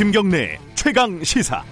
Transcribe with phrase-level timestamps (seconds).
[0.00, 1.62] 김경래 최강 시사.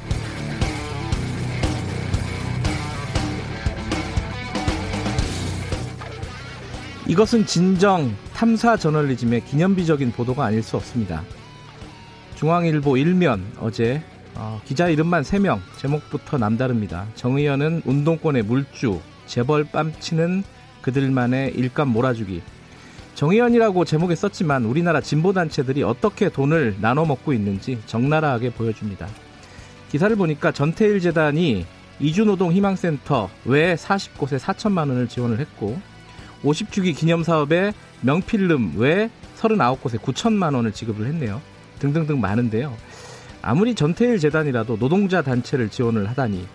[7.07, 11.25] 이것은 진정 탐사 저널리즘의 기념비적인 보도가 아닐 수 없습니다.
[12.35, 14.03] 중앙일보 일면 어제
[14.35, 17.07] 어, 기자 이름만 3명 제목부터 남다릅니다.
[17.15, 20.45] 정의연은 운동권의 물주 재벌 뺨치는
[20.83, 22.43] 그들만의 일감 몰아주기
[23.19, 29.09] 정의연이라고 제목에 썼지만 우리나라 진보단체들이 어떻게 돈을 나눠 먹고 있는지 적나라하게 보여줍니다.
[29.91, 31.67] 기사를 보니까 전태일 재단이
[31.99, 35.81] 이주노동 희망센터 외 40곳에 4천만 원을 지원을 했고
[36.45, 37.73] 50주기 기념사업에
[38.03, 41.43] 명필름 외 39곳에 9천만 원을 지급을 했네요.
[41.81, 42.73] 등등등 많은데요.
[43.43, 46.47] 아무리 전태일 재단이라도 노동자 단체를 지원을 하다니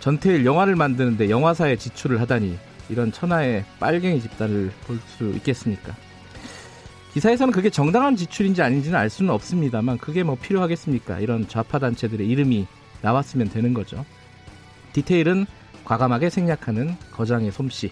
[0.00, 2.56] 전태일 영화를 만드는데 영화사에 지출을 하다니
[2.88, 5.94] 이런 천하의 빨갱이 집단을 볼 수 있겠습니까?
[7.12, 11.20] 기사에서는 그게 정당한 지출인지 아닌지는 알 수는 없습니다만 그게 뭐 필요하겠습니까?
[11.20, 12.66] 이런 좌파 단체들의 이름이
[13.02, 14.04] 나왔으면 되는 거죠.
[14.92, 15.46] 디테일은
[15.84, 17.90] 과감하게 생략하는 거장의 솜씨.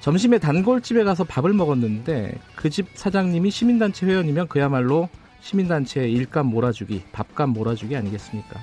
[0.00, 5.08] 점심에 단골집에 가서 밥을 먹었는데 그 집 사장님이 시민단체 회원이면 그야말로
[5.42, 8.60] 시민단체의 일감 몰아주기, 밥감 몰아주기 아니겠습니까?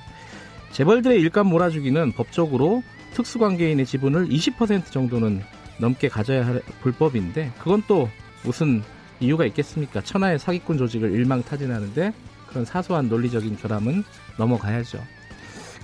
[0.72, 2.82] 재벌들의 일감 몰아주기는 법적으로
[3.14, 5.42] 특수관계인의 지분을 20% 정도는
[5.78, 8.08] 넘게 가져야 할 불법인데 그건 또
[8.44, 8.82] 무슨
[9.20, 10.00] 이유가 있겠습니까?
[10.00, 12.12] 천하의 사기꾼 조직을 일망타진하는데
[12.48, 14.04] 그런 사소한 논리적인 결함은
[14.38, 15.02] 넘어가야죠.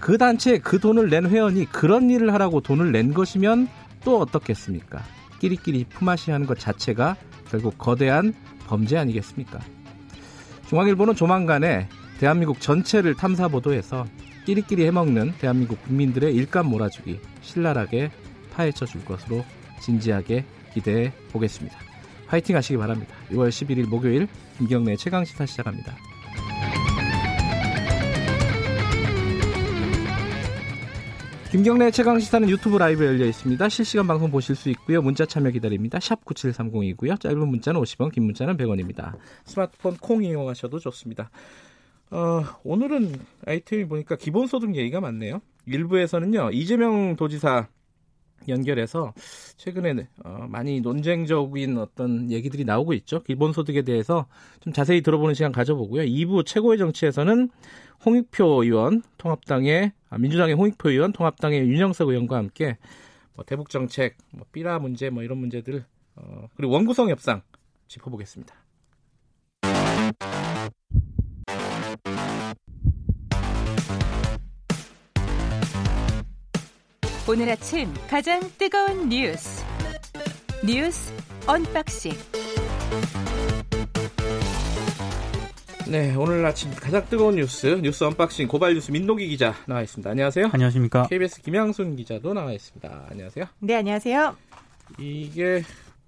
[0.00, 3.68] 그 단체에 그 돈을 낸 회원이 그런 일을 하라고 돈을 낸 것이면
[4.04, 5.02] 또 어떻겠습니까?
[5.40, 7.16] 끼리끼리 품앗이 하는 것 자체가
[7.50, 8.34] 결국 거대한
[8.66, 9.60] 범죄 아니겠습니까?
[10.68, 14.06] 중앙일보는 조만간에 대한민국 전체를 탐사 보도해서
[14.44, 18.10] 끼리끼리 해먹는 대한민국 국민들의 일감 몰아주기 신랄하게
[18.52, 19.44] 파헤쳐 줄 것으로
[19.80, 21.76] 진지하게 기대해 보겠습니다.
[22.26, 23.14] 화이팅 하시기 바랍니다.
[23.30, 24.28] 6월 11일 목요일
[24.58, 25.96] 김경래 최강시사 시작합니다.
[31.54, 33.68] 김경래 최강 시사는 유튜브 라이브 열려 있습니다.
[33.68, 35.00] 실시간 방송 보실 수 있고요.
[35.00, 36.00] 문자 참여 기다립니다.
[36.00, 37.20] 샵 9730이고요.
[37.20, 39.12] 짧은 문자는 50원, 긴 문자는 100원입니다.
[39.44, 41.30] 스마트폰 콩 이용하셔도 좋습니다.
[42.10, 45.40] 어, 오늘은 아이템이 보니까 기본소득 얘기가 많네요.
[45.66, 46.50] 일부에서는요.
[46.52, 47.68] 이재명 도지사
[48.48, 49.14] 연결해서
[49.56, 53.22] 최근에 어, 많이 논쟁적인 어떤 얘기들이 나오고 있죠.
[53.22, 54.26] 기본소득에 대해서
[54.60, 56.02] 좀 자세히 들어보는 시간 가져보고요.
[56.02, 57.48] 2부 최고의 정치에서는
[58.04, 62.76] 홍익표 의원, 통합당의 아, 민주당의 홍익표 의원, 통합당의 윤영석 의원과 함께
[63.34, 65.84] 뭐 대북 정책, 뭐 삐라 문제, 뭐 이런 문제들
[66.16, 67.42] 어, 그리고 원구성 협상
[67.88, 68.54] 짚어보겠습니다.
[77.26, 79.64] 오늘 아침 가장 뜨거운 뉴스
[80.62, 81.10] 뉴스
[81.46, 82.12] unboxing
[85.88, 90.10] 네, 오늘 아침 가장 뜨거운 뉴스, 뉴스 unboxing 고발 뉴스 민동기 기자 나와 있습니다.
[90.10, 90.50] 안녕하세요.
[90.52, 91.06] 안녕하십니까.
[91.08, 93.06] KBS 김양순 기자도 나와 있습니다.
[93.10, 93.46] 안녕하세요.
[93.60, 94.36] 네, 안녕하세요.
[94.98, 95.62] 이게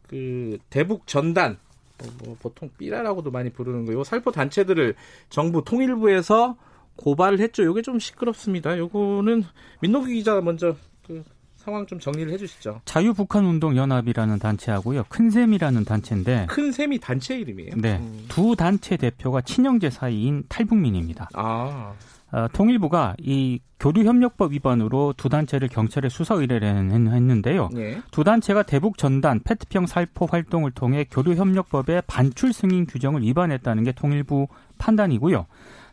[0.08, 1.56] 그 대북 전단
[1.98, 4.04] 뭐, 뭐 보통 삐라라고도 많이 부르는 거요.
[4.04, 4.94] 살포 단체들을
[5.30, 6.56] 정부 통일부에서
[6.96, 7.62] 고발을 했죠.
[7.62, 8.76] 이게 좀 시끄럽습니다.
[8.76, 9.44] 요거는
[9.80, 10.76] 민노기 기자 먼저
[11.06, 11.22] 그
[11.56, 12.80] 상황 좀 정리를 해주시죠.
[12.84, 15.04] 자유북한운동연합이라는 단체하고요.
[15.08, 16.46] 큰샘이라는 단체인데.
[16.48, 17.72] 큰샘이 단체 이름이에요?
[17.76, 17.96] 네.
[17.96, 18.24] 음.
[18.28, 21.28] 두 단체 대표가 친형제 사이인 탈북민입니다.
[21.34, 21.92] 아.
[22.32, 27.68] 어, 통일부가 이 교류협력법 위반으로 두 단체를 경찰에 수사 의뢰를 했는데요.
[27.72, 28.00] 네.
[28.10, 34.48] 두 단체가 대북 전단 페트병 살포 활동을 통해 교류협력법의 반출 승인 규정을 위반했다는 게 통일부
[34.78, 35.46] 판단이고요.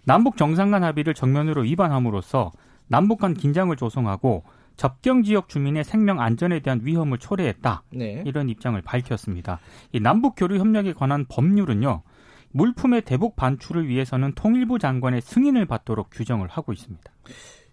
[0.06, 2.52] 남북 정상 간 합의를 정면으로 위반함으로써
[2.88, 4.44] 남북 간 긴장을 조성하고
[4.76, 7.84] 접경 지역 주민의 생명 안전에 대한 위험을 초래했다.
[7.94, 8.24] 네.
[8.26, 9.60] 이런 입장을 밝혔습니다.
[9.92, 12.04] 이 남북 교류 협력에 관한 법률은요.
[12.52, 17.12] 물품의 대북 반출을 위해서는 통일부 장관의 승인을 받도록 규정을 하고 있습니다.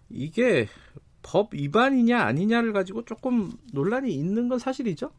[0.09, 0.67] 이게
[1.21, 5.11] 법 위반이냐 아니냐를 가지고 조금 논란이 있는 건 사실이죠?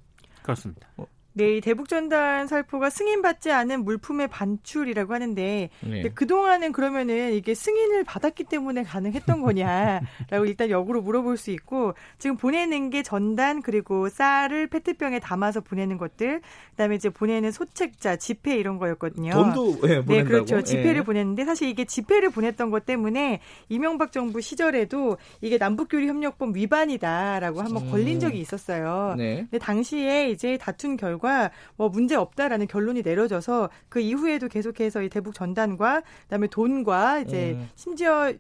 [0.43, 0.89] 그렇습니다.
[0.97, 6.03] 어, 네, 이 대북전단 살포가 승인받지 않은 물품의 반출이라고 하는데 네.
[6.15, 12.91] 그동안은 그러면은 이게 승인을 받았기 때문에 가능했던 거냐라고 일단 역으로 물어볼 수 있고 지금 보내는
[12.91, 19.31] 게 전단 그리고 쌀을 페트병에 담아서 보내는 것들 그다음에 이제 보내는 소책자, 지폐 이런 거였거든요.
[19.33, 20.63] 돈도 예, 네, 그렇죠.
[20.63, 21.03] 지폐를 예.
[21.03, 27.85] 보냈는데 사실 이게 지폐를 보냈던 것 때문에 이명박 정부 시절에도 이게 남북교류 협력법 위반이다라고 한번
[27.85, 27.91] 음.
[27.91, 29.15] 걸린 적이 있었어요.
[29.17, 29.47] 네.
[29.51, 35.09] 근데 당시에 이제 다툰 결과 결과 뭐 문제 없다라는 결론이 내려져서 그 이후에도 계속해서 이
[35.09, 37.69] 대북 전단과 그다음에 돈과 이제 음.
[37.77, 38.35] 심지어 어,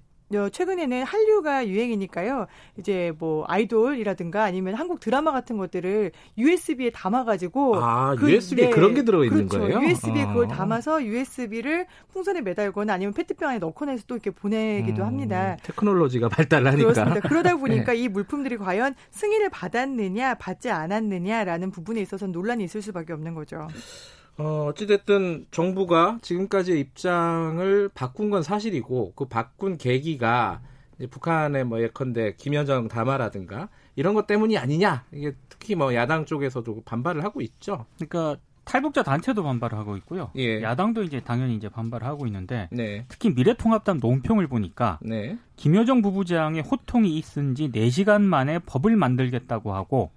[0.50, 2.46] 최근에는 한류가 유행이니까요.
[2.78, 8.94] 이제 뭐 아이돌이라든가 아니면 한국 드라마 같은 것들을 USB에 담아가지고 아 그, USB 네, 그런
[8.94, 9.66] 게 들어 있는 그렇죠.
[9.66, 9.88] 거예요?
[9.88, 10.28] USB에 아.
[10.28, 15.56] 그걸 담아서 USB를 풍선에 매달거나 아니면 페트병 안에 넣거나 해서 또 이렇게 보내기도 음, 합니다.
[15.62, 17.28] 테크놀로지가 발달하니까 그렇습니다.
[17.28, 17.98] 그러다 보니까 네.
[17.98, 23.68] 이 물품들이 과연 승인을 받았느냐 받지 않았느냐라는 부분에 있어서 논란이 있을 수밖에 없는 거죠.
[24.38, 30.62] 어, 어찌됐든 정부가 지금까지의 입장을 바꾼 건 사실이고 그 바꾼 계기가
[31.10, 37.24] 북한의 뭐 예컨대 김여정 담화라든가 이런 것 때문이 아니냐 이게 특히 뭐 야당 쪽에서도 반발을
[37.24, 37.86] 하고 있죠.
[37.96, 40.30] 그러니까 탈북자 단체도 반발을 하고 있고요.
[40.36, 40.62] 예.
[40.62, 43.04] 야당도 이제 당연히 이제 반발을 하고 있는데 네.
[43.08, 45.36] 특히 미래통합당 논평을 보니까 네.
[45.56, 50.10] 김여정 부부장의 호통이 있은 지 4시간 만에 법을 만들겠다고 하고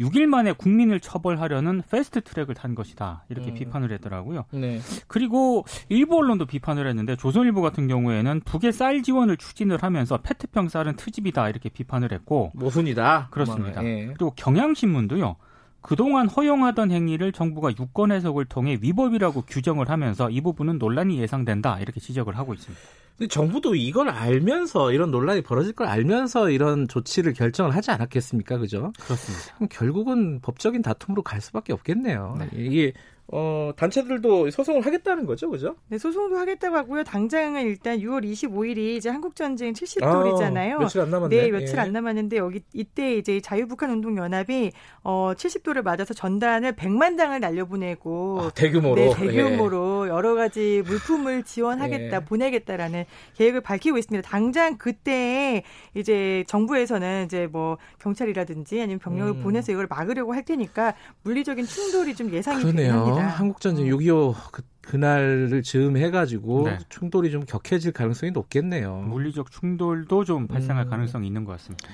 [0.00, 3.24] 6일 만에 국민을 처벌하려는 패스트 트랙을 탄 것이다.
[3.28, 3.54] 이렇게 음.
[3.54, 4.44] 비판을 했더라고요.
[4.52, 4.80] 네.
[5.06, 10.96] 그리고 일부 언론도 비판을 했는데 조선일보 같은 경우에는 북의 쌀 지원을 추진을 하면서 페트병 쌀은
[10.96, 11.48] 트집이다.
[11.48, 13.28] 이렇게 비판을 했고 모순이다.
[13.30, 13.84] 그렇습니다.
[13.84, 14.06] 예.
[14.06, 15.36] 그리고 경향신문도요.
[15.84, 21.78] 그동안 허용하던 행위를 정부가 유권 해석을 통해 위법이라고 규정을 하면서 이 부분은 논란이 예상된다.
[21.78, 22.82] 이렇게 지적을 하고 있습니다.
[23.18, 28.56] 근데 정부도 이걸 알면서 이런 논란이 벌어질 걸 알면서 이런 조치를 결정을 하지 않았겠습니까?
[28.56, 28.94] 그죠?
[28.98, 29.66] 그렇습니다.
[29.70, 32.38] 결국은 법적인 다툼으로 갈 수밖에 없겠네요.
[32.38, 32.48] 네.
[32.54, 32.94] 이게
[33.28, 35.76] 어, 단체들도 소송을 하겠다는 거죠, 그죠?
[35.88, 37.04] 네, 소송도 하겠다고 하고요.
[37.04, 40.74] 당장은 일단 6월 25일이 이제 한국전쟁 70돌이잖아요.
[40.74, 41.34] 아, 며칠 안 남았네.
[41.34, 41.80] 네, 며칠 예.
[41.80, 44.72] 안 남았는데 여기 이때 이제 자유북한운동연합이
[45.04, 50.10] 어, 70돌을 맞아서 전단을 100만 장을 날려보내고 아, 대규모로 네, 대규모로 예.
[50.10, 52.24] 여러 가지 물품을 지원하겠다, 예.
[52.24, 53.04] 보내겠다라는
[53.36, 54.28] 계획을 밝히고 있습니다.
[54.28, 55.62] 당장 그때
[55.94, 59.42] 이제 정부에서는 이제 뭐 경찰이라든지 아니면 병력을 음.
[59.42, 63.38] 보내서 이걸 막으려고 할 테니까 물리적인 충돌이 좀 예상이 되긴 합니다.
[63.38, 66.78] 한국 전쟁 6.25 그, 그날을 즈음해가지고 네.
[66.88, 68.96] 충돌이 좀 격해질 가능성이 높겠네요.
[68.98, 70.90] 물리적 충돌도 좀 발생할 음.
[70.90, 71.88] 가능성이 있는 것 같습니다.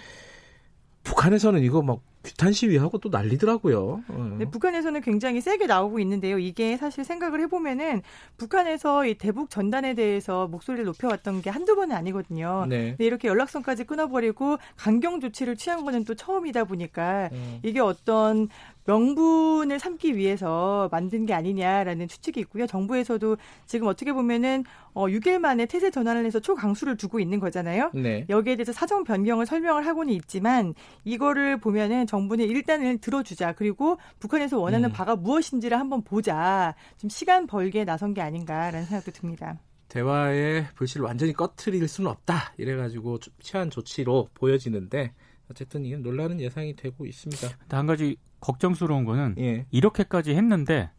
[1.04, 4.02] 북한에서는 이거 막 규탄 시위하고 또 난리더라고요.
[4.06, 4.36] 어.
[4.38, 6.38] 네, 북한에서는 굉장히 세게 나오고 있는데요.
[6.38, 8.02] 이게 사실 생각을 해보면은
[8.36, 12.66] 북한에서 이 대북 전단에 대해서 목소리를 높여왔던 게 한두 번은 아니거든요.
[12.68, 12.90] 네.
[12.90, 17.60] 근데 이렇게 연락선까지 끊어버리고 강경 조치를 취한 거는 또 처음이다 보니까 음.
[17.62, 18.48] 이게 어떤
[18.84, 22.66] 명분을 삼기 위해서 만든 게 아니냐라는 추측이 있고요.
[22.66, 23.36] 정부에서도
[23.66, 27.90] 지금 어떻게 보면은 어 6일 만에 태세 전환을 해서 초강수를 두고 있는 거잖아요.
[27.94, 28.26] 네.
[28.28, 30.74] 여기에 대해서 사정 변경을 설명을 하고는 있지만
[31.04, 33.52] 이거를 보면은 정부는 일단은 들어주자.
[33.52, 34.92] 그리고 북한에서 원하는 음.
[34.92, 36.74] 바가 무엇인지를 한번 보자.
[36.98, 39.58] 좀 시간 벌기에 나선 게 아닌가라는 생각도 듭니다.
[39.88, 42.54] 대화의 불씨를 완전히 꺼트릴 수는 없다.
[42.56, 45.12] 이래가지고 취한 조치로 보여지는데
[45.50, 47.48] 어쨌든 이 논란은 예상이 되고 있습니다.
[47.68, 49.66] 한 가지 걱정스러운 거는 예.
[49.70, 50.90] 이렇게까지 했는데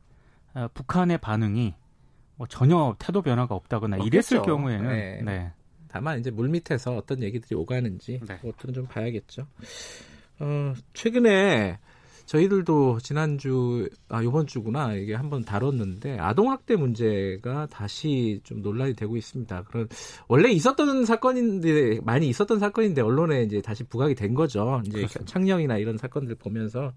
[0.54, 1.74] 어, 북한의 반응이
[2.36, 4.36] 뭐 전혀 태도 변화가 없다거나 없겠죠.
[4.36, 5.22] 이랬을 경우에는 네.
[5.24, 5.52] 네.
[5.88, 8.38] 다만 이제 물 밑에서 어떤 얘기들이 오가는지 네.
[8.38, 9.46] 그것들은 좀 봐야겠죠.
[10.40, 11.78] 어, 최근에
[12.32, 19.18] 저희들도 지난주 아 이번 주구나 이게 한번 다뤘는데 아동 학대 문제가 다시 좀 논란이 되고
[19.18, 19.64] 있습니다.
[19.64, 19.90] 그런
[20.30, 24.82] 원래 있었던 사건인데 많이 있었던 사건인데 언론에 이제 다시 부각이 된 거죠.
[24.86, 25.30] 이제 그렇습니다.
[25.30, 26.94] 창녕이나 이런 사건들 보면서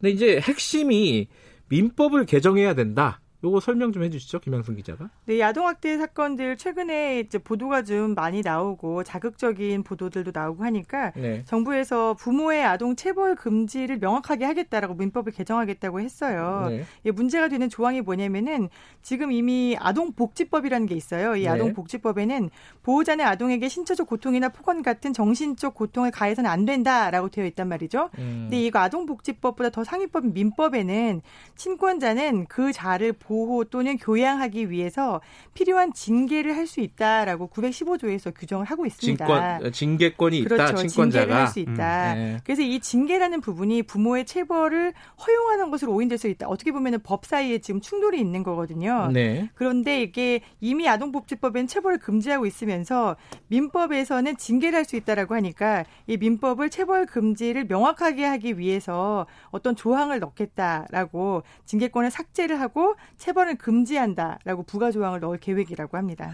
[0.00, 1.28] 근데 이제 핵심이
[1.68, 3.20] 민법을 개정해야 된다.
[3.44, 5.10] 요거 설명 좀 해주시죠, 김양순 기자가.
[5.26, 11.42] 네, 야동학대 사건들 최근에 이제 보도가 좀 많이 나오고 자극적인 보도들도 나오고 하니까 네.
[11.44, 16.66] 정부에서 부모의 아동 체벌 금지를 명확하게 하겠다라고 민법을 개정하겠다고 했어요.
[16.68, 16.84] 네.
[17.04, 18.68] 예, 문제가 되는 조항이 뭐냐면은
[19.02, 21.34] 지금 이미 아동복지법이라는 게 있어요.
[21.34, 21.48] 이 네.
[21.48, 22.50] 아동복지법에는
[22.84, 28.10] 보호자는 아동에게 신체적 고통이나 폭언 같은 정신적 고통을 가해서는 안 된다라고 되어 있단 말이죠.
[28.18, 28.48] 음.
[28.48, 31.22] 근데 이거 아동복지법보다 더 상위법인 민법에는
[31.56, 35.20] 친권자는 그 자를 보호 또는 교양하기 위해서
[35.54, 39.26] 필요한 징계를 할 수 있다라고 915조에서 규정을 하고 있습니다.
[39.26, 40.62] 징권, 징계권이 그렇죠.
[40.64, 40.74] 있다.
[40.76, 41.10] 친권자가.
[41.24, 42.12] 징계를 할 수 있다.
[42.12, 42.36] 음, 네.
[42.44, 44.92] 그래서 이 징계라는 부분이 부모의 체벌을
[45.26, 46.46] 허용하는 것으로 오인될 수 있다.
[46.48, 49.10] 어떻게 보면 법 사이에 지금 충돌이 있는 거거든요.
[49.12, 49.50] 네.
[49.54, 53.16] 그런데 이게 이미 아동복지법엔 체벌을 금지하고 있으면서
[53.48, 60.18] 민법에서는 징계를 할 수 있다라고 하니까 이 민법을 체벌 금지를 명확하게 하기 위해서 어떤 조항을
[60.18, 66.32] 넣겠다라고 징계권을 삭제를 하고 체벌을 금지한다라고 부가 조항을 넣을 계획이라고 합니다.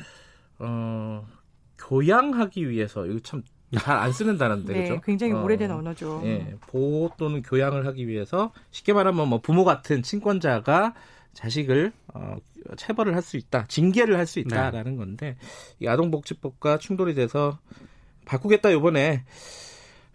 [0.58, 1.26] 어,
[1.78, 5.00] 교양하기 위해서 이거 참 잘 안 쓰는 단어인데 네, 그죠?
[5.04, 6.22] 굉장히 어, 오래된 언어죠.
[6.24, 10.94] 예, 보호 또는 교양을 하기 위해서 쉽게 말하면 뭐 부모 같은 친권자가
[11.34, 12.36] 자식을 어,
[12.78, 14.96] 체벌을 할 수 있다, 징계를 할 수 있다라는 네.
[14.96, 15.36] 건데
[15.80, 17.58] 이 아동복지법과 충돌이 돼서
[18.24, 19.24] 바꾸겠다 이번에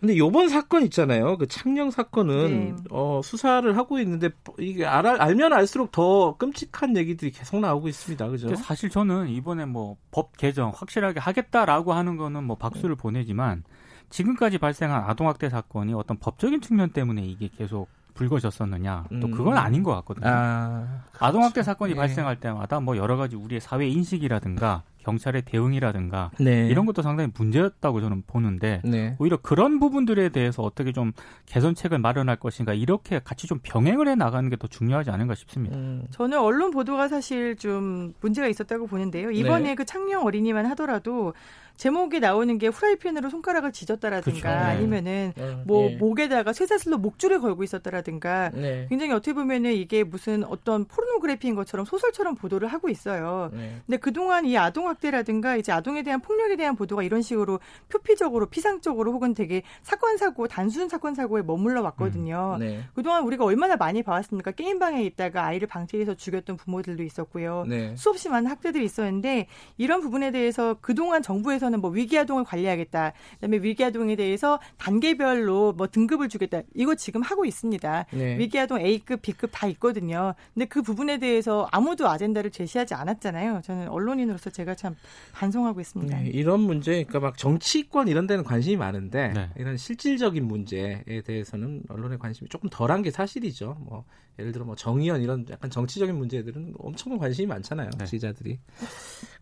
[0.04, 1.38] 근데 요번 사건 있잖아요.
[1.38, 2.84] 그 창녕 사건은 네.
[2.92, 8.28] 어, 수사를 하고 있는데 이게 알, 알면 알수록 더 끔찍한 얘기들이 계속 나오고 있습니다.
[8.28, 8.54] 그죠?
[8.56, 13.02] 사실 저는 이번에 뭐 법 개정 확실하게 하겠다라고 하는 거는 뭐 박수를 네.
[13.02, 13.64] 보내지만
[14.10, 19.32] 지금까지 발생한 아동 학대 사건이 어떤 법적인 측면 때문에 이게 계속 불거졌었느냐 또 음.
[19.32, 20.28] 그건 아닌 것 같거든요.
[20.28, 21.98] 아, 동 학대 사건이 네.
[21.98, 26.68] 발생할 때마다 뭐 여러 가지 우리의 사회 인식이라든가 경찰의 대응이라든가 네.
[26.68, 29.16] 이런 것도 상당히 문제였다고 저는 보는데 네.
[29.20, 31.12] 오히려 그런 부분들에 대해서 어떻게 좀
[31.46, 35.76] 개선책을 마련할 것인가 이렇게 같이 좀 병행을 해 나가는 게 더 중요하지 않은가 싶습니다.
[35.76, 36.06] 음.
[36.12, 39.30] 저는 언론 보도가 사실 좀 문제가 있었다고 보는데요.
[39.32, 39.76] 이번에 네.
[39.76, 41.34] 그 창녕 어린이만 하더라도
[41.76, 44.48] 제목에 나오는 게 후라이팬으로 손가락을 지졌다라든가 그렇죠.
[44.48, 44.64] 네.
[44.64, 45.58] 아니면은 네.
[45.66, 45.98] 뭐 네.
[45.98, 48.86] 목에다가 쇠사슬로 목줄을 걸고 있었다라든가 네.
[48.90, 53.50] 굉장히 어떻게 보면은 이게 무슨 어떤 포르노그래피인 것처럼 소설처럼 보도를 하고 있어요.
[53.54, 53.82] 네.
[53.86, 59.12] 근데 그동안 이 아동 학대라든가 이제 아동에 대한 폭력에 대한 보도가 이런 식으로 표피적으로 피상적으로
[59.12, 62.58] 혹은 되게 사건 사고 단순 사건 사고에 머물러 왔거든요.
[62.58, 62.60] 음.
[62.60, 62.84] 네.
[62.94, 64.52] 그동안 우리가 얼마나 많이 봐왔습니까?
[64.52, 67.66] 게임방에 있다가 아이를 방치해서 죽였던 부모들도 있었고요.
[67.96, 73.14] 수없이 많은 학대들이 있었는데 이런 부분에 대해서 그동안 정부에서 대해서는 뭐 위기아동을 관리하겠다.
[73.36, 76.62] 그다음에 위기아동에 대해서 단계별로 뭐 등급을 주겠다.
[76.76, 78.06] 이거 지금 하고 있습니다.
[78.12, 78.38] 네.
[78.38, 80.36] 위기아동 A급, B급 다 있거든요.
[80.54, 83.62] 근데 그 부분에 대해서 아무도 아젠다를 제시하지 않았잖아요.
[83.64, 84.96] 저는 언론인으로서 제가 참
[85.32, 86.18] 반성하고 있습니다.
[86.18, 89.50] 네, 이런 문제, 그러니까 막 정치권 이런 데는 관심이 많은데 네.
[89.58, 93.78] 이런 실질적인 문제에 대해서는 언론의 관심이 조금 덜한 게 사실이죠.
[93.80, 94.04] 뭐
[94.40, 97.90] 예를 들어 뭐 정의연 이런 약간 정치적인 문제들은 엄청 관심이 많잖아요.
[97.98, 98.06] 네.
[98.06, 98.60] 기자들이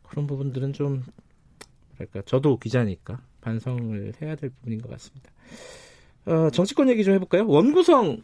[0.04, 1.04] 그런 부분들은 좀
[2.10, 5.30] 그러니까 저도 기자니까 반성을 해야 될 부분인 것 같습니다.
[6.26, 7.48] 어, 정치권 얘기 좀 해볼까요?
[7.48, 8.22] 원구성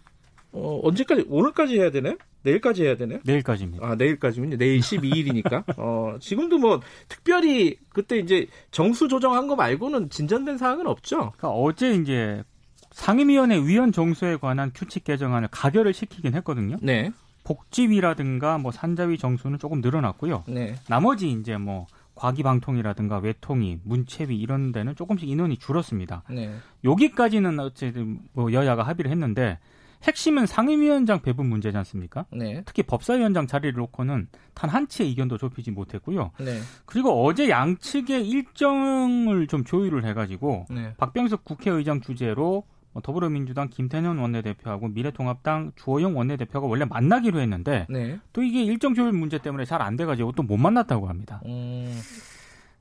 [0.53, 2.15] 어, 언제까지 오늘까지 해야 되나요?
[2.43, 3.19] 내일까지 해야 되나요?
[3.25, 3.85] 내일까지입니다.
[3.85, 4.57] 아 내일까지군요.
[4.57, 5.63] 내일 12일이니까.
[5.77, 11.17] 어, 지금도 뭐 특별히 그때 이제 정수 조정한 거 말고는 진전된 사항은 없죠.
[11.37, 12.43] 그러니까 어제 이제
[12.91, 16.77] 상임위원회 위원 정수에 관한 규칙 개정안을 가결을 시키긴 했거든요.
[16.81, 17.11] 네.
[17.43, 20.43] 복지위라든가 뭐 산자위 정수는 조금 늘어났고요.
[20.47, 20.75] 네.
[20.89, 26.23] 나머지 이제 뭐 과기방통이라든가 외통위, 문체위 이런 데는 조금씩 인원이 줄었습니다.
[26.29, 26.53] 네.
[26.83, 29.59] 여기까지는 어쨌든 뭐 여야가 합의를 했는데
[30.03, 32.25] 핵심은 상임위원장 배분 문제지 않습니까?
[32.31, 32.61] 네.
[32.65, 36.31] 특히 법사위원장 자리를 놓고는 단 한 치의 이견도 좁히지 못했고요.
[36.39, 36.59] 네.
[36.85, 40.93] 그리고 어제 양측의 일정을 좀 조율을 해가지고 네.
[40.97, 42.63] 박병석 국회의장 주재로 뭐
[43.03, 48.17] 더불어민주당 김태년 원내대표하고 미래통합당 주호영 원내대표가 원래 만나기로 했는데 네.
[48.33, 51.41] 또 이게 일정 조율 문제 때문에 잘 안 돼가지고 또 못 만났다고 합니다.
[51.45, 51.99] 음.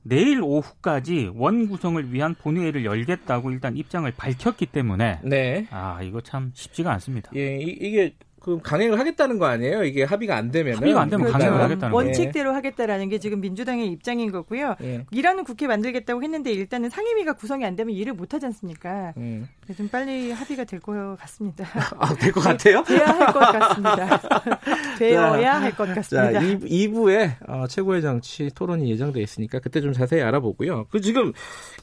[0.03, 5.67] 내일 오후까지 원 구성을 위한 본회의를 열겠다고 일단 입장을 밝혔기 때문에 네.
[5.69, 7.29] 아 이거 참 쉽지가 않습니다.
[7.35, 8.15] 예, 이, 이게
[8.47, 9.83] 그럼 강행을 하겠다는 거 아니에요?
[9.83, 11.29] 이게 합의가 안 되면 합의가 안 되면.
[11.29, 11.95] 강행을 하겠다는 거예요.
[12.07, 14.75] 원칙대로 하겠다라는 게 지금 민주당의 입장인 거고요.
[14.83, 15.05] 예.
[15.11, 19.13] 일하는 국회 만들겠다고 했는데 일단은 상임위가 구성이 안 되면 일을 못 하지 않습니까?
[19.17, 19.49] 음.
[19.75, 21.65] 좀 빨리 합의가 될 것 같습니다.
[21.99, 22.83] 아, 될 것 같아요?
[22.85, 24.21] 돼야 할 것 같습니다.
[24.97, 26.31] 되어야 할 것 같습니다.
[26.31, 30.85] 자, 2, 부에 어, 최고의 정치 토론이 예정돼 있으니까 그때 좀 자세히 알아보고요.
[30.89, 31.33] 그 지금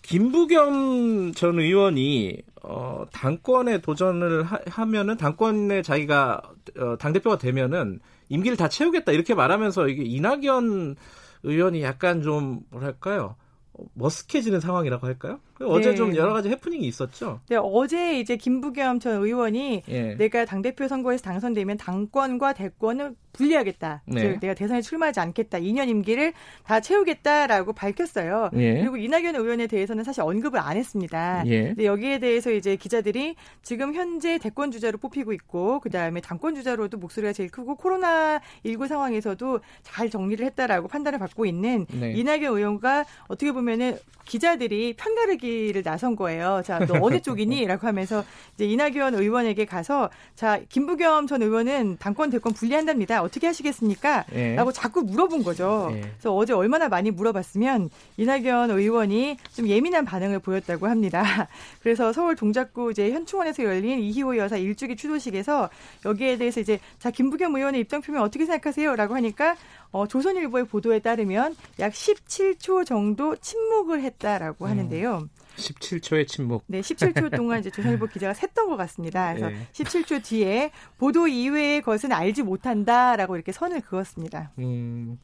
[0.02, 6.40] 김부겸 전 의원이 어, 당권에 도전을 하, 면은 당권에 자기가
[6.78, 10.96] 어, 당 대표가 되면은 임기를 다 채우겠다 이렇게 말하면서 이게 이낙연
[11.42, 13.36] 의원이 약간 좀 뭐랄까요
[13.98, 15.40] 머쓱해지는 상황이라고 할까요?
[15.60, 15.94] 어제 네.
[15.94, 17.40] 좀 여러 가지 해프닝이 있었죠.
[17.48, 20.14] 네, 어제 이제 김부겸 전 의원이 예.
[20.16, 24.02] 내가 당 대표 선거에서 당선되면 당권과 대권을 분리하겠다.
[24.06, 24.20] 네.
[24.20, 25.58] 즉 내가 대선에 출마하지 않겠다.
[25.58, 26.32] 2년 임기를
[26.64, 28.50] 다 채우겠다라고 밝혔어요.
[28.54, 28.80] 예.
[28.80, 31.42] 그리고 이낙연 의원에 대해서는 사실 언급을 안 했습니다.
[31.46, 31.68] 예.
[31.68, 37.32] 근데 여기에 대해서 이제 기자들이 지금 현재 대권 주자로 뽑히고 있고 그다음에 당권 주자로도 목소리가
[37.32, 42.12] 제일 크고 코로나 19 상황에서도 잘 정리를 했다라고 판단을 받고 있는 네.
[42.12, 46.62] 이낙연 의원과 어떻게 보면은 기자들이 편가르기 를 나선 거예요.
[46.64, 47.64] 자, 너 어느 쪽이니?
[47.66, 48.24] 라고 하면서
[48.54, 53.22] 이제 이낙연 의원에게 가서 자, 김부겸 전 의원은 당권 대권 분리한답니다.
[53.22, 54.24] 어떻게 하시겠습니까?
[54.30, 54.54] 네.
[54.54, 55.90] 라고 자꾸 물어본 거죠.
[55.92, 56.00] 네.
[56.00, 61.22] 그래서 어제 얼마나 많이 물어봤으면 이낙연 의원이 좀 예민한 반응을 보였다고 합니다.
[61.82, 65.68] 그래서 서울 동작구 이제 현충원에서 열린 이희호 여사 일주기 추도식에서
[66.06, 68.96] 여기에 대해서 이제 자, 김부겸 의원의 입장 표명 어떻게 생각하세요?
[68.96, 69.56] 라고 하니까
[69.90, 74.70] 어, 조선일보의 보도에 따르면 약 17초 정도 침묵을 했다라고 음.
[74.70, 75.28] 하는데요.
[75.56, 76.64] 17초의 침묵.
[76.66, 79.34] 네, 17초 동안 이제 조선일보 기자가 샜던 것 같습니다.
[79.34, 79.66] 그래서 네.
[79.72, 84.52] 17초 뒤에 보도 이외의 것은 알지 못한다라고 이렇게 선을 그었습니다.
[84.58, 85.18] 음.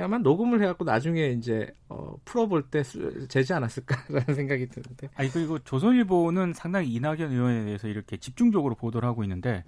[0.00, 2.82] 아마 녹음을 해갖고 나중에 이제 어, 풀어볼 때
[3.28, 5.08] 되지 않았을까라는 생각이 드는데.
[5.14, 9.62] 아니 그리고 조선일보는 상당히 이낙연 의원에 대해서 이렇게 집중적으로 보도를 하고 있는데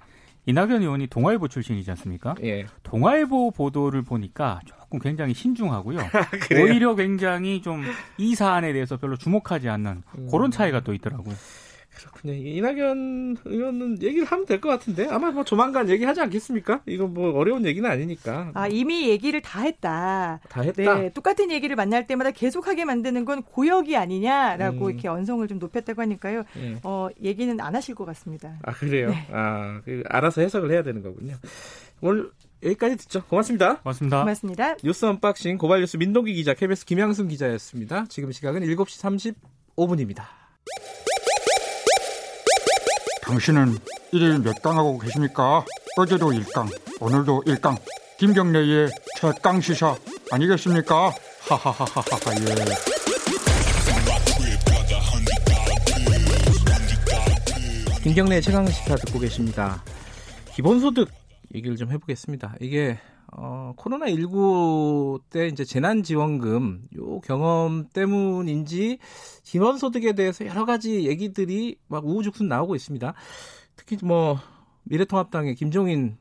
[0.46, 2.34] 이낙연 의원이 동아일보 출신이지 않습니까?
[2.42, 2.66] 예.
[2.84, 5.98] 동아일보 보도를 보니까 조금 굉장히 신중하고요.
[6.14, 7.82] 아, 오히려 굉장히 좀
[8.18, 10.28] 이 사안에 대해서 별로 주목하지 않는 음.
[10.30, 11.34] 그런 차이가 또 있더라고요.
[11.96, 12.34] 그렇군요.
[12.34, 16.80] 이낙연 의원은 얘기를 하면 될 것 같은데 아마 뭐 조만간 얘기하지 않겠습니까?
[16.86, 18.50] 이건 뭐 어려운 얘기는 아니니까.
[18.54, 20.40] 아 이미 얘기를 다 했다.
[20.48, 20.98] 다 했다.
[20.98, 24.90] 네, 똑같은 얘기를 만날 때마다 계속하게 만드는 건 고역이 아니냐라고 음.
[24.90, 26.44] 이렇게 언성을 좀 높였다고 하니까요.
[26.54, 26.76] 네.
[26.82, 28.58] 어 얘기는 안 하실 것 같습니다.
[28.62, 29.08] 아 그래요?
[29.10, 29.26] 네.
[29.32, 31.34] 아 그, 알아서 해석을 해야 되는 거군요.
[32.00, 32.30] 오늘
[32.62, 33.24] 여기까지 듣죠.
[33.24, 33.76] 고맙습니다.
[33.78, 34.20] 고맙습니다.
[34.20, 34.76] 고맙습니다.
[34.82, 38.06] 뉴스 unboxing 고발 뉴스 민동기 기자, KBS 김양순 기자였습니다.
[38.08, 39.34] 지금 시각은 7시
[39.76, 40.24] 35분입니다.
[43.26, 43.76] 당신은
[44.12, 45.64] 일일 몇 강 하고 계십니까?
[45.96, 46.68] 어제도 1강,
[47.00, 47.76] 오늘도 1강.
[48.18, 49.96] 김경래의 최강 시사
[50.30, 51.12] 아니겠습니까?
[51.48, 52.00] 하하하하하
[52.40, 52.46] 예.
[58.02, 59.82] 김경래 최강 시사 듣고 계십니다.
[60.54, 61.10] 기본소득
[61.54, 62.54] 얘기를 좀 해보겠습니다.
[62.60, 62.98] 이게
[63.38, 68.98] 어, 코로나 19 때 이제 재난지원금 요 경험 때문인지
[69.44, 73.12] 기본소득에 대해서 여러 가지 얘기들이 막 우후죽순 나오고 있습니다.
[73.76, 74.38] 특히 뭐
[74.84, 76.16] 미래통합당의 김종인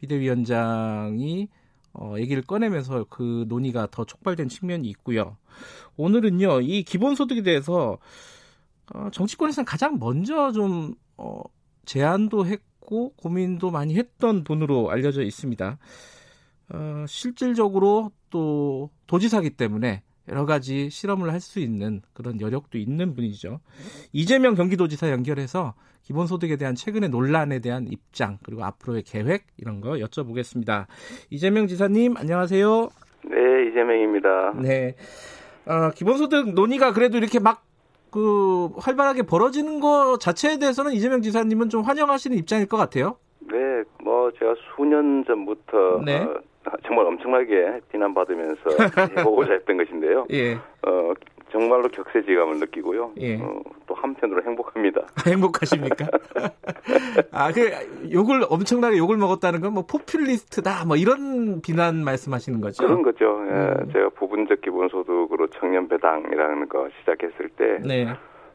[0.00, 1.48] 비대위원장이
[1.92, 5.36] 어, 얘기를 꺼내면서 그 논의가 더 촉발된 측면이 있고요.
[5.96, 7.98] 오늘은요, 이 기본소득에 대해서
[8.94, 11.42] 어, 정치권에서는 가장 먼저 좀 어,
[11.84, 15.78] 제안도 했고 고민도 많이 했던 분으로 알려져 있습니다.
[16.72, 23.60] 어, 실질적으로 또 도지사기 때문에 여러 가지 실험을 할 수 있는 그런 여력도 있는 분이죠.
[24.12, 30.86] 이재명 경기도지사 연결해서 기본소득에 대한 최근의 논란에 대한 입장 그리고 앞으로의 계획 이런 거 여쭤보겠습니다.
[31.30, 32.88] 이재명 지사님 안녕하세요.
[33.24, 34.54] 네, 이재명입니다.
[34.62, 34.94] 네.
[35.66, 37.70] 어, 기본소득 논의가 그래도 이렇게 막
[38.10, 43.16] 그 활발하게 벌어지는 거 자체에 대해서는 이재명 지사님은 좀 환영하시는 입장일 것 같아요.
[43.40, 43.56] 네,
[44.02, 46.18] 뭐 제가 수년 전부터 네.
[46.18, 46.40] 어,
[46.86, 48.60] 정말 엄청나게 비난받으면서
[49.18, 50.26] 해보고자 했던 것인데요.
[50.32, 50.54] 예.
[50.54, 51.12] 어,
[51.50, 53.12] 정말로 격세지감을 느끼고요.
[53.18, 53.36] 예.
[53.40, 55.02] 어, 또 한편으로 행복합니다.
[55.26, 56.06] 행복하십니까?
[57.32, 57.70] 아, 그
[58.12, 62.84] 욕을 엄청나게 욕을 먹었다는 건 뭐 포퓰리스트다 뭐 이런 비난 말씀하시는 거죠?
[62.84, 63.40] 그런 거죠.
[63.48, 63.90] 예, 음.
[63.92, 68.12] 제가 부분적 기본소득으로 청년 배당이라는 거 시작했을 때 네.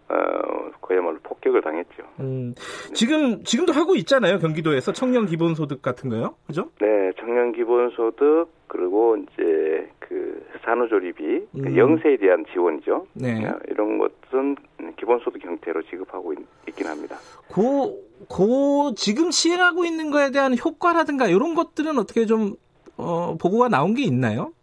[0.08, 2.04] 어, 그야말로 폭격을 당했죠.
[2.20, 2.54] 음,
[2.94, 4.38] 지금 지금도 하고 있잖아요.
[4.40, 6.36] 경기도에서 청년 기본소득 같은 거요.
[6.46, 6.70] 그죠?
[6.80, 11.77] 네, 청년 기본소득 그리고 이제 그 산후조리비 그 음.
[11.77, 13.08] 영세에 대한 지원이죠.
[13.14, 13.46] 네.
[13.46, 14.56] 어, 이런 것은
[14.98, 16.38] 기본소득 형태로 지급하고 있,
[16.75, 17.18] 긴 합니다.
[17.50, 22.56] 고, 고 지금 시행하고 있는 거에 대한 효과라든가 이런 것들은 어떻게 좀
[22.98, 24.53] 어, 보고가 나온 게 있나요?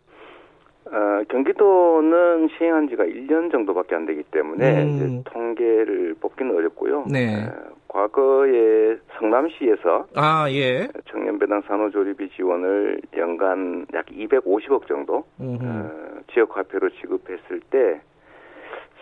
[0.93, 4.89] 어, 경기도는 시행한 지가 1년 정도밖에 안 되기 때문에 음.
[4.91, 7.07] 이제 통계를 뽑기는 어렵고요.
[7.11, 7.47] 네.
[7.47, 10.89] 어, 과거에 성남시에서 아, 예.
[11.07, 15.65] 청년 배당 산후 조리비 지원을 연간 약 250억 정도 음흠.
[15.65, 18.01] 어, 지역 화폐로 지급했을 때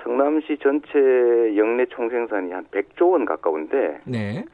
[0.05, 4.44] 성남시 전체 영내 총생산이 한 100조 원 가까운데 네.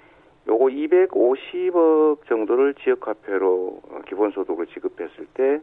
[0.48, 5.60] 요거 250억 정도를 지역 화폐로 어, 기본소득으로 지급했을 때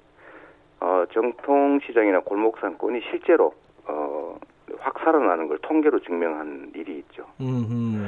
[0.83, 3.53] 어, 정통 시장이나 골목 상권이 실제로
[3.87, 4.37] 어,
[4.79, 7.25] 확 살아나는 걸 통계로 증명한 일이 있죠.
[7.39, 8.03] 음흠.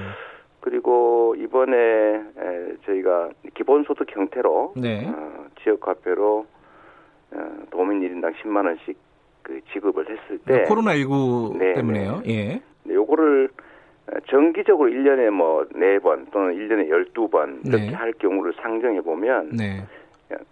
[0.59, 5.07] 그리고 이번에 에, 저희가 기본소득 형태로 네.
[5.07, 6.45] 어, 지역 화폐로
[7.31, 8.97] 어, 도민 1인당 10만 원씩
[9.41, 12.23] 그 지급을 했을 때 코로나19 네, 때문에요.
[12.25, 12.61] 예.
[12.83, 13.51] 네, 요거를
[14.11, 17.93] 어, 정기적으로 1년에 뭐 4번 또는 1년에 12번 이렇게 네.
[17.93, 19.85] 할 경우를 상정해 보면 네.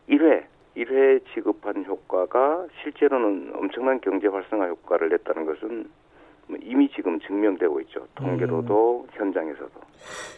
[0.08, 5.90] 1회 1회 지급한 효과가 실제로는 엄청난 경제 활성화 효과를 냈다는 것은
[6.48, 8.08] 뭐 이미 지금 증명되고 있죠.
[8.16, 9.18] 통계로도 음.
[9.18, 9.72] 현장에서도.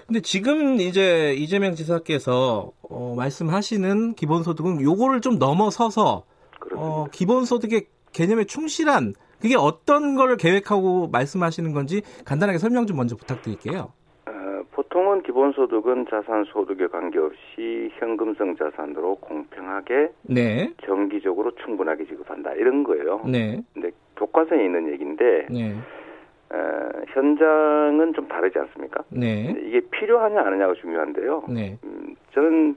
[0.05, 6.25] 근데 지금 이제 이재명 지사께서 어, 말씀하시는 기본소득은 요거를 좀 넘어서서.
[6.75, 13.93] 어, 기본소득의 개념에 충실한 그게 어떤 걸 계획하고 말씀하시는 건지 간단하게 설명 좀 먼저 부탁드릴게요.
[14.95, 20.71] 어, 보통은 기본소득은 자산 소득에 관계없이 현금성 자산으로 공평하게 네.
[20.85, 23.21] 정기적으로 충분하게 지급한다 이런 거예요.
[23.25, 23.61] 네.
[23.73, 25.75] 근데 교과서에 있는 얘기인데 네.
[26.49, 29.03] 어, 현장은 좀 다르지 않습니까?
[29.09, 29.53] 네.
[29.65, 31.43] 이게 필요하냐 안 하냐가 중요한데요.
[31.49, 31.77] 네.
[31.83, 32.75] 음, 저는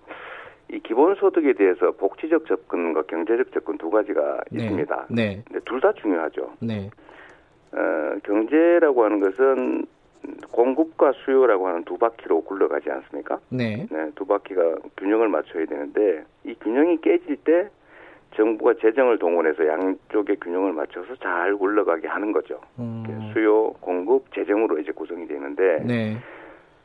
[0.72, 4.64] 이 기본소득에 대해서 복지적 접근과 경제적 접근 두 가지가 네.
[4.64, 5.06] 있습니다.
[5.10, 5.42] 네.
[5.46, 6.50] 근데 둘 다 중요하죠.
[6.60, 6.90] 네.
[7.72, 9.86] 어, 경제라고 하는 것은
[10.52, 13.38] 공급과 수요라고 하는 두 바퀴로 굴러가지 않습니까?
[13.50, 13.86] 네.
[13.90, 17.68] 네, 두 바퀴가 균형을 맞춰야 되는데 이 균형이 깨질 때
[18.34, 22.60] 정부가 재정을 동원해서 양쪽의 균형을 맞춰서 잘 굴러가게 하는 거죠.
[22.78, 26.16] 음, 수요, 공급, 재정으로 이제 구성이 되는데 네.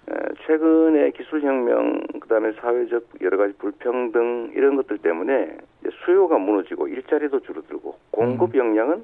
[0.10, 0.14] 에,
[0.46, 5.58] 최근에 기술혁명, 그다음에 사회적 여러 가지 불평등 이런 것들 때문에
[6.06, 9.04] 수요가 무너지고 일자리도 줄어들고 공급 역량은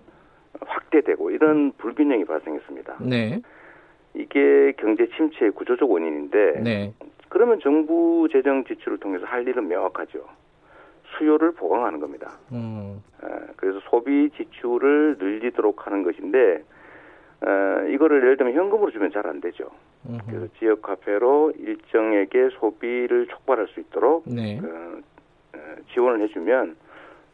[0.61, 2.97] 확대되고 이런 불균형이 발생했습니다.
[3.01, 3.41] 네.
[4.19, 6.93] 이게 경제 침체의 구조적 원인인데 네.
[7.29, 10.25] 그러면 정부 재정 지출을 통해서 할 일은 명확하죠.
[11.17, 12.37] 수요를 보강하는 겁니다.
[12.51, 13.01] 음.
[13.55, 16.63] 그래서 소비 지출을 늘리도록 하는 것인데
[17.41, 19.69] 어, 이거를 예를 들면 현금으로 주면 잘 안 되죠.
[20.07, 20.19] 음흠.
[20.27, 24.59] 그래서 지역 화폐로 일정에게 소비를 촉발할 수 있도록 네.
[24.61, 24.97] 어,
[25.55, 25.59] 어,
[25.93, 26.75] 지원을 해주면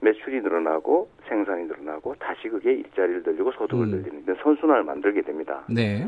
[0.01, 3.91] 매출이 늘어나고 생산이 늘어나고 다시 그게 일자리를 늘리고 소득을 음.
[3.91, 5.63] 늘리는 선순환을 만들게 됩니다.
[5.69, 6.07] 네.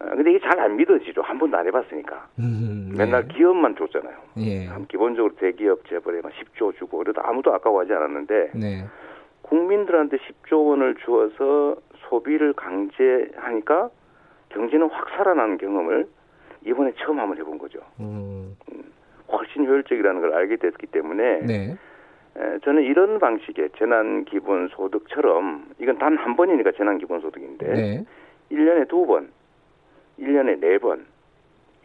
[0.00, 1.22] 어, 근데 이게 잘 안 믿어지죠.
[1.22, 2.28] 한 번도 안 해봤으니까.
[2.38, 3.34] 음, 맨날 네.
[3.34, 4.16] 기업만 줬잖아요.
[4.38, 4.66] 예.
[4.66, 8.84] 참 기본적으로 대기업 재벌에 막 10조 주고 그래도 아무도 아까워하지 않았는데 네.
[9.42, 11.76] 국민들한테 10조 원을 주어서
[12.08, 13.90] 소비를 강제하니까
[14.50, 16.06] 경제는 확 살아나는 경험을
[16.64, 17.80] 이번에 처음 한번 해본 거죠.
[18.00, 18.56] 음.
[19.30, 21.76] 훨씬 효율적이라는 걸 알게 됐기 때문에 네.
[22.36, 28.04] 에, 저는 이런 방식의 재난기본소득처럼 이건 단 한 번이니까 재난기본소득인데 네.
[28.50, 29.28] 1년에 두 번,
[30.18, 31.06] 1년에 네 번,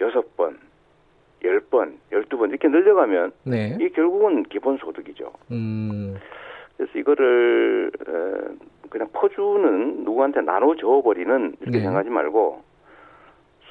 [0.01, 0.57] 여섯 번,
[1.43, 3.75] 열 번, 열두 번 이렇게 늘려가면 네.
[3.75, 5.31] 이게 결국은 기본 소득이죠.
[5.51, 6.17] 음.
[6.77, 11.83] 그래서 이거를 어, 그냥 퍼주는 누구한테 나눠 줘 버리는 이렇게 네.
[11.83, 12.63] 생각하지 말고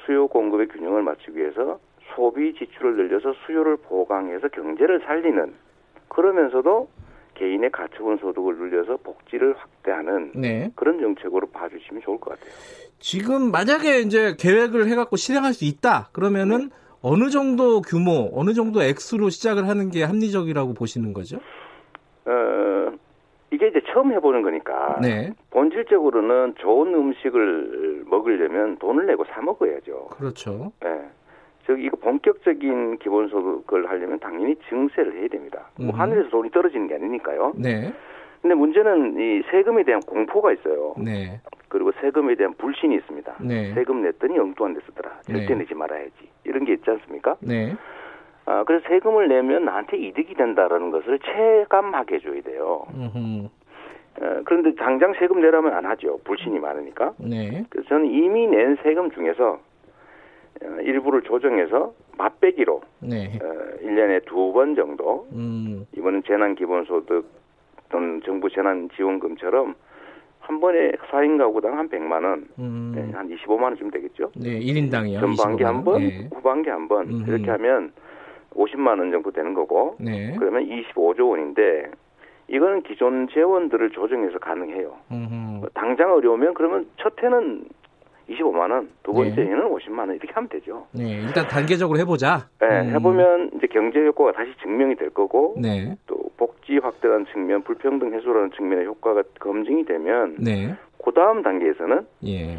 [0.05, 1.79] 수요 공급의 균형을 맞추기 위해서
[2.15, 5.53] 소비 지출을 늘려서 수요를 보강해서 경제를 살리는
[6.09, 6.87] 그러면서도
[7.35, 10.71] 개인의 가처분 소득을 늘려서 복지를 확대하는 네.
[10.75, 12.53] 그런 정책으로 봐주시면 좋을 것 같아요.
[12.99, 16.69] 지금 만약에 이제 계획을 해갖고 실행할 수 있다 그러면은
[17.01, 21.37] 어느 정도 규모, 어느 정도 액수로 시작을 하는 게 합리적이라고 보시는 거죠?
[22.25, 22.91] 어,
[23.51, 25.33] 이게 이제 처음 해보는 거니까 네.
[25.49, 30.07] 본질적으로는 좋은 음식을 먹으려면 돈을 내고 사 먹어야죠.
[30.11, 30.71] 그렇죠.
[30.85, 30.89] 예.
[31.65, 35.69] 즉 이거 본격적인 기본소득을 하려면 당연히 증세를 해야 됩니다.
[35.77, 35.99] 뭐 음.
[35.99, 37.53] 하늘에서 돈이 떨어지는 게 아니니까요.
[37.55, 37.93] 네.
[38.41, 40.95] 근데 문제는 이 세금에 대한 공포가 있어요.
[40.97, 41.39] 네.
[41.69, 43.35] 그리고 세금에 대한 불신이 있습니다.
[43.41, 43.73] 네.
[43.73, 45.21] 세금 냈더니 엉뚱한 데 쓰더라.
[45.25, 45.55] 절대 네.
[45.55, 46.11] 내지 말아야지.
[46.43, 47.37] 이런 게 있지 않습니까?
[47.39, 47.73] 네.
[48.45, 52.85] 아, 그래서 세금을 내면 나한테 이득이 된다라는 것을 체감하게 해줘야 돼요.
[52.93, 53.47] 음흠.
[54.21, 56.19] 어, 그런데 당장 세금 내라면 안 하죠.
[56.25, 57.13] 불신이 많으니까.
[57.17, 57.65] 네.
[57.69, 59.59] 그래서 저는 이미 낸 세금 중에서 어,
[60.83, 63.39] 일부를 조정해서 맛배기로 네.
[63.41, 63.47] 어,
[63.83, 65.85] 1년에 두 번 정도 음.
[65.97, 67.25] 이번은 재난기본소득
[67.89, 69.75] 또는 정부 재난지원금처럼
[70.39, 72.91] 한 번에 4인 가구당 한 100만 원, 음.
[72.93, 74.31] 네, 한 25만 원쯤 되겠죠.
[74.35, 74.59] 네.
[74.59, 75.19] 1인당이요.
[75.21, 76.27] 전반기 한 번, 네.
[76.33, 77.29] 후반기 한 번 음흠.
[77.31, 77.93] 이렇게 하면
[78.53, 80.35] 50만 원 정도 되는 거고 네.
[80.37, 81.89] 그러면 25조 원인데
[82.49, 84.93] 이거는 기존 재원들을 조정해서 가능해요.
[85.11, 85.67] 음흠.
[85.73, 87.63] 당장 어려우면 그러면 첫 해는
[88.29, 89.47] 25만 원, 두 번째 네.
[89.49, 90.87] 해는 50만 원 이렇게 하면 되죠.
[90.91, 91.21] 네.
[91.25, 92.47] 일단 단계적으로 해보자.
[92.59, 92.89] 네, 음.
[92.95, 95.95] 해보면 이제 경제 효과가 다시 증명이 될 거고 네.
[96.07, 100.75] 또 복지 확대라는 측면, 불평등 해소라는 측면의 효과가 검증이 되면 네.
[101.03, 102.57] 그 다음 단계에서는 예.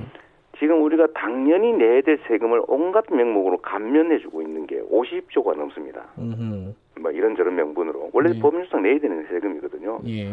[0.59, 6.05] 지금 우리가 당연히 내야 될 세금을 온갖 명목으로 감면해주고 있는 게 50조가 넘습니다.
[6.18, 6.72] 음흠.
[7.00, 8.38] 뭐 이런저런 명분으로 원래 네.
[8.38, 10.00] 법률상 내야 되는 세금이거든요.
[10.07, 10.31] 예.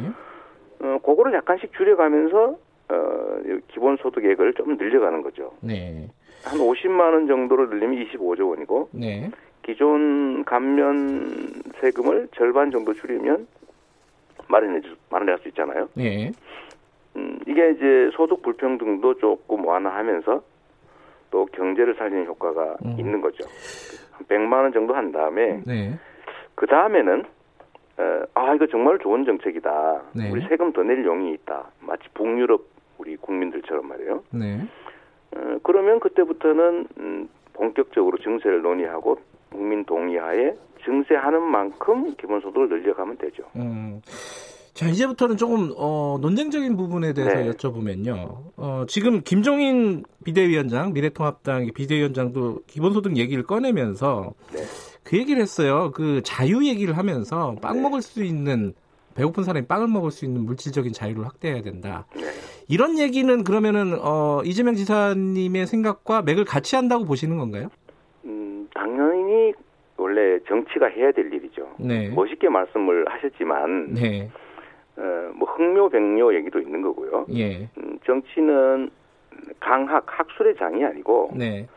[0.82, 2.58] 어, 그거를 약간씩 줄여가면서
[2.96, 5.54] 어, 기본소득액을 좀 늘려가는 거죠.
[5.62, 6.08] 네.
[6.44, 9.30] 한 50만 원 정도를 늘리면 25조 원이고 네.
[9.64, 13.48] 기존 감면 세금을 절반 정도 줄이면
[14.48, 15.88] 마련해 주, 마련할 수 있잖아요.
[15.96, 16.32] 네.
[17.16, 20.42] 음, 이게 이제 소득 불평등도 조금 완화하면서
[21.30, 22.96] 또 경제를 살리는 효과가 음.
[23.00, 23.46] 있는 거죠.
[24.12, 25.94] 한 100만 원 정도 한 다음에 네.
[26.56, 27.24] 그 다음에는
[27.98, 30.02] 어, 아 이거 정말 좋은 정책이다.
[30.16, 30.30] 네.
[30.32, 31.66] 우리 세금 더 낼 용이 있다.
[31.82, 32.62] 마치 북유럽
[33.02, 34.24] 우리 국민들처럼 말이에요.
[34.30, 34.62] 네.
[35.36, 39.18] 어, 그러면 그때부터는 음, 본격적으로 증세를 논의하고
[39.50, 40.54] 국민 동의하에
[40.86, 43.44] 증세하는 만큼 기본소득을 늘려가면 되죠.
[43.56, 44.02] 음.
[44.74, 47.50] 자, 이제부터는 조금 어, 논쟁적인 부분에 대해서 네.
[47.52, 48.38] 여쭤보면요.
[48.56, 54.62] 어, 지금 김종인 비대위원장, 미래통합당 비대위원장도 기본소득 얘기를 꺼내면서 네.
[55.04, 55.92] 그 얘기를 했어요.
[55.94, 57.82] 그 자유 얘기를 하면서 빵 네.
[57.82, 58.74] 먹을 수 있는
[59.16, 62.06] 배고픈 사람이 빵을 먹을 수 있는 물질적인 자유를 확대해야 된다.
[62.72, 62.76] 네.
[62.76, 67.68] 이런 얘기는 그러면은 어, 이재명 지사님의 생각과 맥을 같이 한다고 보시는 건가요?
[68.24, 69.54] 음, 당연히
[69.98, 71.68] 원래 정치가 해야 될 일이죠.
[71.78, 72.10] 네.
[72.10, 74.30] 멋있게 말씀을 하셨지만 네.
[74.98, 77.26] 어, 뭐 흥묘백묘 얘기도 있는 거고요.
[77.34, 77.70] 예.
[77.78, 78.90] 음, 정치는
[79.60, 81.68] 강학 학술의 장이 아니고 네.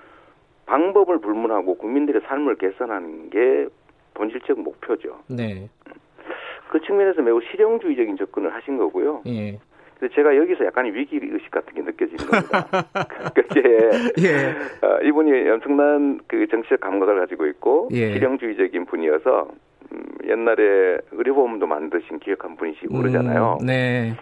[0.66, 3.66] 방법을 불문하고 국민들의 삶을 개선하는 게
[4.14, 5.18] 본질적 목표죠.
[5.28, 5.68] 네.
[6.70, 9.22] 그 측면에서 매우 실용주의적인 접근을 하신 거고요.
[9.26, 9.58] 예.
[9.98, 12.66] 그래서 제가 여기서 약간 위기 의식 같은 게 느껴지는 겁니다.
[13.34, 13.60] 그제
[14.20, 14.86] 예.
[14.86, 18.12] 어, 이분이 엄청난 그 정치적 감각을 가지고 있고 예.
[18.12, 19.48] 실용주의적인 분이어서
[19.92, 23.58] 음, 옛날에 의료보험도 만드신 기획한 분이시고 그러잖아요.
[23.60, 24.14] 음, 네.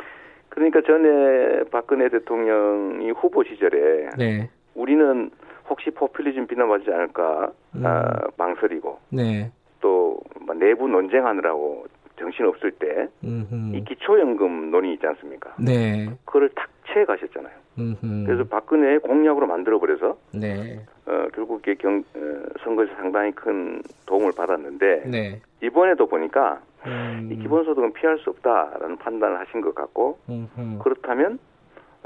[0.51, 4.51] 그러니까 전에 박근혜 대통령이 후보 시절에 네.
[4.75, 5.31] 우리는
[5.71, 7.87] 혹시 포퓰리즘 비난받지 않을까 음.
[7.87, 9.51] 아, 망설이고 네.
[9.81, 11.87] 또뭐 내부 논쟁하느라고
[12.19, 15.55] 정신 없을 때 이 기초연금 논의 있지 않습니까?
[15.59, 16.09] 네.
[16.25, 17.55] 그거를 탁채 가셨잖아요.
[17.79, 18.25] 음흠.
[18.27, 20.85] 그래서 박근혜 공약으로 만들어 버려서 네.
[21.07, 25.41] 어, 결국 이 경, 어, 선거에서 상당히 큰 도움을 받았는데 네.
[25.63, 27.31] 이번에도 보니까 음.
[27.33, 30.79] 이 기본소득은 피할 수 없다라는 판단을 하신 것 같고 음흠.
[30.83, 31.39] 그렇다면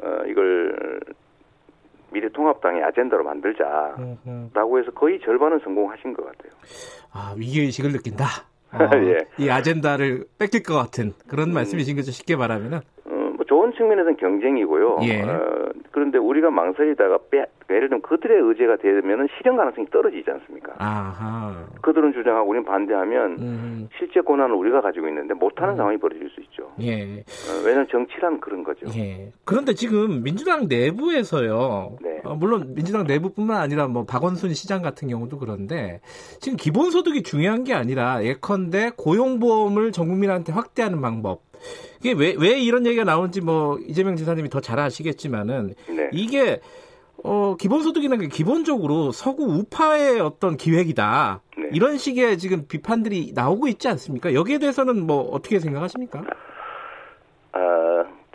[0.03, 1.01] 어, 이걸
[2.12, 6.53] 미래통합당의 아젠다로 만들자라고 해서 거의 절반은 성공하신 것 같아요.
[7.12, 8.25] 아 위기의식을 느낀다.
[8.81, 9.19] 어, 예.
[9.39, 11.55] 이 아젠다를 뺏길 것 같은 그런 음.
[11.55, 12.11] 말씀이신 거죠.
[12.11, 12.81] 쉽게 말하면은.
[13.47, 14.99] 좋은 측면에서는 경쟁이고요.
[15.03, 15.23] 예.
[15.23, 20.75] 어, 그런데 우리가 망설이다가 빼, 예를 들면 그들의 의제가 되면 실현 가능성이 떨어지지 않습니까?
[20.79, 21.65] 아하.
[21.83, 23.89] 그들은 주장하고 우리는 반대하면 음.
[23.99, 25.77] 실제 권한을 우리가 가지고 있는데 못하는 음.
[25.77, 26.71] 상황이 벌어질 수 있죠.
[26.81, 27.21] 예.
[27.21, 28.87] 어, 왜냐하면 정치란 그런 거죠.
[28.97, 29.33] 예.
[29.45, 31.97] 그런데 지금 민주당 내부에서요.
[32.27, 32.33] 네.
[32.33, 36.01] 어, 물론 민주당 내부뿐만 아니라 뭐 박원순 시장 같은 경우도 그런데
[36.41, 41.43] 지금 기본소득이 중요한 게 아니라 예컨대 고용보험을 전 국민한테 확대하는 방법.
[42.01, 46.11] 이게 왜, 왜 이런 얘기가 나오는지 뭐 이재명 지사님이 더 잘 아시겠지만은 네.
[46.12, 46.61] 이게
[47.23, 51.41] 어, 기본소득이라는 게 기본적으로 서구 우파의 어떤 기획이다.
[51.57, 51.69] 네.
[51.73, 54.35] 이런 식의 지금 비판들이 나오고 있지 않습니까?
[54.35, 56.21] 여기에 대해서는 뭐 어떻게 생각하십니까?
[57.53, 57.59] 어,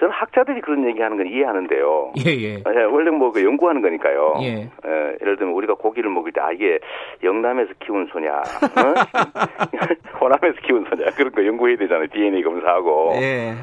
[0.02, 2.14] 저는 학자들이 그런 얘기하는 건 이해하는데요.
[2.26, 2.54] 예, 예.
[2.56, 4.34] 예, 원래 뭐 그 연구하는 거니까요.
[4.42, 4.48] 예.
[4.86, 6.80] 예, 예를 들면 우리가 고기를 먹을 때 아 이게
[7.24, 8.42] 영남에서 키운 소냐, 어?
[10.20, 12.08] 호남에서 키운 소냐 그런 거 연구해야 되잖아요.
[12.08, 13.12] DNA 검사하고.
[13.22, 13.54] 예.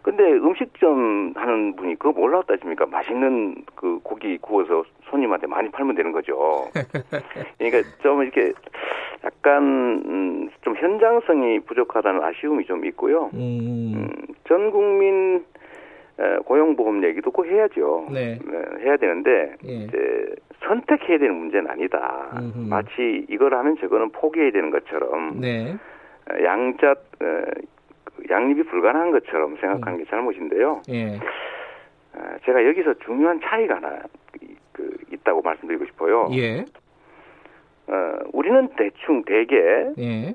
[0.00, 2.86] 근데 음식점 하는 분이 그거 따집니까?
[2.86, 6.68] 맛있는 그 고기 구워서 손님한테 많이 팔면 되는 거죠.
[7.58, 8.52] 그러니까 좀 이렇게
[9.24, 13.30] 약간 음, 좀 현장성이 부족하다는 아쉬움이 좀 있고요.
[13.34, 13.92] 음.
[13.94, 14.08] 음,
[14.48, 15.42] 전 국민 에,
[16.44, 18.06] 고용보험 얘기도 꼭 해야죠.
[18.12, 18.38] 네.
[18.44, 19.72] 네, 해야 되는데 예.
[19.72, 22.30] 이제 선택해야 되는 문제는 아니다.
[22.36, 22.58] 음흠.
[22.68, 25.74] 마치 이걸 하면 저거는 포기해야 되는 것처럼 네.
[26.30, 26.94] 어, 양자 어,
[28.04, 30.82] 그 양립이 불가능한 것처럼 생각하는 게 잘못인데요.
[30.90, 31.16] 예.
[32.14, 33.98] 어, 제가 여기서 중요한 차이가 하나
[34.40, 36.28] 이- 그 있다고 말씀드리고 싶어요.
[36.32, 36.64] 예.
[37.88, 39.56] 어, 우리는 대충 대개
[39.98, 40.34] 예.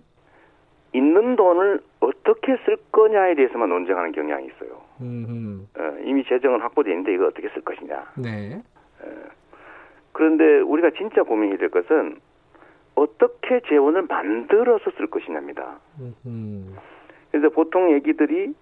[0.93, 4.81] 있는 돈을 어떻게 쓸 거냐에 대해서만 논쟁하는 경향이 있어요.
[5.01, 5.67] 음.
[5.77, 8.13] 어, 이미 재정은 확보되어 있는데 이거 어떻게 쓸 것이냐.
[8.17, 8.61] 네.
[10.13, 12.19] 그런데 우리가 진짜 고민이 될 것은
[12.95, 15.79] 어떻게 재원을 만들어서 쓸 것이냐입니다.
[16.25, 16.75] 음.
[17.29, 18.53] 그래서 보통 얘기들이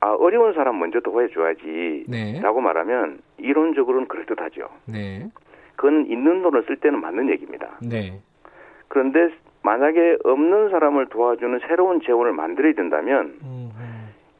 [0.00, 2.04] 아, 어려운 사람 먼저 도와줘야지.
[2.08, 2.40] 네.
[2.42, 4.68] 라고 말하면 이론적으로는 그럴듯하죠.
[4.86, 5.30] 네.
[5.76, 7.78] 그건 있는 돈을 쓸 때는 맞는 얘기입니다.
[7.80, 8.20] 네.
[8.88, 9.30] 그런데
[9.64, 13.70] 만약에 없는 사람을 도와주는 새로운 재원을 만들어야 된다면 음.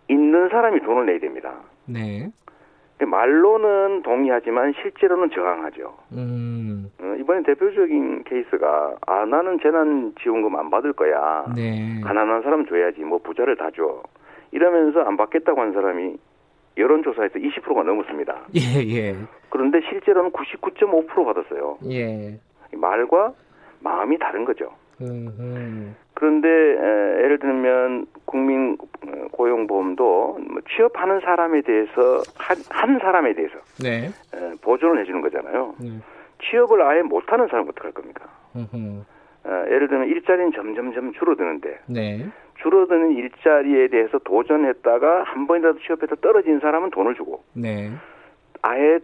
[0.08, 1.54] 있는 사람이 돈을 내야 됩니다.
[1.86, 2.30] 네.
[3.00, 5.94] 말로는 동의하지만 실제로는 저항하죠.
[6.12, 6.90] 음.
[7.00, 11.46] 어, 이번에 대표적인 케이스가 아 나는 재난 지원금 안 받을 거야.
[11.56, 12.00] 네.
[12.04, 14.02] 가난한 사람 줘야지 뭐 부자를 다 줘.
[14.52, 16.16] 이러면서 안 받겠다고 한 사람이
[16.76, 18.42] 여론조사에서 20%가 넘었습니다.
[18.56, 19.16] 예, 예.
[19.48, 21.78] 그런데 실제로는 99.5% 받았어요.
[21.90, 22.38] 예.
[22.72, 23.32] 말과
[23.80, 24.70] 마음이 다른 거죠.
[25.00, 25.96] 음.
[26.14, 28.76] 그런데 에, 예를 들면 국민
[29.06, 34.06] 어, 고용보험도 뭐 취업하는 사람에 대해서 한, 한 사람에 대해서 네.
[34.34, 35.74] 에, 보존을 해주는 거잖아요.
[35.80, 35.88] 네.
[36.42, 38.26] 취업을 아예 못하는 사람 은 어떡할 겁니까?
[38.54, 39.04] 음흠.
[39.44, 42.26] 어, 예를 들면 일자리는 점점점 줄어드는데 네.
[42.62, 47.90] 줄어드는 일자리에 대해서 도전했다가 한 번이라도 취업해서 떨어진 사람은 돈을 주고 네.
[48.62, 48.98] 아예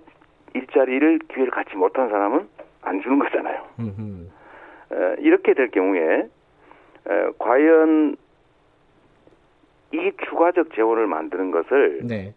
[0.55, 2.49] 일자리를 기회를 갖지 못한 사람은
[2.83, 3.63] 안 주는 거잖아요.
[3.79, 4.40] 음흠.
[4.93, 6.29] 어, 이렇게 될 경우에
[7.07, 8.17] 어, 과연
[9.93, 12.35] 이 추가적 재원을 만드는 것을 네.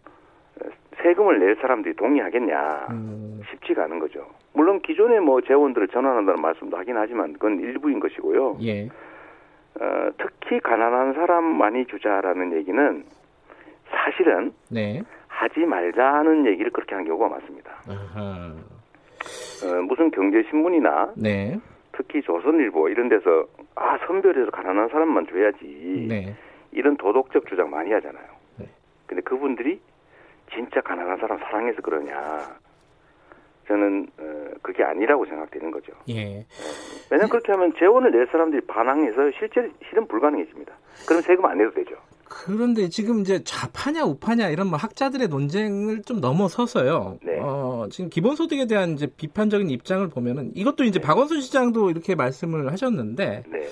[1.02, 3.40] 세금을 낼 사람들이 동의하겠냐 음.
[3.50, 4.26] 쉽지가 않은 거죠.
[4.52, 8.58] 물론 기존의 뭐 재원들을 전환한다는 말씀도 하긴 하지만 그건 일부인 것이고요.
[8.62, 8.86] 예.
[9.80, 13.04] 어, 특히 가난한 사람 많이 주자라는 얘기는
[13.90, 15.02] 사실은 네.
[15.28, 17.72] 하지 말자는 얘기를 그렇게 한 경우가 많습니다.
[19.64, 21.58] 어, 무슨 경제신문이나 네.
[21.96, 26.34] 특히 조선일보 이런 데서 아 선별해서 가난한 사람만 줘야지 네.
[26.72, 28.24] 이런 도덕적 주장 많이 하잖아요.
[28.58, 28.68] 네.
[29.06, 29.80] 근데 그분들이
[30.52, 32.58] 진짜 가난한 사람 사랑해서 그러냐?
[33.66, 35.92] 저는 어, 그게 아니라고 생각되는 거죠.
[36.10, 36.44] 예.
[37.10, 40.74] 왜냐하면 그렇게 하면 재원을 낼 사람들이 반항해서 실제 실은 불가능해집니다.
[41.08, 41.96] 그럼 세금 안 내도 되죠.
[42.24, 47.18] 그런데 지금 이제 좌파냐 우파냐 이런 뭐 학자들의 논쟁을 좀 넘어서서요.
[47.22, 47.38] 네.
[47.40, 53.44] 어, 지금 기본소득에 대한 이제 비판적인 입장을 보면은 이것도 이제 박원순 시장도 이렇게 말씀을 하셨는데
[53.46, 53.68] 네.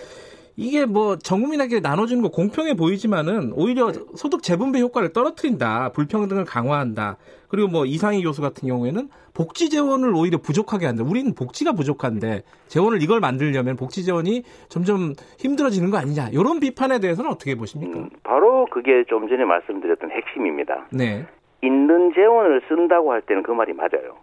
[0.56, 5.90] 이게 뭐 전국민에게 나눠주는 거 공평해 보이지만은 오히려 소득 재분배 효과를 떨어뜨린다.
[5.92, 7.16] 불평등을 강화한다.
[7.48, 11.04] 그리고 뭐 이상희 교수 같은 경우에는 복지 재원을 오히려 부족하게 한다.
[11.04, 16.28] 우리는 복지가 부족한데 재원을 이걸 만들려면 복지 재원이 점점 힘들어지는 거 아니냐.
[16.32, 17.98] 이런 비판에 대해서는 어떻게 보십니까?
[17.98, 20.86] 음, 바로 그게 좀 전에 말씀드렸던 핵심입니다.
[20.92, 21.26] 네.
[21.72, 24.16] 있는 재원을 쓴다고 할 때는 그 말이 맞아요.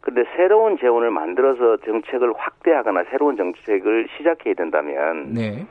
[0.00, 5.66] 근데 새로운 재원을 만들어서 정책을 확대하거나 새로운 정책을 시작해야 된다면 네.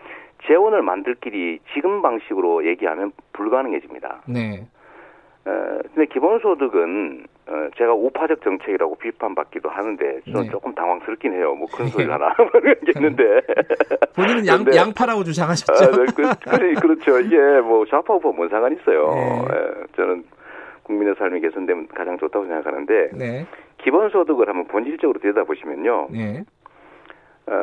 [0.47, 4.21] 재원을 만들 길이 지금 방식으로 얘기하면 불가능해집니다.
[4.27, 4.67] 네.
[5.45, 10.49] 어, 근데 기본소득은 어, 제가 우파적 정책이라고 비판받기도 하는데 저는 네.
[10.49, 11.55] 조금 당황스럽긴 해요.
[11.55, 13.23] 뭐 큰 소리 하나 모르겠는데
[14.15, 15.73] 본인은 양, 근데, 양파라고 주장하셨죠.
[15.73, 17.19] 아, 네, 그, 그, 그렇죠.
[17.19, 19.09] 이게 뭐 좌파 우파 뭔 상관 있어요.
[19.09, 19.41] 네.
[19.53, 20.23] 예, 저는
[20.87, 23.45] 국민의 삶이 개선되면 가장 좋다고 생각하는데 네.
[23.79, 26.07] 기본소득을 한번 본질적으로 들여다보시면요.
[26.11, 26.43] 네.
[27.47, 27.53] 어,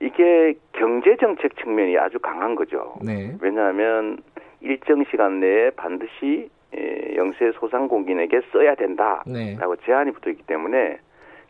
[0.00, 2.94] 이게 경제 정책 측면이 아주 강한 거죠.
[3.02, 3.36] 네.
[3.40, 4.18] 왜냐하면
[4.60, 9.56] 일정 시간 내에 반드시 예, 영세 소상공인에게 써야 된다라고 네.
[9.84, 10.98] 제한이 붙어 있기 때문에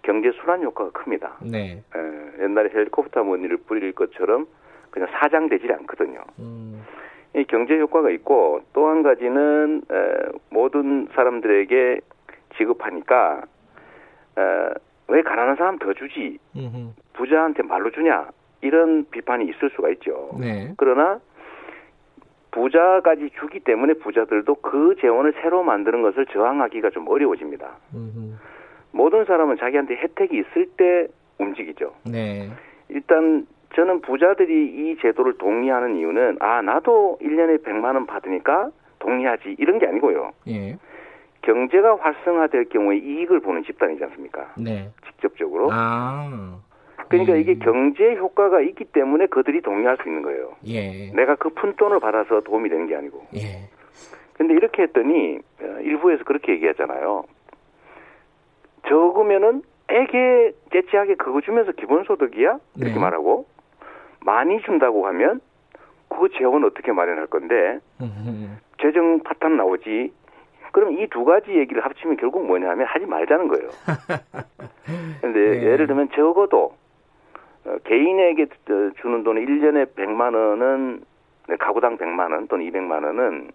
[0.03, 1.39] 경제 순환 효과가 큽니다.
[1.43, 1.83] 네.
[1.95, 4.47] 에, 예, 옛날에 헬리콥터 무늬를 뿌릴 것처럼
[4.91, 6.21] 그냥 사장되지 않거든요.
[6.39, 6.78] 음.
[7.39, 9.95] 이 경제 효과가 있고 또 한 가지는 에,
[10.51, 12.01] 모든 사람들에게
[12.57, 13.43] 지급하니까
[14.39, 14.43] 에,
[15.09, 16.39] 왜 가난한 사람 더 주지.
[17.15, 18.29] 부자한테 말로 주냐
[18.61, 20.31] 이런 비판이 있을 수가 있죠.
[20.39, 20.73] 네.
[20.77, 21.21] 그러나
[22.51, 27.69] 부자까지 주기 때문에 부자들도 그 재원을 새로 만드는 것을 저항하기가 좀 어려워집니다.
[27.95, 28.35] 음흠.
[28.93, 31.07] 모든 사람은 자기한테 혜택이 있을 때
[31.39, 31.95] 움직이죠.
[32.05, 32.51] 네.
[32.89, 39.79] 일단 저는 부자들이 이 제도를 동의하는 이유는 아 나도 1년에 100만 원 받으니까 동의하지 이런
[39.79, 40.33] 게 아니고요.
[40.49, 40.77] 예.
[41.43, 44.53] 경제가 활성화될 경우에 이익을 보는 집단이지 않습니까?
[44.59, 44.91] 네.
[45.07, 45.69] 직접적으로.
[45.73, 46.59] 아.
[47.09, 47.41] 그러니까 음.
[47.41, 50.57] 이게 경제 효과가 있기 때문에 그들이 동의할 수 있는 거예요.
[50.67, 51.11] 예.
[51.13, 53.27] 내가 그 푼 돈을 받아서 도움이 되는 게 아니고.
[53.37, 53.69] 예.
[54.35, 57.25] 근데 이렇게 했더니 어, 일부에서 그렇게 얘기하잖아요.
[58.89, 62.59] 적으면은 애게 째째하게 그거 주면서 기본소득이야?
[62.77, 63.01] 이렇게 네.
[63.01, 63.47] 말하고
[64.21, 65.41] 많이 준다고 하면
[66.09, 67.81] 그 재원 어떻게 마련할 건데
[68.81, 70.13] 재정 파탄 나오지
[70.73, 73.69] 그럼 이 두 가지 얘기를 합치면 결국 뭐냐면 하지 말자는 거예요.
[75.21, 75.63] 근데 네.
[75.65, 76.75] 예를 들면 적어도
[77.65, 78.47] 어, 개인에게
[79.01, 81.03] 주는 돈은 1년에 100만 원은
[81.49, 83.51] 네, 가구당 100만 원 또는 200만 원은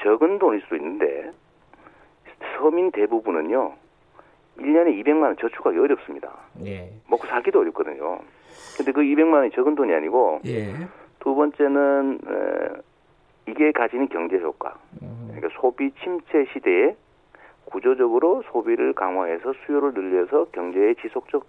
[0.00, 1.30] 적은 돈일 수 있는데
[2.56, 3.74] 서민 대부분은요
[4.58, 6.30] 1년에 200만 원 저축하기 어렵습니다.
[6.64, 6.90] 예.
[7.08, 8.20] 먹고 살기도 어렵거든요.
[8.76, 10.72] 근데 그 200만 원이 적은 돈이 아니고 예.
[11.20, 12.80] 두 번째는 에,
[13.50, 14.74] 이게 가지는 경제 효과.
[15.02, 15.30] 음.
[15.34, 16.94] 그러니까 소비 침체 시대에
[17.66, 21.46] 구조적으로 소비를 강화해서 수요를 늘려서 경제의 지속적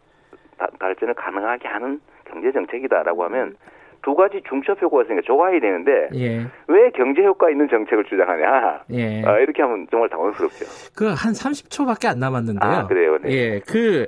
[0.80, 3.56] 발전을 가능하게 하는 경제 정책이다라고 하면
[4.02, 6.46] 두 가지 중첩 효과가 있으니까 좋아야 되는데 예.
[6.68, 9.24] 왜 경제 효과 있는 정책을 주장하냐 예.
[9.26, 10.66] 아, 이렇게 하면 정말 당황스럽죠.
[10.96, 12.70] 그 한 30초밖에 안 남았는데요.
[12.70, 13.18] 아, 그래요.
[13.20, 13.30] 네.
[13.32, 14.08] 예, 그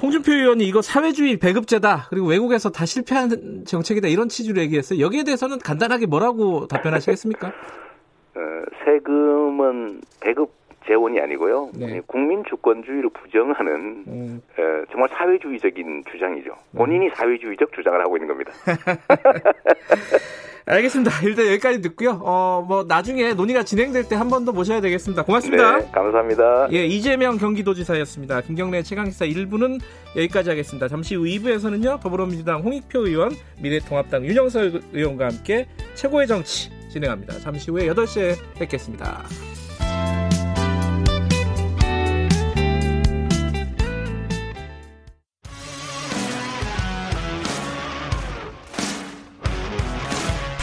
[0.00, 5.00] 홍준표 의원이 이거 사회주의 배급제다 그리고 외국에서 다 실패한 정책이다 이런 취지로 얘기했어요.
[5.00, 7.48] 여기에 대해서는 간단하게 뭐라고 답변하시겠습니까?
[7.48, 8.40] 어,
[8.84, 10.52] 세금은 배급
[10.86, 11.70] 재원이 아니고요.
[11.74, 12.00] 네.
[12.06, 14.42] 국민 주권주의를 부정하는 음.
[14.58, 16.54] 에, 정말 사회주의적인 주장이죠.
[16.76, 17.10] 본인이 음.
[17.14, 18.52] 사회주의적 주장을 하고 있는 겁니다.
[20.66, 21.10] 알겠습니다.
[21.24, 22.20] 일단 여기까지 듣고요.
[22.24, 25.22] 어, 뭐 나중에 논의가 진행될 때 한 번 더 모셔야 되겠습니다.
[25.24, 25.78] 고맙습니다.
[25.78, 26.68] 네, 감사합니다.
[26.72, 28.40] 예, 이재명 경기도지사였습니다.
[28.42, 29.80] 김경래 최강시사 1부는
[30.16, 30.88] 여기까지 하겠습니다.
[30.88, 32.00] 잠시 후 2부에서는요.
[32.00, 37.40] 더불어민주당 홍익표 의원, 미래통합당 윤영설 의원과 함께 최고의 정치 진행합니다.
[37.40, 39.22] 잠시 후에 8시에 뵙겠습니다.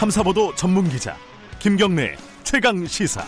[0.02, 1.16] 탐사보도 전문 기자
[1.60, 3.24] 김경래 최강 시사.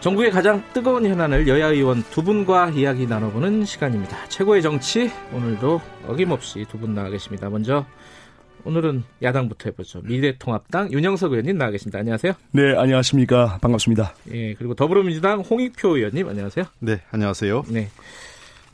[0.00, 4.28] 전국의 가장 뜨거운 현안을 여야 의원 두 분과 이야기 나눠보는 시간입니다.
[4.28, 7.48] 최고의 정치 오늘도 어김없이 두 분 나와 계십니다.
[7.48, 7.86] 먼저
[8.64, 10.02] 오늘은 야당부터 해보죠.
[10.02, 11.98] 미래통합당 윤영석 의원님 나와 계십니다.
[11.98, 12.32] 안녕하세요.
[12.52, 13.58] 네, 안녕하십니까.
[13.60, 14.14] 반갑습니다.
[14.32, 16.66] 예, 그리고 더불어민주당 홍익표 의원님 안녕하세요.
[16.78, 17.64] 네, 안녕하세요.
[17.70, 17.88] 네.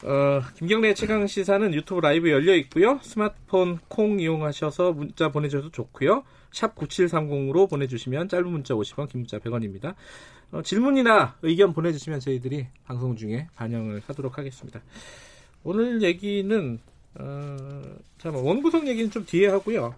[0.04, 3.00] 어, 김경래 최강 시사는 유튜브 라이브 열려 있고요.
[3.02, 6.22] 스마트폰 콩 이용하셔서 문자 보내주셔도 좋고요.
[6.52, 9.94] 샵 9730으로 보내주시면 짧은 문자 50원, 긴 문자 100원입니다.
[10.52, 14.80] 어, 질문이나 의견 보내주시면 저희들이 방송 중에 반영을 하도록 하겠습니다.
[15.64, 16.78] 오늘 얘기는
[17.18, 17.82] 어,
[18.18, 19.94] 잠깐 원구성 얘기는 좀 뒤에 하고요.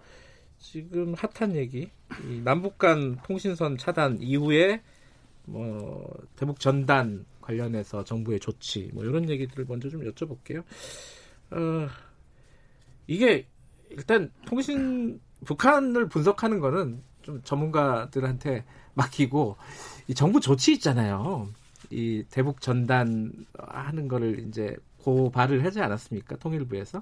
[0.59, 1.89] 지금 핫한 얘기,
[2.43, 4.81] 남북 간 통신선 차단 이후에
[5.45, 10.63] 뭐 대북 전단 관련해서 정부의 조치 뭐 이런 얘기들을 먼저 좀 여쭤볼게요.
[11.51, 11.87] 어,
[13.07, 13.45] 이게
[13.89, 18.63] 일단 통신 북한을 분석하는 거는 좀 전문가들한테
[18.93, 19.57] 맡기고
[20.07, 21.49] 이 정부 조치 있잖아요.
[21.89, 26.37] 이 대북 전단 하는 거를 이제 고발을 하지 않았습니까?
[26.37, 27.01] 통일부에서.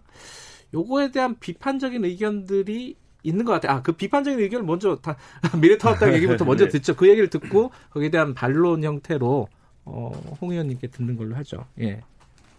[0.74, 3.78] 요거에 대한 비판적인 의견들이 있는 것 같아요.
[3.78, 5.18] 아, 그 비판적인 의견을 먼저 다
[5.60, 6.70] 미래통합당 얘기부터 먼저 네.
[6.72, 6.96] 듣죠.
[6.96, 9.48] 그 얘기를 듣고 거기에 대한 반론 형태로
[9.86, 11.66] 어, 홍 의원님께 듣는 걸로 하죠.
[11.80, 12.02] 예.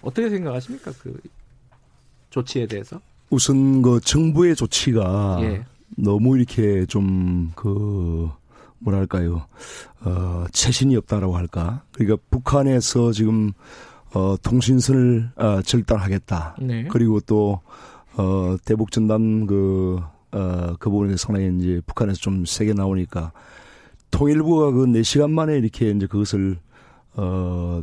[0.03, 0.93] 어떻게 생각하십니까?
[1.01, 1.19] 그
[2.31, 3.01] 조치에 대해서?
[3.31, 5.65] 우선 그 정부의 조치가 예.
[5.97, 8.31] 너무 이렇게 좀 그
[8.81, 9.47] 뭐랄까요?
[10.05, 11.83] 어, 최신이 없다라고 할까?
[11.93, 13.53] 그러니까 북한에서 지금
[14.15, 16.57] 어, 통신선을 어, 절단하겠다.
[16.61, 16.89] 네.
[16.89, 17.61] 그리고 또
[18.17, 20.01] 어, 대북 전단 그
[20.33, 23.33] 어, 그 부분에 상당히 이제 북한에서 좀 세게 나오니까
[24.11, 26.59] 통일부가 그 4시간 만에 이렇게 이제 그것을
[27.15, 27.83] 어,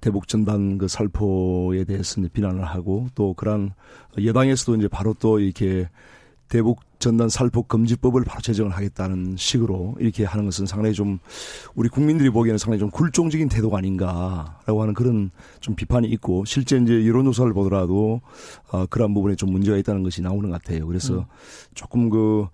[0.00, 3.72] 대북 전단 그 살포에 대해서 이제 비난을 하고 또 그런
[4.22, 5.88] 여당에서도 이제 바로 또 이렇게
[6.48, 11.18] 대북 전단 살포 금지법을 바로 제정을 하겠다는 식으로 이렇게 하는 것은 상당히 좀
[11.74, 15.30] 우리 국민들이 보기에는 상당히 좀 굴종적인 태도가 아닌가라고 하는 그런
[15.60, 18.20] 좀 비판이 있고 실제 이제 여론조사를 보더라도
[18.70, 20.86] 어, 그러한 부분에 좀 문제가 있다는 것이 나오는 것 같아요.
[20.86, 21.24] 그래서 음.
[21.74, 22.46] 조금 그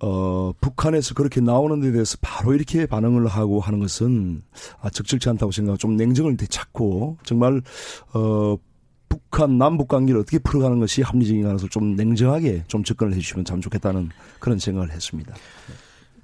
[0.00, 4.42] 어, 북한에서 그렇게 나오는 데 대해서 바로 이렇게 반응을 하고 하는 것은
[4.80, 7.60] 아, 적절치 않다고 생각하고 좀 냉정을 되찾고 정말
[8.14, 8.56] 어,
[9.08, 14.10] 북한 남북 관계를 어떻게 풀어가는 것이 합리적인가 해서 좀 냉정하게 좀 접근을 해주시면 참 좋겠다는
[14.38, 15.34] 그런 생각을 했습니다.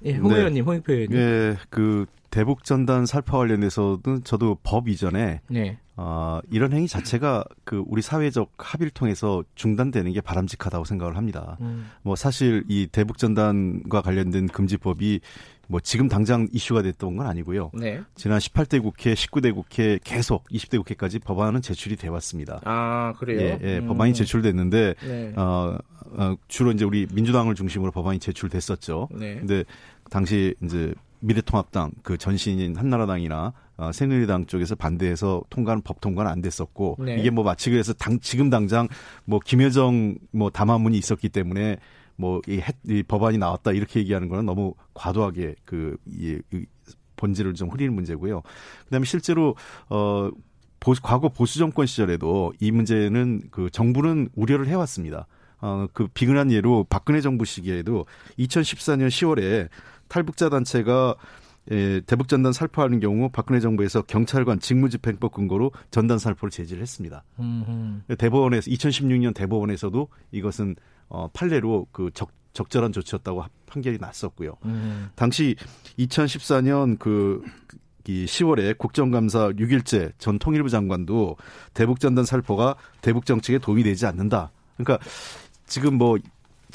[0.03, 0.61] 예, 홍 의원님, 네.
[0.61, 1.17] 홍익표 의원님.
[1.17, 5.77] 예, 그 대북 전단 살포 관련해서는 저도 법 이전에 네.
[5.97, 11.57] 어, 이런 행위 자체가 그 우리 사회적 합의를 통해서 중단되는 게 바람직하다고 생각을 합니다.
[11.61, 11.89] 음.
[12.01, 15.21] 뭐 사실 이 대북 전단과 관련된 금지법이
[15.67, 17.71] 뭐 지금 당장 이슈가 됐던 건 아니고요.
[17.73, 18.01] 네.
[18.15, 22.61] 지난 18대 국회, 19대 국회 계속 20대 국회까지 법안은 제출이 돼 왔습니다.
[22.65, 23.39] 아, 그래요?
[23.39, 23.87] 예, 예 음.
[23.87, 25.33] 법안이 제출됐는데 네.
[25.35, 25.77] 어,
[26.17, 29.09] 어, 주로 이제 우리 민주당을 중심으로 법안이 제출됐었죠.
[29.11, 29.35] 네.
[29.35, 29.63] 근데
[30.09, 36.97] 당시 이제 미래통합당 그 전신인 한나라당이나 어, 새누리당 쪽에서 반대해서 통과는 법 통과는 안 됐었고
[36.99, 37.17] 네.
[37.17, 38.87] 이게 뭐 마치 그래서 당 지금 당장
[39.25, 41.77] 뭐 김여정 뭐 담화문이 있었기 때문에
[42.17, 46.65] 뭐이 이 법안이 나왔다 이렇게 얘기하는 거는 너무 과도하게 그 이, 이
[47.15, 48.41] 본질을 좀 흐리는 문제고요.
[48.85, 49.55] 그다음에 실제로
[49.89, 50.29] 어
[50.79, 55.27] 보수, 과거 보수 정권 시절에도 이 문제는 그 정부는 우려를 해왔습니다.
[55.61, 58.05] 어, 그 비근한 예로 박근혜 정부 시기에도
[58.37, 59.69] 2014년 10월에
[60.07, 61.15] 탈북자 단체가
[61.71, 67.23] 예, 대북 전단 살포하는 경우 박근혜 정부에서 경찰관 직무집행법 근거로 전단 살포를 제지를 했습니다.
[67.39, 68.15] 음흠.
[68.19, 70.75] 대법원에서 2016년 대법원에서도 이것은
[71.09, 74.57] 어, 판례로 그 적, 적절한 조치였다고 판결이 났었고요.
[74.65, 75.09] 음.
[75.15, 75.55] 당시
[75.99, 77.43] 2014년 그,
[78.07, 81.37] 이 10월에 국정감사 6일째 전 통일부 장관도
[81.73, 84.51] 대북 전단 살포가 대북 정책에 도움이 되지 않는다.
[84.77, 85.03] 그러니까
[85.65, 86.17] 지금 뭐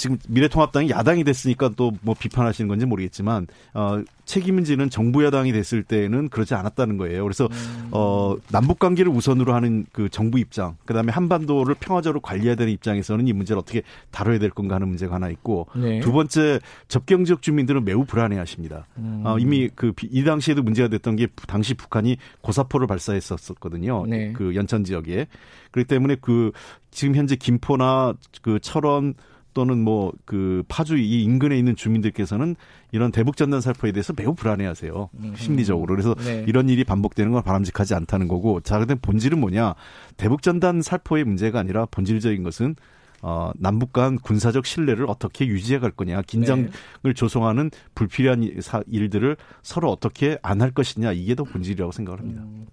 [0.01, 6.29] 지금 미래통합당이 야당이 됐으니까 또 뭐 비판하시는 건지 모르겠지만 어 책임지는 정부 여당이 됐을 때는
[6.29, 7.25] 그렇지 않았다는 거예요.
[7.25, 7.89] 그래서 음.
[7.91, 13.33] 어 남북 관계를 우선으로 하는 그 정부 입장, 그다음에 한반도를 평화적으로 관리해야 되는 입장에서는 이
[13.33, 13.83] 문제를 어떻게
[14.13, 16.01] 다뤄야 될 건가 하는 문제가 하나 있고 네.
[16.01, 18.87] 두 번째 접경 지역 주민들은 매우 불안해하십니다.
[18.99, 19.23] 음.
[19.25, 24.07] 어, 이미 그 이 당시에도 문제가 됐던 게 당시 북한이 고사포를 발사했었거든요.
[24.07, 24.33] 네.
[24.33, 25.27] 그 연천 지역에
[25.73, 26.53] 그렇기 때문에 그
[26.91, 29.15] 지금 현재 김포나 그 철원
[29.55, 32.55] 또는 뭐 그 파주 이 인근에 있는 주민들께서는
[32.93, 35.11] 이런 대북 전단 살포에 대해서 매우 불안해하세요.
[35.15, 35.35] 음.
[35.37, 35.95] 심리적으로.
[35.95, 36.45] 그래서 네.
[36.47, 39.75] 이런 일이 반복되는 건 바람직하지 않다는 거고 자, 근데 본질은 뭐냐?
[40.17, 42.77] 대북 전단 살포의 문제가 아니라 본질적인 것은
[43.23, 46.71] 어, 남북 간 군사적 신뢰를 어떻게 유지해 갈 거냐, 긴장을
[47.03, 47.13] 네.
[47.13, 48.51] 조성하는 불필요한
[48.87, 52.43] 일들을 서로 어떻게 안 할 것이냐, 이게 더 본질이라고 생각을 합니다.
[52.43, 52.67] 음,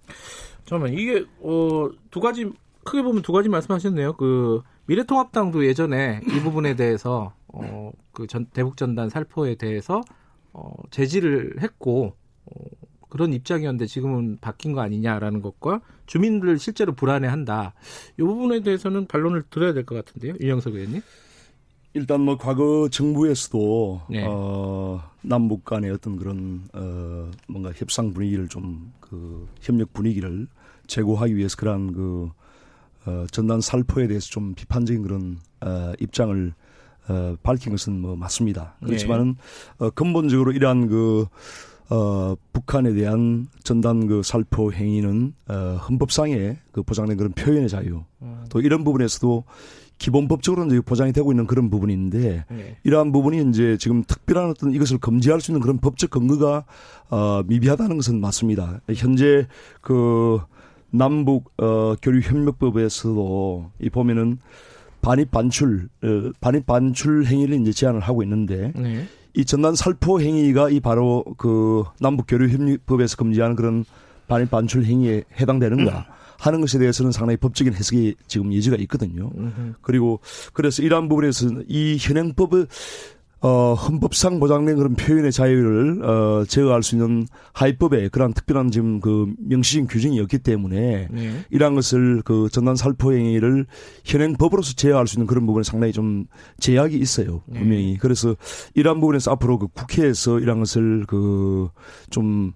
[0.64, 2.50] 잠깐만, 이게, 어, 두 가지,
[2.84, 4.14] 크게 보면 두 가지 말씀하셨네요.
[4.14, 10.00] 그, 미래통합당도 예전에 이 부분에 대해서 어, 그 전, 대북전단 살포에 대해서
[10.52, 12.14] 어, 제지를 했고
[12.46, 12.64] 어,
[13.10, 17.74] 그런 입장이었는데 지금은 바뀐 거 아니냐라는 것과 주민들 실제로 불안해한다.
[18.18, 21.02] 이 부분에 대해서는 반론을 들어야 될 것 같은데요, 윤영석 의원님.
[21.94, 24.24] 일단 뭐 과거 정부에서도 네.
[24.26, 30.48] 어, 남북 간의 어떤 그런 어, 뭔가 협상 분위기를 좀 그 협력 분위기를
[30.86, 32.30] 제고하기 위해서 그러한 그
[33.08, 36.52] 어, 전단 살포에 대해서 좀 비판적인 그런 어, 입장을
[37.08, 38.76] 어, 밝힌 것은 뭐 맞습니다.
[38.84, 39.36] 그렇지만은
[39.78, 39.86] 네.
[39.86, 41.26] 어, 근본적으로 이러한 그
[41.88, 48.44] 어, 북한에 대한 전단 그 살포 행위는 어, 헌법상에 그 보장된 그런 표현의 자유 음.
[48.50, 49.44] 또 이런 부분에서도
[49.96, 52.76] 기본법적으로 이제 보장이 되고 있는 그런 부분인데 네.
[52.84, 56.66] 이러한 부분이 이제 지금 특별한 어떤 이것을 금지할 수 있는 그런 법적 근거가
[57.08, 58.80] 어 미비하다는 것은 맞습니다.
[58.94, 59.48] 현재
[59.80, 60.40] 그
[60.90, 64.38] 남북 어 교류 협력법에서도 이 보면은
[65.00, 69.06] 반입 반출 어, 반입 반출 행위를 이제 제한을 하고 있는데 네.
[69.34, 73.84] 이 전단 살포 행위가 이 바로 그 남북 교류 협력법에서 금지하는 그런
[74.26, 76.06] 반입 반출 행위에 해당되는가
[76.38, 79.30] 하는 것에 대해서는 상당히 법적인 해석이 지금 예지가 있거든요.
[79.80, 80.20] 그리고
[80.52, 82.66] 그래서 이러한 부분에서 이 현행법을
[83.40, 89.32] 어, 헌법상 보장된 그런 표현의 자유를, 어, 제어할 수 있는 하위법에 그런 특별한 지금 그
[89.38, 91.44] 명시적인 규정이 없기 때문에 네.
[91.50, 93.66] 이러한 것을 그 전단 살포 행위를
[94.04, 96.26] 현행 법으로서 제어할 수 있는 그런 부분에 상당히 좀
[96.58, 97.42] 제약이 있어요.
[97.46, 97.60] 네.
[97.60, 97.92] 분명히.
[97.92, 97.96] 네.
[98.00, 98.34] 그래서
[98.74, 101.68] 이러한 부분에서 앞으로 그 국회에서 이러한 것을 그
[102.10, 102.52] 좀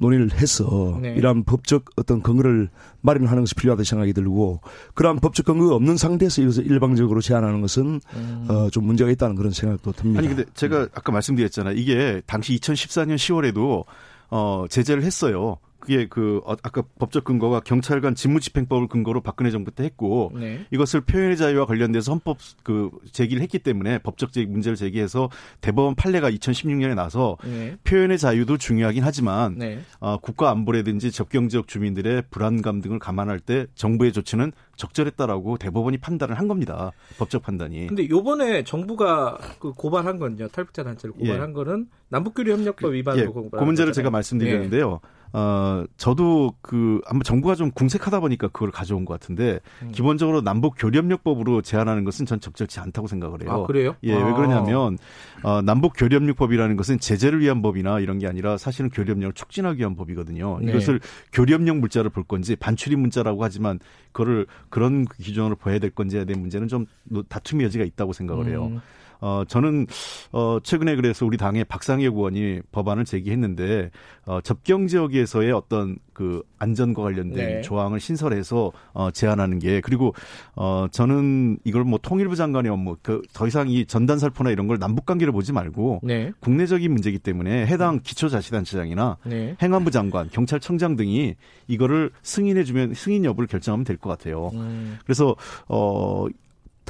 [0.00, 1.14] 논의를 해서 네.
[1.14, 2.70] 이러한 법적 어떤 근거를
[3.02, 4.60] 마련하는 것이 필요하다 생각이 들고
[4.94, 8.46] 그러한 법적 근거가 없는 상태에서 이것을 일방적으로 제한하는 것은 음.
[8.48, 10.20] 어, 좀 문제가 있다는 그런 생각도 듭니다.
[10.20, 11.76] 아니 근데 제가 아까 말씀드렸잖아요.
[11.76, 13.84] 이게 당시 2014년 10월에도
[14.30, 15.58] 어, 제재를 했어요.
[15.80, 20.64] 그게 그 어, 아까 법적 근거가 경찰관 직무집행법을 근거로 박근혜 정부 때 했고 네.
[20.70, 26.30] 이것을 표현의 자유와 관련돼서 헌법 그 제기를 했기 때문에 법적 제 문제를 제기해서 대법원 판례가
[26.30, 27.76] 2016년에 나서 네.
[27.84, 29.80] 표현의 자유도 중요하긴 하지만 네.
[29.98, 36.38] 어, 국가 안보라든지 접경 지역 주민들의 불안감 등을 감안할 때 정부의 조치는 적절했다라고 대법원이 판단을
[36.38, 36.92] 한 겁니다.
[37.18, 37.86] 법적 판단이.
[37.88, 40.48] 근데 요번에 정부가 그 고발한 건요.
[40.48, 41.52] 탈북자 단체를 고발한 예.
[41.52, 43.48] 거는 남북교류 협력법 위반으로 그, 예.
[43.50, 45.00] 그 문제를 제가 말씀드렸는데요.
[45.02, 45.19] 예.
[45.32, 49.92] 어, 저도 그, 아마 정부가 좀 궁색하다 보니까 그걸 가져온 것 같은데, 음.
[49.92, 53.50] 기본적으로 남북 교류협력법으로 제한하는 것은 전 적절치 않다고 생각을 해요.
[53.50, 53.94] 아, 그래요?
[54.02, 54.24] 예, 아.
[54.24, 54.98] 왜 그러냐면,
[55.42, 60.58] 어, 남북 교류협력법이라는 것은 제재를 위한 법이나 이런 게 아니라 사실은 교류협력을 촉진하기 위한 법이거든요.
[60.60, 60.70] 네.
[60.70, 61.00] 이것을
[61.32, 63.78] 교류협력 물자를 볼 건지, 반출입 문자라고 하지만,
[64.12, 66.86] 그거를 그런 기준으로 봐야 될 건지에 대한 문제는 좀
[67.28, 68.66] 다툼의 여지가 있다고 생각을 해요.
[68.72, 68.80] 음.
[69.20, 69.86] 어, 저는,
[70.32, 73.90] 어, 최근에 그래서 우리 당의 박상혁 의원이 법안을 제기했는데,
[74.26, 77.60] 어, 접경 지역에서의 어떤 그 안전과 관련된 네.
[77.62, 80.14] 조항을 신설해서, 어, 제안하는 게, 그리고,
[80.56, 84.78] 어, 저는 이걸 뭐 통일부 장관이 뭐, 그, 더 이상 이 전단 살포나 이런 걸
[84.78, 86.32] 남북 관계를 보지 말고, 네.
[86.40, 89.56] 국내적인 문제이기 때문에 해당 기초자치단체장이나 네.
[89.62, 91.34] 행안부 장관, 경찰청장 등이
[91.68, 94.50] 이거를 승인해주면, 승인 여부를 결정하면 될 것 같아요.
[94.54, 94.98] 음.
[95.04, 95.36] 그래서,
[95.68, 96.26] 어,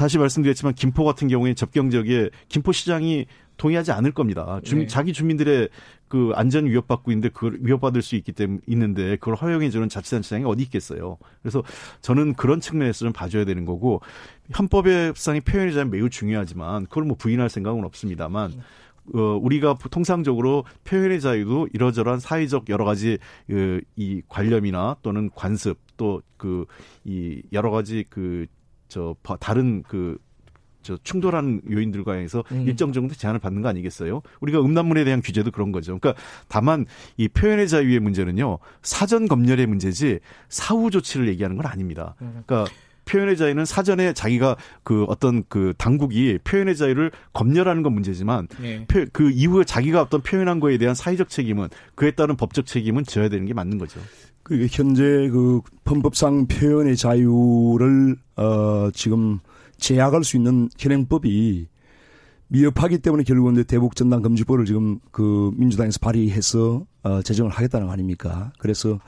[0.01, 3.26] 다시 말씀드렸지만 김포 같은 경우에 접경 지역에 김포 시장이
[3.59, 4.59] 동의하지 않을 겁니다.
[4.64, 4.88] 주민, 네.
[4.88, 5.68] 자기 주민들의
[6.09, 11.18] 그 안전 위협받고 있는데 그걸 위협받을 수 있기 때문에 있는데 그걸 허용해주는 자치단체장이 어디 있겠어요.
[11.42, 11.62] 그래서
[12.01, 14.01] 저는 그런 측면에서 좀 봐줘야 되는 거고
[14.59, 18.55] 헌법의상의 표현의 자유 매우 중요하지만 그걸 뭐 부인할 생각은 없습니다만
[19.12, 26.22] 어, 우리가 통상적으로 표현의 자유도 이러저러한 사회적 여러 가지 그, 이 관념이나 또는 관습 또
[26.40, 26.64] 그
[27.05, 28.46] 이 여러 가지 그
[28.91, 32.66] 저 다른 그저 충돌하는 요인들과 해서 음.
[32.66, 34.20] 일정 정도 제한을 받는 거 아니겠어요?
[34.41, 35.99] 우리가 음란물에 대한 규제도 그런 거죠.
[35.99, 36.84] 그러니까 다만
[37.16, 40.18] 이 표현의 자유의 문제는요 사전 검열의 문제지
[40.51, 42.16] 사후 조치를 얘기하는 건 아닙니다.
[42.20, 42.43] 음.
[42.45, 42.70] 그러니까
[43.07, 48.86] 표현의 자유는 사전에 자기가 그 어떤 그 당국이 표현의 자유를 검열하는 건 문제지만 네.
[49.12, 53.47] 그 이후에 자기가 어떤 표현한 거에 대한 사회적 책임은 그에 따른 법적 책임은 져야 되는
[53.47, 54.01] 게 맞는 거죠.
[54.51, 59.38] 그 현재 그 헌법상 표현의 자유를 어 지금
[59.76, 61.68] 제약할 수 있는 현행법이
[62.48, 67.92] 미흡하기 때문에 결국은 이제 대북 전단 금지법을 지금 그 민주당에서 발의해서 어 제정을 하겠다는 거
[67.92, 68.53] 아닙니까?
[68.59, 68.98] 그래서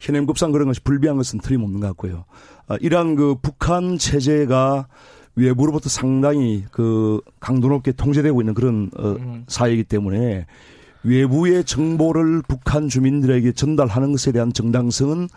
[0.00, 2.24] 현행법상 그런 것이 불비한 것은 틀림없는 것 같고요.
[2.66, 4.88] 어 이러한 그 북한 체제가
[5.36, 9.44] 외부로부터 상당히 그 강도 높게 통제되고 있는 그런 어 음.
[9.46, 10.46] 사회이기 때문에
[11.04, 15.28] 외부의 정보를 북한 주민들에게 전달하는 것에 대한 정당성은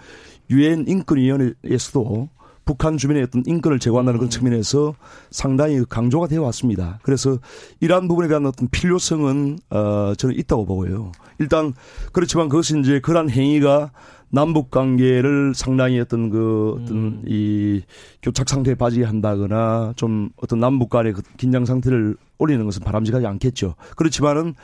[0.49, 2.29] 유엔 인권위원회에서도
[2.65, 4.29] 북한 주민의 어떤 인권을 제고한다는 그런 음.
[4.29, 4.95] 측면에서
[5.29, 6.99] 상당히 강조가 되어 왔습니다.
[7.01, 7.37] 그래서
[7.79, 11.11] 이러한 부분에 대한 어떤 필요성은 어 저는 있다고 보고요.
[11.39, 11.73] 일단
[12.11, 13.91] 그렇지만 그것이 이제 그러한 행위가
[14.29, 17.23] 남북 관계를 상당히 어떤 그 어떤 음.
[17.25, 17.81] 이
[18.21, 23.75] 교착 상태에 빠지게 한다거나 좀 어떤 남북 간의 그 긴장 상태를 올리는 것은 바람직하지 않겠죠.
[23.97, 24.55] 그렇지만은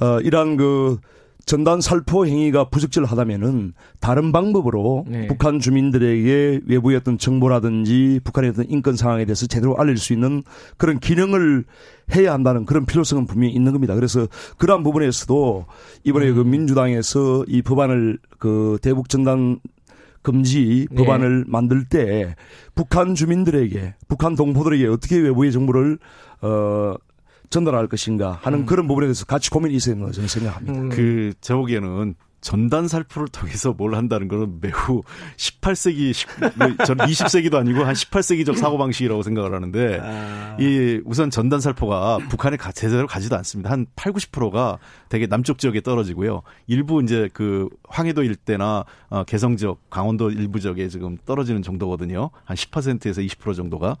[0.00, 0.98] 어, 이러한 그
[1.48, 5.26] 전단 살포 행위가 부적절하다면은 다른 방법으로 네.
[5.28, 10.42] 북한 주민들에게 외부의 어떤 정보라든지 북한의 어떤 인권 상황에 대해서 제대로 알릴 수 있는
[10.76, 11.64] 그런 기능을
[12.14, 13.94] 해야 한다는 그런 필요성은 분명히 있는 겁니다.
[13.94, 14.26] 그래서
[14.58, 15.64] 그러한 부분에서도
[16.04, 16.44] 이번에 그 음.
[16.44, 19.58] 그 민주당에서 이 법안을 그 대북 전단
[20.20, 20.96] 금지 네.
[20.96, 22.36] 법안을 만들 때
[22.74, 25.98] 북한 주민들에게 북한 동포들에게 어떻게 외부의 정보를
[26.42, 26.94] 어
[27.50, 28.66] 전달할 것인가 하는 음.
[28.66, 30.80] 그런 부분에 대해서 같이 고민이 있어야 된다고 저는 생각합니다.
[30.80, 30.88] 음.
[30.90, 35.02] 그 제 보기에는 전단 살포를 통해서 뭘 한다는 거는 매우
[35.36, 36.14] 18세기,
[36.86, 40.56] 저는 20세기도 아니고 한 18세기적 사고방식이라고 생각을 하는데, 아...
[40.60, 43.70] 이 우선 전단 살포가 북한에 가, 제대로 가지도 않습니다.
[43.70, 44.78] 한 8, 90%가
[45.08, 46.42] 되게 남쪽 지역에 떨어지고요.
[46.68, 52.30] 일부 이제 그 황해도 일대나 어, 개성 지역, 강원도 일부 지역에 지금 떨어지는 정도거든요.
[52.44, 53.96] 한 10%에서 20% 정도가.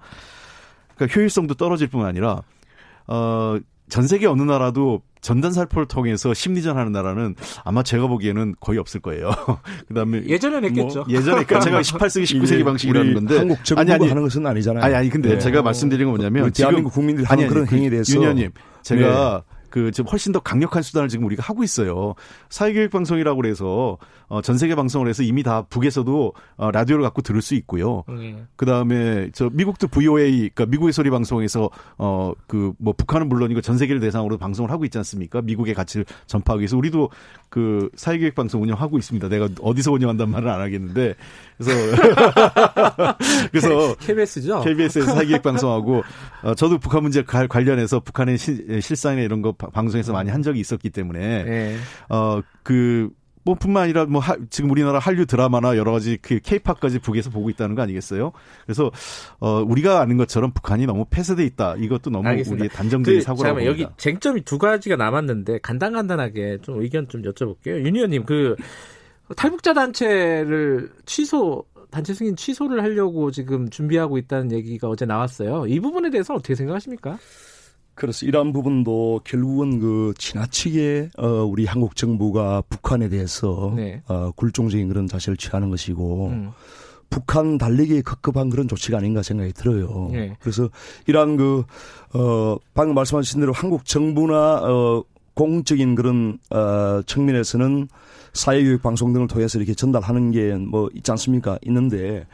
[0.94, 2.42] 그러니까 효율성도 떨어질 뿐 아니라,
[3.08, 7.34] 어, 전 세계 어느 나라도 전단 살포를 통해서 심리전 하는 나라는
[7.64, 9.30] 아마 제가 보기에는 거의 없을 거예요.
[9.88, 11.00] 그다음에 예전에 했겠죠.
[11.00, 14.84] 뭐 예전에 그러니까 제가 18세기 19세기 방식이라는 건데 한국 정부가 아니, 아니, 하는 것은 아니잖아요.
[14.84, 15.38] 아니 아니 근데 네.
[15.38, 18.52] 제가 말씀드린 건 뭐냐면 대한민국 국민들이 하는 아니, 그런 그 행위에 대해서 윤현님
[18.82, 19.57] 제가 네.
[19.70, 22.14] 그 지금 훨씬 더 강력한 수단을 지금 우리가 하고 있어요.
[22.50, 23.98] 사회교육 방송이라고 그래서
[24.28, 28.04] 어, 전 세계 방송을 해서 이미 다 북에서도 어, 라디오를 갖고 들을 수 있고요.
[28.08, 28.42] 네.
[28.56, 33.76] 그 다음에 저 미국도 VOA, 그러니까 미국의 소리 방송에서 어 그 뭐 북한은 물론이고 전
[33.78, 35.42] 세계를 대상으로 방송을 하고 있지 않습니까?
[35.42, 37.10] 미국의 가치를 전파하기 위해서 우리도
[37.48, 39.28] 그 사회교육 방송 운영하고 있습니다.
[39.28, 41.14] 내가 어디서 운영한다는 말은 안 하겠는데
[41.58, 41.72] 그래서
[43.50, 44.60] 그래서 KBS죠.
[44.60, 46.02] KBS에서 사회교육 방송하고
[46.42, 50.90] 어, 저도 북한 문제 관련해서 북한의 실, 실상이나 이런 거 방송에서 많이 한 적이 있었기
[50.90, 51.76] 때문에 네.
[52.08, 53.10] 어그
[53.44, 57.48] 뭐 뿐만 아니라 뭐 하, 지금 우리나라 한류 드라마나 여러 가지 그 케이팝까지 북에서 보고
[57.48, 58.32] 있다는 거 아니겠어요?
[58.66, 58.90] 그래서
[59.40, 61.76] 어 우리가 아는 것처럼 북한이 너무 폐쇄돼 있다.
[61.78, 62.64] 이것도 너무 알겠습니다.
[62.64, 63.64] 우리의 단정적인 그, 사고라고.
[63.64, 67.84] 여기 쟁점이 두 가지가 남았는데 간단간단하게 좀 의견 좀 여쭤볼게요.
[67.86, 68.54] 윤 의원님 그
[69.36, 75.66] 탈북자 단체를 취소 단체 승인 취소를 하려고 지금 준비하고 있다는 얘기가 어제 나왔어요.
[75.66, 77.18] 이 부분에 대해서 어떻게 생각하십니까?
[77.94, 84.02] 그래서 이러한 부분도 결국은 그 지나치게 어 우리 한국 정부가 북한에 대해서 네.
[84.06, 86.50] 어 굴종적인 그런 자세를 취하는 것이고 음.
[87.10, 90.10] 북한 달리기에 급급한 그런 조치가 아닌가 생각이 들어요.
[90.12, 90.36] 네.
[90.40, 90.68] 그래서
[91.06, 91.64] 이러한 그
[92.14, 95.04] 어 방금 말씀하신 대로 한국 정부나 어
[95.34, 97.88] 공적인 그런 어 측면에서는
[98.32, 101.58] 사회교육 방송 등을 통해서 이렇게 전달하는 게 뭐 있지 않습니까?
[101.66, 102.26] 있는데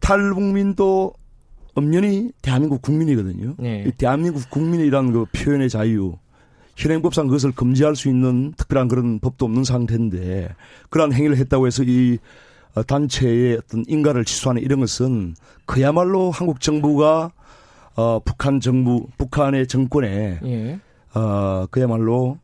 [0.00, 1.14] 탈북민도
[1.74, 3.54] 엄연히 대한민국 국민이거든요.
[3.58, 3.90] 네.
[3.96, 6.16] 대한민국 국민이란 그 표현의 자유,
[6.76, 10.54] 현행법상 그것을 금지할 수 있는 특별한 그런 법도 없는 상태인데
[10.90, 12.18] 그러한 행위를 했다고 해서 이
[12.74, 15.34] 어, 단체의 어떤 인가를 취소하는 이런 것은
[15.66, 17.32] 그야말로 한국 정부가
[17.94, 20.80] 어 북한 정부 북한의 정권에 예.
[21.14, 22.38] 어 그야말로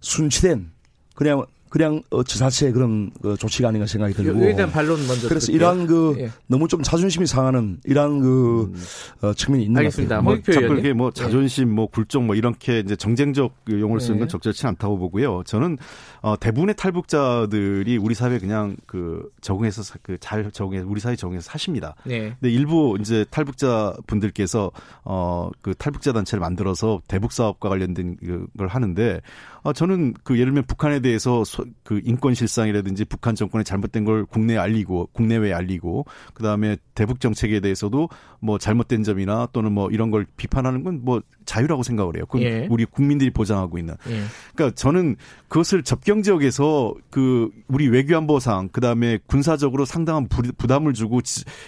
[0.00, 0.70] 순치된
[1.16, 1.44] 그냥
[1.74, 4.38] 그냥 어, 지자체의 그런 그 조치가 아닌가 생각이 들고.
[4.38, 5.28] 여기에 대한 반론 먼저.
[5.28, 5.56] 그래서 드릴게요.
[5.56, 6.30] 이러한 그 예.
[6.46, 9.26] 너무 좀 자존심이 상하는 이러한 그 음.
[9.26, 10.20] 어, 측면이 있는 알겠습니다.
[10.20, 10.68] 것 같아요.
[10.68, 11.20] 뭐, 자꾸 뭐 예.
[11.20, 14.28] 자존심, 뭐 굴종 뭐 이렇게 이제 정쟁적 용어를 쓰는 건 예.
[14.28, 15.42] 적절치 않다고 보고요.
[15.46, 15.76] 저는
[16.20, 21.96] 어, 대부분의 탈북자들이 우리 사회에 그냥 그 적응해서 그 잘 적응해 우리 사회 적응해서 사십니다.
[22.04, 22.36] 네.
[22.40, 24.70] 근데 일부 이제 탈북자 분들께서
[25.04, 28.16] 어, 그 탈북자 단체를 만들어서 대북 사업과 관련된
[28.56, 29.20] 걸 하는데
[29.64, 34.24] 어, 저는 그 예를 들면 북한에 대해서 소, 그 인권 실상이라든지 북한 정권의 잘못된 걸
[34.24, 38.08] 국내에 알리고 국내외에 알리고 그다음에 대북 정책에 대해서도
[38.40, 42.24] 뭐 잘못된 점이나 또는 뭐 이런 걸 비판하는 건 뭐 자유라고 생각을 해요.
[42.28, 42.66] 그 예.
[42.70, 43.94] 우리 국민들이 보장하고 있는.
[44.08, 44.22] 예.
[44.54, 45.16] 그러니까 저는
[45.48, 51.20] 그것을 접경 지역에서 그 우리 외교안보상 그다음에 군사적으로 상당한 부담을 주고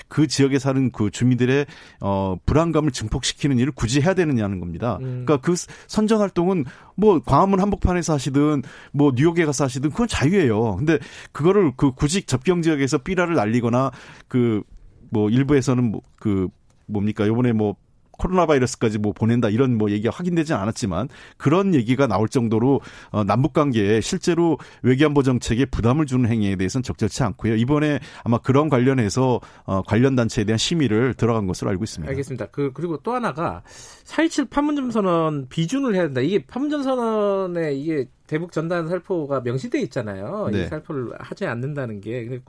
[0.08, 1.66] 그 지역에 사는 그 주민들의
[2.00, 4.98] 어 불안감을 증폭시키는 일을 굳이 해야 되느냐는 겁니다.
[5.00, 5.24] 음.
[5.26, 5.54] 그러니까 그
[5.86, 6.64] 선전 활동은
[6.96, 8.62] 뭐 광화문 한복 판에서 하시든
[8.92, 10.76] 뭐 뉴욕에 가서 하시든 그건 자유예요.
[10.76, 10.98] 근데
[11.32, 13.90] 그거를 그 굳이 접경 지역에서 삐라를 날리거나
[14.28, 14.62] 그
[15.10, 16.48] 뭐 일부에서는 뭐그
[16.86, 17.76] 뭡니까 요번에 뭐
[18.18, 23.52] 코로나 바이러스까지 뭐 보낸다 이런 뭐 얘기가 확인되지는 않았지만 그런 얘기가 나올 정도로 어, 남북
[23.52, 27.56] 관계에 실제로 외교안보 정책에 부담을 주는 행위에 대해서는 적절치 않고요.
[27.56, 32.10] 이번에 아마 그런 관련해서 어, 관련 단체에 대한 심의를 들어간 것으로 알고 있습니다.
[32.10, 32.46] 알겠습니다.
[32.46, 33.62] 그 그리고 또 하나가
[34.04, 36.20] 4.27 판문점 선언 비준을 해야 된다.
[36.20, 40.48] 이게 판문점 선언에 이게 대북 전단 살포가 명시돼 있잖아요.
[40.52, 40.64] 네.
[40.64, 42.40] 이 살포를 하지 않는다는 게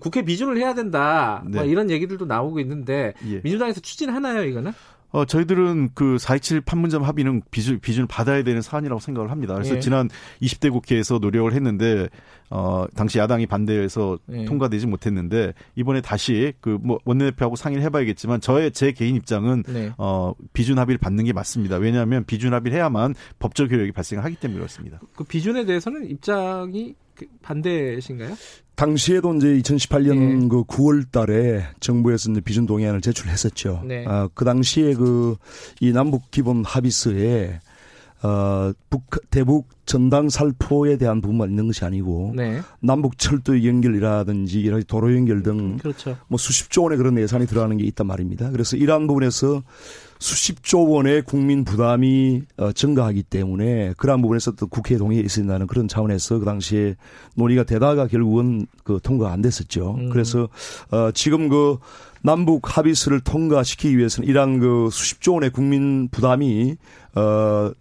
[0.00, 1.40] 국회 비준을 해야 된다.
[1.42, 1.58] 뭐 네.
[1.58, 3.40] 뭐 이런 얘기들도 나오고 있는데 예.
[3.42, 4.72] 민주당에서 추진하나요, 이거는?
[5.12, 9.54] 어, 저희들은 그 4.27 판문점 합의는 비준, 비준을 받아야 되는 사안이라고 생각을 합니다.
[9.54, 9.80] 그래서 예.
[9.80, 10.08] 지난
[10.40, 12.08] 20대 국회에서 노력을 했는데,
[12.54, 14.44] 어, 당시 야당이 반대해서 예.
[14.44, 19.92] 통과되지 못했는데, 이번에 다시 그 뭐 원내대표하고 상의를 해봐야겠지만, 저의 제 개인 입장은, 네.
[19.96, 21.76] 어, 비준 합의를 받는 게 맞습니다.
[21.76, 25.00] 왜냐하면 비준 합의를 해야만 법적 효력이 발생하기 때문에 그렇습니다.
[25.16, 28.34] 그 비준에 대해서는 입장이 그 반대신가요?
[28.74, 30.48] 당시에도 이제 2018년 네.
[30.48, 33.82] 그 9월 달에 정부에서 이제 비준 동의안을 제출했었죠.
[33.86, 34.04] 네.
[34.08, 35.36] 아, 그 당시에 그
[35.80, 37.60] 이 남북 기본 합의서에
[38.22, 42.60] 어, 북, 대북 전당 살포에 대한 부분만 있는 것이 아니고 네.
[42.80, 46.16] 남북 철도 연결이라든지 도로 연결 등 그렇죠.
[46.28, 48.50] 뭐 수십조 원의 그런 예산이 들어가는 게 있단 말입니다.
[48.50, 49.62] 그래서 이러한 부분에서
[50.20, 55.88] 수십조 원의 국민 부담이 어, 증가하기 때문에 그러한 부분에서 또 국회 동의에 있어야 된다는 그런
[55.88, 56.94] 차원에서 그 당시에
[57.34, 59.96] 논의가 되다가 결국은 그 통과가 안 됐었죠.
[59.98, 60.10] 음.
[60.10, 60.48] 그래서
[60.92, 61.78] 어, 지금 그
[62.22, 66.76] 남북 합의서를 통과시키기 위해서는 이러한 그 수십조 원의 국민 부담이
[67.16, 67.72] 어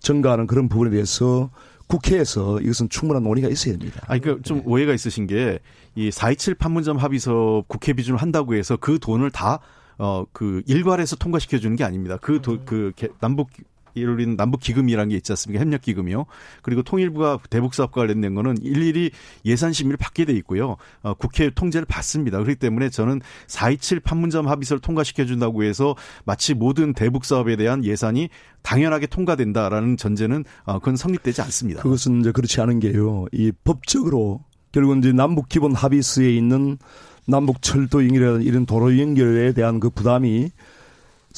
[0.00, 1.50] 증가하는 그런 부분에 대해서
[1.86, 4.02] 국회에서 이것은 충분한 논의가 있어야 됩니다.
[4.06, 4.62] 아니, 그좀 네.
[4.66, 5.58] 오해가 있으신 게
[5.98, 9.58] 이 427 판문점 합의서 국회 비준을 한다고 해서 그 돈을 다
[9.98, 12.16] 어, 그 일괄해서 통과시켜 주는 게 아닙니다.
[12.20, 13.50] 그, 도, 그, 남북
[13.98, 15.62] 이룰린 남북 기금이라는 게 있지 않습니까?
[15.62, 16.26] 협력 기금이요.
[16.62, 19.10] 그리고 통일부가 대북 사업과 관련된 거는 일일이
[19.44, 20.76] 예산 심의를 받게 돼 있고요.
[21.02, 22.38] 어, 국회 통제를 받습니다.
[22.38, 25.94] 그렇기 때문에 저는 427 판문점 합의서를 통과시켜 준다고 해서
[26.24, 28.28] 마치 모든 대북 사업에 대한 예산이
[28.62, 31.82] 당연하게 통과된다라는 전제는 어, 그건 성립되지 않습니다.
[31.82, 33.26] 그것은 이제 그렇지 않은 게요.
[33.32, 36.78] 이 법적으로 결국은 이제 남북 기본 합의서에 있는
[37.26, 40.50] 남북 철도 연결이라든 이런 도로 연결에 대한 그 부담이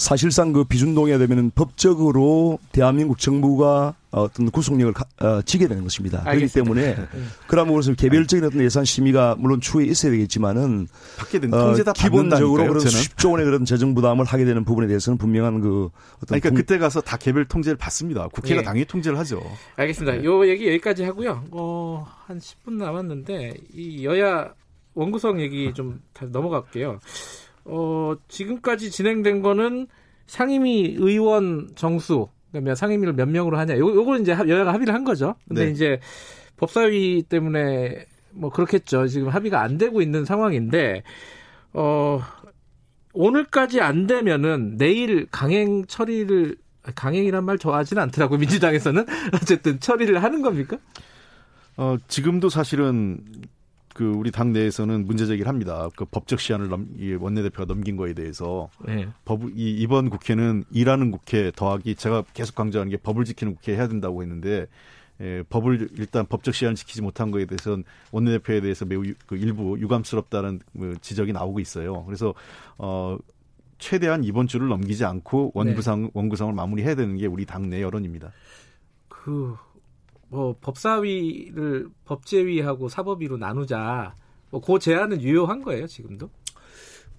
[0.00, 6.22] 사실상 그 비준 동의가 되면은 법적으로 대한민국 정부가 어떤 구속력을 어, 지게 되는 것입니다.
[6.24, 6.70] 알겠습니다.
[6.70, 7.66] 그렇기 때문에 네.
[7.66, 10.88] 부분에서 개별적인 어떤 예산 심의가 물론 추후에 있어야 되겠지만은
[11.52, 16.28] 어, 기본적으로 그런 수십조 원의 그런 재정 부담을 하게 되는 부분에 대해서는 분명한 그 어떤
[16.28, 16.56] 그러니까 통...
[16.56, 18.26] 그때 가서 다 개별 통제를 받습니다.
[18.28, 18.64] 국회가 네.
[18.64, 19.42] 당연히 통제를 하죠.
[19.76, 20.16] 알겠습니다.
[20.16, 20.24] 네.
[20.24, 21.44] 요 얘기 여기까지 하고요.
[21.50, 24.54] 어, 한 10분 남았는데 이 여야
[24.94, 27.00] 원구성 얘기 좀 넘어갈게요.
[27.64, 29.86] 어, 지금까지 진행된 거는
[30.26, 33.78] 상임위 의원 정수, 그러니까 상임위를 몇 명으로 하냐.
[33.78, 35.34] 요, 요걸 이제 여야가 합의를 한 거죠.
[35.48, 35.70] 근데 네.
[35.70, 36.00] 이제
[36.56, 39.06] 법사위 때문에 뭐 그렇겠죠.
[39.08, 41.02] 지금 합의가 안 되고 있는 상황인데,
[41.72, 42.20] 어,
[43.12, 46.56] 오늘까지 안 되면은 내일 강행 처리를,
[46.94, 48.38] 강행이란 말 좋아하지는 않더라고요.
[48.38, 49.04] 민주당에서는.
[49.34, 50.78] 어쨌든 처리를 하는 겁니까?
[51.76, 53.18] 어, 지금도 사실은
[53.94, 55.88] 그 우리 당 내에서는 문제 제기를 합니다.
[55.96, 59.08] 그 법적 시한을 넘, 이 원내대표가 넘긴 거에 대해서 네.
[59.24, 63.88] 법, 이, 이번 국회는 일하는 국회 더하기 제가 계속 강조하는 게 법을 지키는 국회 해야
[63.88, 64.66] 된다고 했는데
[65.20, 69.78] 예, 법을 일단 법적 시한을 지키지 못한 거에 대해서는 원내대표에 대해서 매우 유, 그 일부
[69.78, 72.04] 유감스럽다는 그 지적이 나오고 있어요.
[72.04, 72.32] 그래서
[72.78, 73.18] 어
[73.78, 76.10] 최대한 이번 주를 넘기지 않고 원구상 네.
[76.14, 78.32] 원구성을 마무리해야 되는 게 우리 당내 여론입니다.
[79.08, 79.56] 그
[80.30, 84.14] 뭐 법사위를 법제위하고 사법위로 나누자.
[84.50, 86.30] 뭐 그 제안은 유효한 거예요, 지금도?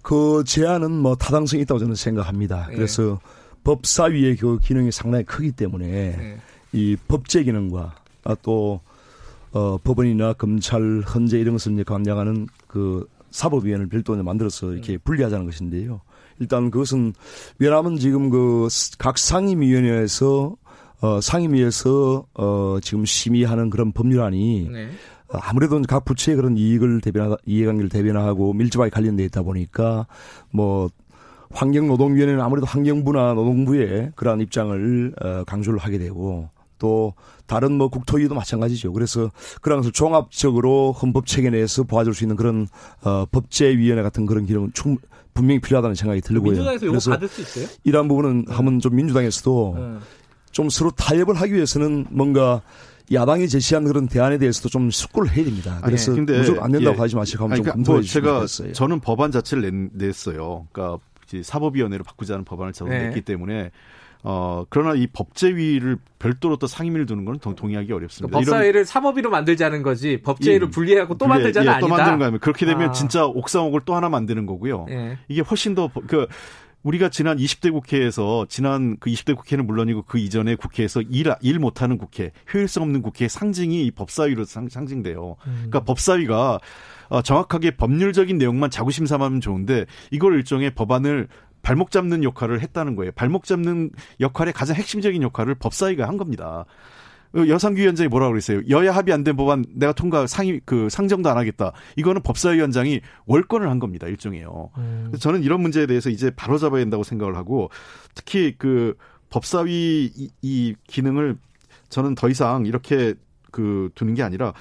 [0.01, 2.67] 그 제안은 뭐 타당성이 있다고 저는 생각합니다.
[2.69, 2.75] 네.
[2.75, 3.19] 그래서
[3.63, 6.37] 법사위의 그 기능이 상당히 크기 때문에 네.
[6.73, 7.95] 이 법제 기능과
[8.41, 8.79] 또
[9.51, 14.99] 어, 법원이나 검찰, 헌재 이런 것을 이제 관장하는 그 사법위원회를 별도로 만들어서 이렇게 음.
[15.03, 16.01] 분리하자는 것인데요.
[16.39, 17.13] 일단 그것은
[17.59, 20.55] 왜냐하면 지금 그 각 상임위원회에서
[21.01, 24.89] 어, 상임위에서 어, 지금 심의하는 그런 법률안이 네.
[25.29, 30.05] 아무래도 각 부처의 그런 이익을 대변하, 이해관계를 대변하고 밀접하게 관련돼 있다 보니까
[30.51, 30.89] 뭐
[31.51, 36.49] 환경노동위원회는 아무래도 환경부나 노동부의 그러한 입장을 어, 강조를 하게 되고
[36.79, 37.13] 또
[37.45, 38.93] 다른 뭐 국토위도 마찬가지죠.
[38.93, 39.29] 그래서
[39.61, 42.67] 그런 것을 종합적으로 헌법 체계 내에서 보아줄 수 있는 그런
[43.03, 44.97] 어, 법제위원회 같은 그런 기능은 충
[45.33, 46.51] 분명히 필요하다는 생각이 들고요.
[46.51, 47.67] 민주당에서 이거 받을 수 있어요?
[47.83, 48.53] 이러한 부분은 네.
[48.53, 49.97] 한번 좀 민주당에서도 네.
[50.51, 52.61] 좀 서로 타협을 하기 위해서는 뭔가
[53.11, 55.81] 야당이 제시한 그런 대안에 대해서도 좀 숙고를 해야 됩니다.
[55.83, 56.99] 그래서 아니, 무조건 안 된다고 예.
[56.99, 57.95] 하지 마시고 한번 그러니까 좀 검토해
[58.31, 60.99] 뭐 주시면 저는 법안 자체를 냈, 어요 그러니까
[61.41, 63.07] 사법위원회로 바꾸자는 법안을 저는 네.
[63.07, 63.71] 냈기 때문에
[64.23, 68.29] 어 그러나 이 법제위를 별도로 또 상임위를 두는 건 동의하기 어렵습니다.
[68.29, 71.87] 그러니까 법사위를 사법위로 만들자는 거지 법제위를 예, 분리하고 또 만들자는 예, 아니다.
[71.87, 72.91] 또 만드는 거면 그렇게 되면 아.
[72.91, 74.85] 진짜 옥상옥을 또 하나 만드는 거고요.
[74.89, 75.17] 예.
[75.27, 76.27] 이게 훨씬 더 그
[76.83, 81.97] 우리가 지난 20대 국회에서 지난 그 20대 국회는 물론이고 그 이전에 국회에서 일, 일 못하는
[81.97, 85.35] 국회, 효율성 없는 국회의 상징이 이 법사위로 상, 상징돼요.
[85.45, 85.53] 음.
[85.53, 86.59] 그러니까 법사위가
[87.09, 91.27] 어, 정확하게 법률적인 내용만 자구심 삼으면 좋은데 이걸 일종의 법안을
[91.61, 93.11] 발목 잡는 역할을 했다는 거예요.
[93.11, 96.65] 발목 잡는 역할의 가장 핵심적인 역할을 법사위가 한 겁니다.
[97.35, 98.61] 어, 여상규위원장이 뭐라고 그랬어요?
[98.69, 101.71] 여야 합의 안 된 법안 내가 통과 상의 그 상정도 안 하겠다.
[101.95, 104.07] 이거는 법사위원장이 월권을 한 겁니다.
[104.07, 104.69] 일종이에요.
[104.77, 105.11] 음.
[105.19, 107.69] 저는 이런 문제에 대해서 이제 바로 잡아야 된다고 생각을 하고
[108.15, 108.95] 특히 그
[109.29, 111.37] 법사위 이, 이 기능을
[111.89, 113.13] 저는 더 이상 이렇게
[113.51, 114.53] 그 두는 게 아니라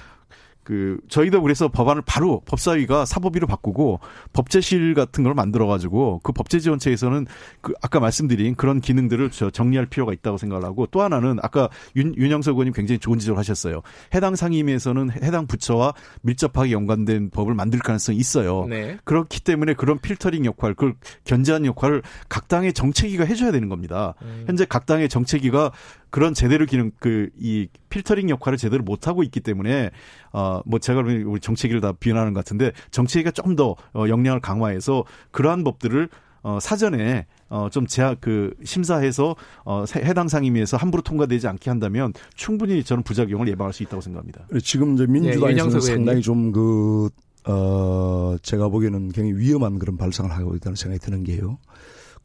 [0.71, 3.99] 그 저희도 그래서 법안을 바로 법사위가 사법위로 바꾸고
[4.31, 7.27] 법제실 같은 걸 만들어 가지고 그 법제지원체에서는
[7.59, 11.67] 그 아까 말씀드린 그런 기능들을 저 정리할 필요가 있다고 생각을 하고 또 하나는 아까
[11.97, 13.81] 윤, 윤영석 의원님 굉장히 좋은 지적을 하셨어요.
[14.15, 18.65] 해당 상임위에서는 해당 부처와 밀접하게 연관된 법을 만들 가능성이 있어요.
[18.69, 18.97] 네.
[19.03, 20.95] 그렇기 때문에 그런 필터링 역할, 그걸
[21.25, 24.13] 견제하는 역할을 각 당의 정책위가 해줘야 되는 겁니다.
[24.21, 24.45] 음.
[24.47, 25.73] 현재 각 당의 정책위가
[26.11, 29.89] 그런 제대로 기능 그 이 필터링 역할을 제대로 못 하고 있기 때문에
[30.31, 35.63] 어뭐 제가 우리 정책위를 다 비난하는 것 같은데 정책위가 조금 더 어, 역량을 강화해서 그러한
[35.63, 36.09] 법들을
[36.43, 43.03] 어 사전에 어좀 제약 그 심사해서 어 해당 상임위에서 함부로 통과되지 않게 한다면 충분히 저는
[43.03, 44.47] 부작용을 예방할 수 있다고 생각합니다.
[44.63, 47.09] 지금 이제 민주당에서는 예, 상당히 좀그
[47.45, 51.59] 어, 제가 보기에는 굉장히 위험한 그런 발상을 하고 있다는 생각이 드는 게요.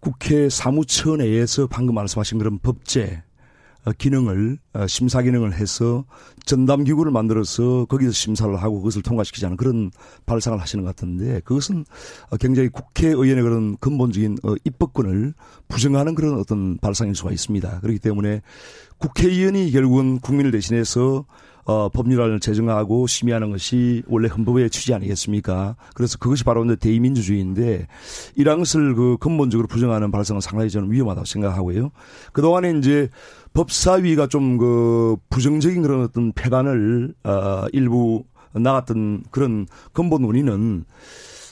[0.00, 3.25] 국회 사무처 내에서 방금 말씀하신 그런 법제 어,
[3.92, 6.04] 기능을 어, 심사 기능을 해서
[6.44, 9.90] 전담 기구를 만들어서 거기서 심사를 하고 그것을 통과시키자는 그런
[10.26, 11.84] 발상을 하시는 것 같은데 그것은
[12.30, 15.34] 어, 굉장히 국회의원의 그런 근본적인 입법권을
[15.68, 17.80] 부정하는 그런 어떤 발상일 수가 있습니다.
[17.80, 18.42] 그렇기 때문에
[18.98, 21.24] 국회의원이 결국은 국민을 대신해서
[21.66, 25.74] 어, 법률안을 제정하고 심의하는 것이 원래 헌법의 취지 아니겠습니까?
[25.94, 27.88] 그래서 그것이 바로 이제 대의민주주의인데
[28.36, 31.90] 이런 것을 그 근본적으로 부정하는 발상은 상당히 저는 위험하다고 생각하고요.
[32.32, 33.10] 그동안에 이제
[33.56, 40.84] 법사위가 좀 그 부정적인 그런 어떤 폐단을 어, 일부 나갔던 그런 근본 원인은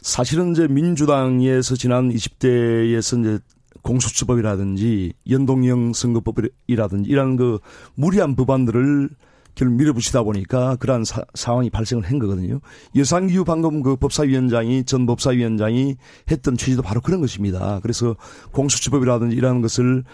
[0.02, 3.38] 사실은 이제 민주당에서 지난 20대에서 이제
[3.82, 7.58] 공수처법이라든지 연동형 선거법이라든지 이런 그
[7.94, 9.10] 무리한 법안들을
[9.54, 12.60] 결국 밀어붙이다 보니까 그러한 사, 상황이 발생을 한 거거든요.
[12.96, 15.96] 여상규 방금 그 법사위원장이 전 법사위원장이
[16.30, 17.78] 했던 취지도 바로 그런 것입니다.
[17.82, 18.16] 그래서
[18.52, 20.04] 공수처법이라든지 이러한 것을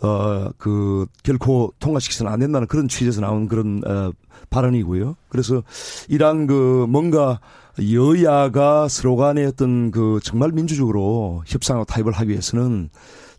[0.00, 4.12] 어, 그, 결코 통과시켜서는 안 된다는 그런 취지에서 나온 그런, 어,
[4.50, 5.16] 발언이고요.
[5.28, 5.62] 그래서
[6.08, 7.40] 이러한 그 뭔가
[7.78, 12.90] 여야가 서로 간의 어떤 그 정말 민주적으로 협상하고 타협을 하기 위해서는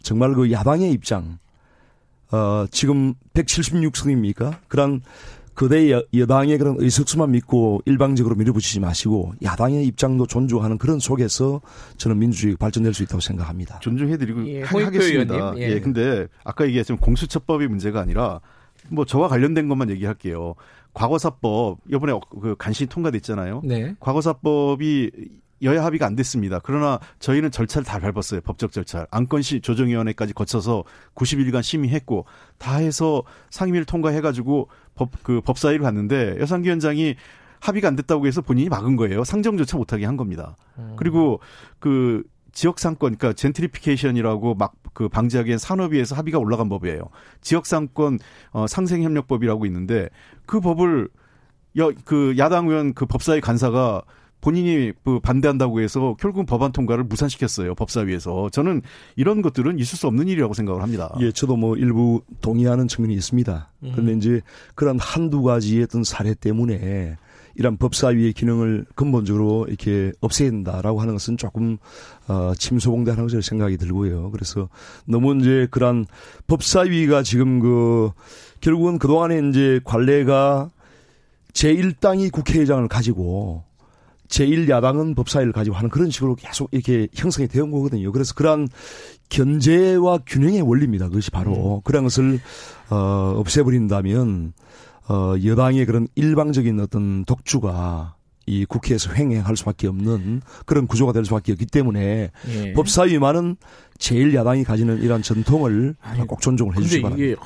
[0.01, 1.39] 정말 그 야당의 입장,
[2.31, 4.57] 어, 지금 176석입니까?
[4.67, 5.01] 그런
[5.57, 11.61] 그대 여당의 그런 의석수만 믿고 일방적으로 밀어붙이지 마시고 야당의 입장도 존중하는 그런 속에서
[11.97, 13.79] 저는 민주주의가 발전될 수 있다고 생각합니다.
[13.79, 15.53] 존중해드리고 예, 하겠습니다.
[15.57, 15.71] 예.
[15.71, 15.79] 예.
[15.79, 18.39] 근데 아까 얘기했지만 공수처법이 문제가 아니라
[18.89, 20.53] 뭐 저와 관련된 것만 얘기할게요.
[20.93, 23.61] 과거사법 이번에 그 간신히 통과됐잖아요.
[23.63, 23.95] 네.
[23.99, 25.09] 과거사법이
[25.61, 26.59] 여야 합의가 안 됐습니다.
[26.63, 28.41] 그러나 저희는 절차를 다 밟았어요.
[28.41, 29.07] 법적 절차.
[29.11, 30.83] 안건시 조정위원회까지 거쳐서
[31.15, 32.25] 90일간 심의했고
[32.57, 37.15] 다 해서 상임위를 통과해 가지고 법 그 법사위를 갔는데 여상기 위원장이
[37.59, 39.23] 합의가 안 됐다고 해서 본인이 막은 거예요.
[39.23, 40.55] 상정조차 못하게 한 겁니다.
[40.77, 40.93] 음.
[40.95, 41.39] 그리고
[41.79, 47.03] 그 지역 상권, 그러니까 젠트리피케이션이라고 막 그 방지하기 위한 산업위에서 합의가 올라간 법이에요.
[47.41, 48.17] 지역 상권
[48.49, 50.09] 어, 상생 협력법이라고 있는데
[50.47, 51.07] 그 법을
[51.77, 54.01] 여, 그 야당 의원 그 법사위 간사가
[54.41, 57.75] 본인이 그 반대한다고 해서 결국 법안 통과를 무산시켰어요.
[57.75, 58.49] 법사위에서.
[58.51, 58.81] 저는
[59.15, 61.13] 이런 것들은 있을 수 없는 일이라고 생각을 합니다.
[61.19, 63.71] 예, 저도 뭐 일부 동의하는 측면이 있습니다.
[63.83, 63.91] 음.
[63.93, 64.41] 그런데 이제
[64.75, 67.17] 그런 한두 가지의 어떤 사례 때문에
[67.55, 71.77] 이런 법사위의 기능을 근본적으로 이렇게 없애야 된다라고 하는 것은 조금
[72.27, 74.29] 어 침소봉대하는 것으로 생각이 들고요.
[74.29, 74.69] 그래서
[75.05, 76.05] 너무 이제 그런
[76.45, 78.11] 법사위가 지금 그
[78.61, 80.69] 결국은 그 동안에 이제 관례가
[81.53, 83.63] 제1당이 국회의장을 가지고
[84.29, 88.11] 제1야당은 법사위를 가지고 하는 그런 식으로 계속 이렇게 형성이 되어 온 거거든요.
[88.11, 88.67] 그래서 그러한
[89.29, 91.09] 견제와 균형의 원리입니다.
[91.09, 91.77] 그것이 바로.
[91.77, 91.81] 음.
[91.83, 92.39] 그런 것을,
[92.89, 94.53] 어, 없애버린다면,
[95.09, 98.15] 어, 여당의 그런 일방적인 어떤 독주가
[98.45, 102.73] 이 국회에서 횡행할 수밖에 없는 그런 구조가 될 수밖에 없기 때문에 예.
[102.73, 103.57] 법사위만은
[103.97, 107.41] 제일 야당이 가지는 이러한 전통을 아니, 꼭 존중을 해주시기 바랍니다.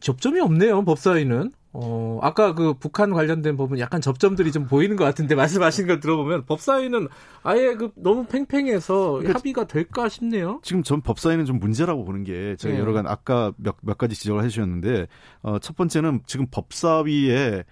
[0.00, 5.36] 접점이 없네요 법사위는 어, 아까 그 북한 관련된 부분 약간 접점들이 좀 보이는 것 같은데
[5.36, 7.08] 말씀하신 걸 들어보면 법사위는
[7.44, 10.60] 아예 그 너무 팽팽해서 그러니까 합의가 될까 싶네요.
[10.64, 12.80] 지금 전 법사위는 좀 문제라고 보는 게 제가 네.
[12.80, 15.06] 여러 간 아까 몇, 몇 가지 지적을 해주셨는데
[15.42, 17.62] 어, 첫 번째는 지금 법사위에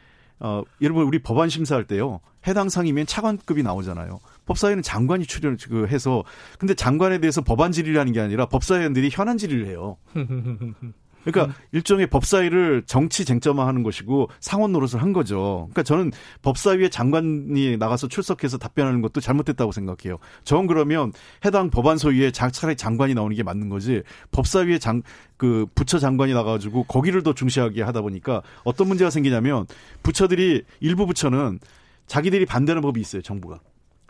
[0.40, 4.20] 어, 여러분 우리 법안 심사할 때요 해당 상이면 차관급이 나오잖아요.
[4.46, 6.22] 법사위는 장관이 출연을 그 해서
[6.58, 9.96] 근데 장관에 대해서 법안 질의라는 게 아니라 법사위원들이 현안 질의를 해요.
[11.24, 11.64] 그러니까 음.
[11.72, 15.68] 일종의 법사위를 정치 쟁점화하는 것이고 상원 노릇을 한 거죠.
[15.70, 16.12] 그러니까 저는
[16.42, 20.18] 법사위에 장관이 나가서 출석해서 답변하는 것도 잘못됐다고 생각해요.
[20.44, 21.12] 전 그러면
[21.44, 24.02] 해당 법안 소위에 차라리 장관이 나오는 게 맞는 거지.
[24.30, 25.02] 법사위에 장
[25.38, 29.66] 그 부처 장관이 나가가지고 거기를 더 중시하게 하다 보니까 어떤 문제가 생기냐면
[30.02, 31.60] 부처들이 일부 부처는
[32.06, 33.22] 자기들이 반대하는 법이 있어요.
[33.22, 33.60] 정부가.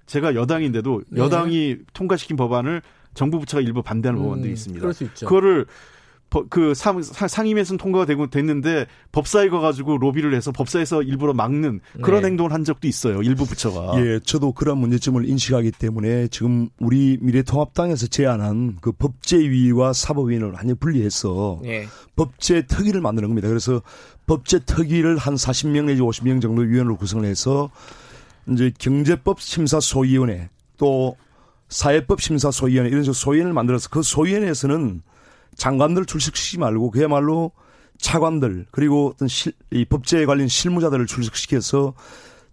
[0.07, 1.21] 제가 여당인데도 네.
[1.21, 2.81] 여당이 통과시킨 법안을
[3.13, 4.81] 정부 부처가 일부 반대하는 음, 법안들이 있습니다.
[4.81, 5.27] 그럴 수 있죠.
[5.27, 5.67] 그거를
[6.51, 12.29] 그 상, 상임위에서는 통과가 되고 됐는데 법사위 가가지고 로비를 해서 법사에서 일부러 막는 그런 네.
[12.29, 13.23] 행동을 한 적도 있어요.
[13.23, 13.99] 일부 부처가.
[14.01, 21.61] 예, 저도 그런 문제점을 인식하기 때문에 지금 우리 미래통합당에서 제안한 그 법제위와 사법위원을 완전히 분리해서
[21.63, 21.87] 네.
[22.17, 23.49] 법제 특위를 만드는 겁니다.
[23.49, 23.81] 그래서
[24.27, 27.71] 법제 특위를 한 40명 내지 50명 정도 위원으로 구성을 해서
[28.51, 31.17] 이제 경제법 심사 소위원회 또
[31.69, 35.03] 사회법 심사 소위원회 이런 식으로 소위원회를 만들어서 그 소위원회에서는
[35.59, 37.53] 장관들 출석시키지 말고 그야말로
[37.99, 41.95] 차관들 그리고 어떤 실, 이 법제에 관련 실무자들을 출석시켜서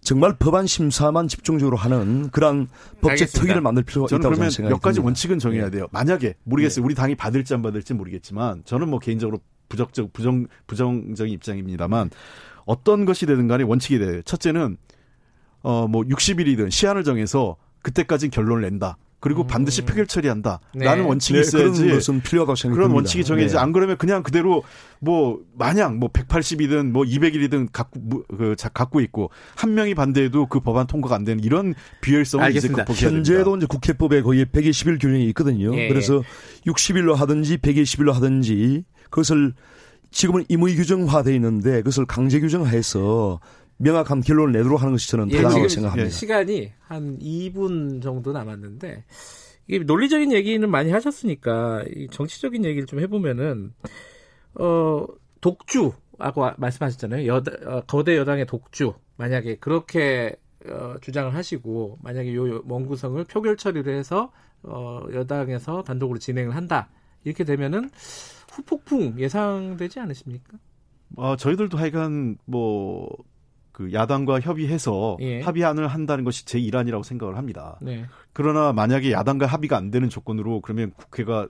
[0.02, 2.68] 정말 법안 심사만 집중적으로 하는 그러한
[3.00, 3.40] 법제 알겠습니다.
[3.40, 4.68] 특위를 만들 필요가 있다고 그러면 생각합니다.
[4.76, 5.70] 몇 가지 원칙은 정해야 네.
[5.70, 5.86] 돼요.
[5.90, 6.82] 만약에 모르겠어요.
[6.82, 6.86] 네.
[6.86, 12.10] 우리 당이 받을지 안 받을지 모르겠지만 저는 뭐 개인적으로 부적적 부정 부정적인 입장입니다만
[12.66, 14.22] 어떤 것이 되든 간에 원칙이 돼요.
[14.22, 14.76] 첫째는
[15.62, 18.96] 어 뭐 60일이든 시한을 정해서 그때까지 결론을 낸다.
[19.26, 19.46] 그리고 음.
[19.48, 21.00] 반드시 표결 처리한다라는 네.
[21.00, 22.76] 원칙이 네, 있어야지 그런 것은 필요하다고 생각합니다.
[22.76, 23.60] 그런 원칙이 정해지 네.
[23.60, 24.62] 안 그러면 그냥 그대로
[25.00, 30.86] 뭐 마냥 뭐 180이든 뭐 200일이든 갖고 그 갖고 있고 한 명이 반대해도 그 법안
[30.86, 33.56] 통과가 안 되는 이런 비효율성을 이제 극복해야 현재도 됩니다.
[33.56, 35.76] 이제 국회법에 거의 120일 규정이 있거든요.
[35.76, 35.88] 예.
[35.88, 36.22] 그래서
[36.64, 39.54] 60일로 하든지 120일로 하든지 그것을
[40.12, 43.40] 지금은 임의 규정화돼 있는데 그것을 강제 규정화해서
[43.78, 46.10] 명확한 결론을 내도록 하는 것이 저는 예, 타당하다고 생각합니다.
[46.10, 49.04] 시간이 한 2분 정도 남았는데
[49.68, 53.72] 이게 논리적인 얘기는 많이 하셨으니까 이 정치적인 얘기를 좀 해보면은
[54.54, 55.06] 어
[55.40, 57.26] 독주라고 말씀하셨잖아요.
[57.26, 60.36] 여다, 어, 거대 여당의 독주 만약에 그렇게
[60.68, 66.88] 어, 주장을 하시고 만약에 요 원구성을 표결 처리를 해서 어, 여당에서 단독으로 진행을 한다
[67.24, 67.90] 이렇게 되면은
[68.50, 70.58] 후폭풍 예상되지 않으십니까?
[71.16, 73.08] 어, 저희들도 하여간 뭐
[73.76, 75.42] 그 야당과 협의해서 예.
[75.42, 77.78] 합의안을 한다는 것이 제 일환이라고 생각을 합니다.
[77.82, 78.06] 네.
[78.32, 81.46] 그러나 만약에 야당과 합의가 안 되는 조건으로 그러면 국회가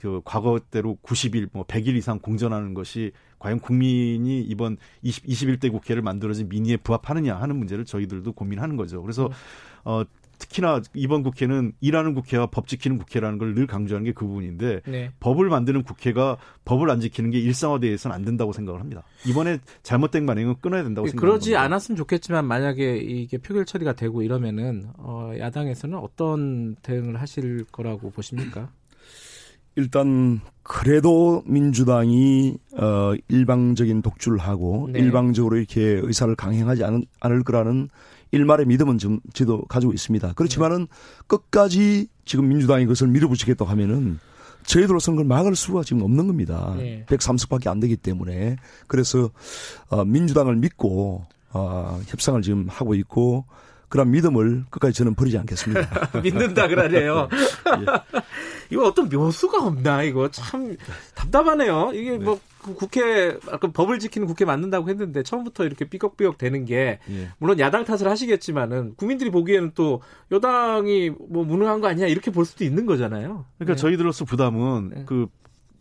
[0.00, 6.48] 그 과거대로 90일, 뭐 100일 이상 공전하는 것이 과연 국민이 이번 20, 21대 국회를 만들어진
[6.48, 9.02] 민의에 부합하느냐 하는 문제를 저희들도 고민하는 거죠.
[9.02, 9.32] 그래서 음.
[9.84, 10.04] 어
[10.38, 15.10] 특히나 이번 국회는 일하는 국회와 법 지키는 국회라는 걸 늘 강조하는 게 그 부분인데 네.
[15.20, 19.02] 법을 만드는 국회가 법을 안 지키는 게 일상화돼서는 안 된다고 생각을 합니다.
[19.26, 21.20] 이번에 잘못된 만행은 끊어야 된다고 생각합니다.
[21.20, 28.10] 그러지 않았으면 좋겠지만 만약에 이게 표결 처리가 되고 이러면은 어, 야당에서는 어떤 대응을 하실 거라고
[28.10, 28.70] 보십니까?
[29.76, 34.98] 일단 그래도 민주당이 어 일방적인 독주를 하고 네.
[34.98, 37.88] 일방적으로 이렇게 의사를 강행하지 않, 않을 거라는
[38.30, 40.32] 일말의 믿음은 좀 저도 가지고 있습니다.
[40.34, 40.86] 그렇지만은
[41.26, 44.18] 끝까지 지금 민주당이 그것을 밀어붙이겠다고 하면은
[44.64, 46.74] 저희들로서는 그걸 막을 수가 지금 없는 겁니다.
[46.76, 47.04] 네.
[47.08, 48.56] 130밖에 안 되기 때문에
[48.86, 49.30] 그래서
[49.88, 53.46] 어, 민주당을 믿고 어, 협상을 지금 하고 있고
[53.88, 56.10] 그런 믿음을 끝까지 저는 버리지 않겠습니다.
[56.22, 57.28] 믿는다 그러네요.
[57.32, 58.20] 예.
[58.70, 60.76] 이거 어떤 묘수가 없나 이거 참
[61.14, 61.92] 답답하네요.
[61.94, 62.18] 이게 네.
[62.18, 62.40] 뭐그
[62.74, 67.28] 국회 아까 법을 지키는 국회 맞는다고 했는데 처음부터 이렇게 삐걱삐걱 되는 게 예.
[67.38, 72.64] 물론 야당 탓을 하시겠지만은 국민들이 보기에는 또 여당이 뭐 무능한 거 아니야 이렇게 볼 수도
[72.64, 73.44] 있는 거잖아요.
[73.58, 73.80] 그러니까 네.
[73.80, 75.02] 저희들로서 부담은 네.
[75.06, 75.28] 그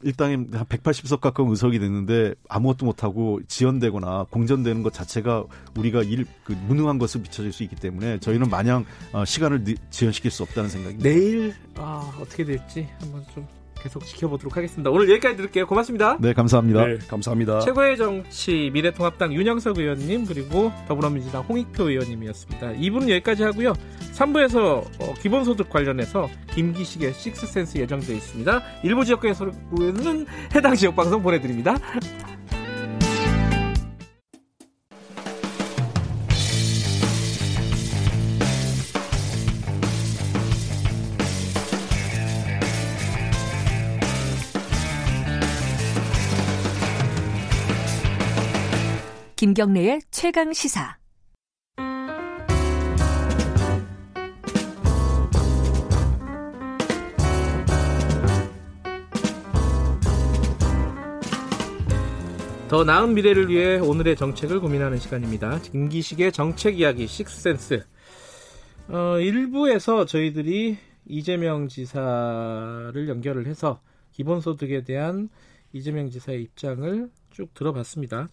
[0.03, 6.53] 일당이 한 180석 가까운 의석이 됐는데 아무것도 못하고 지연되거나 공전되는 것 자체가 우리가 일, 그
[6.67, 11.09] 무능한 것을 비춰질 수 있기 때문에 저희는 마냥 어, 시간을 지연시킬 수 없다는 생각입니다.
[11.09, 13.47] 내일 아, 어떻게 될지 한번 좀
[13.81, 14.89] 계속 지켜보도록 하겠습니다.
[14.89, 15.67] 오늘 여기까지 들을게요.
[15.67, 16.17] 고맙습니다.
[16.19, 16.85] 네, 감사합니다.
[16.85, 17.59] 네, 감사합니다.
[17.61, 22.73] 최고의 정치 미래통합당 윤영석 의원님 그리고 더불어민주당 홍익표 의원님이었습니다.
[22.73, 23.73] 2부는 여기까지 하고요.
[24.13, 28.61] 3부에서 어, 기본소득 관련해서 김기식의 식스센스 예정되어 있습니다.
[28.83, 30.25] 일부 지역에서는
[30.55, 31.77] 해당 지역 방송 보내드립니다.
[49.47, 50.97] 김경래의 최강 시사.
[62.67, 65.59] 더 나은 미래를 위해 오늘의 정책을 고민하는 시간입니다.
[65.61, 67.85] 김기식의 정책 이야기 식스센스.
[68.89, 73.79] 어, 일부에서 저희들이 이재명 지사를 연결을 해서
[74.11, 75.29] 기본소득에 대한
[75.71, 78.27] 이재명 지사의 입장을 쭉 들어봤습니다.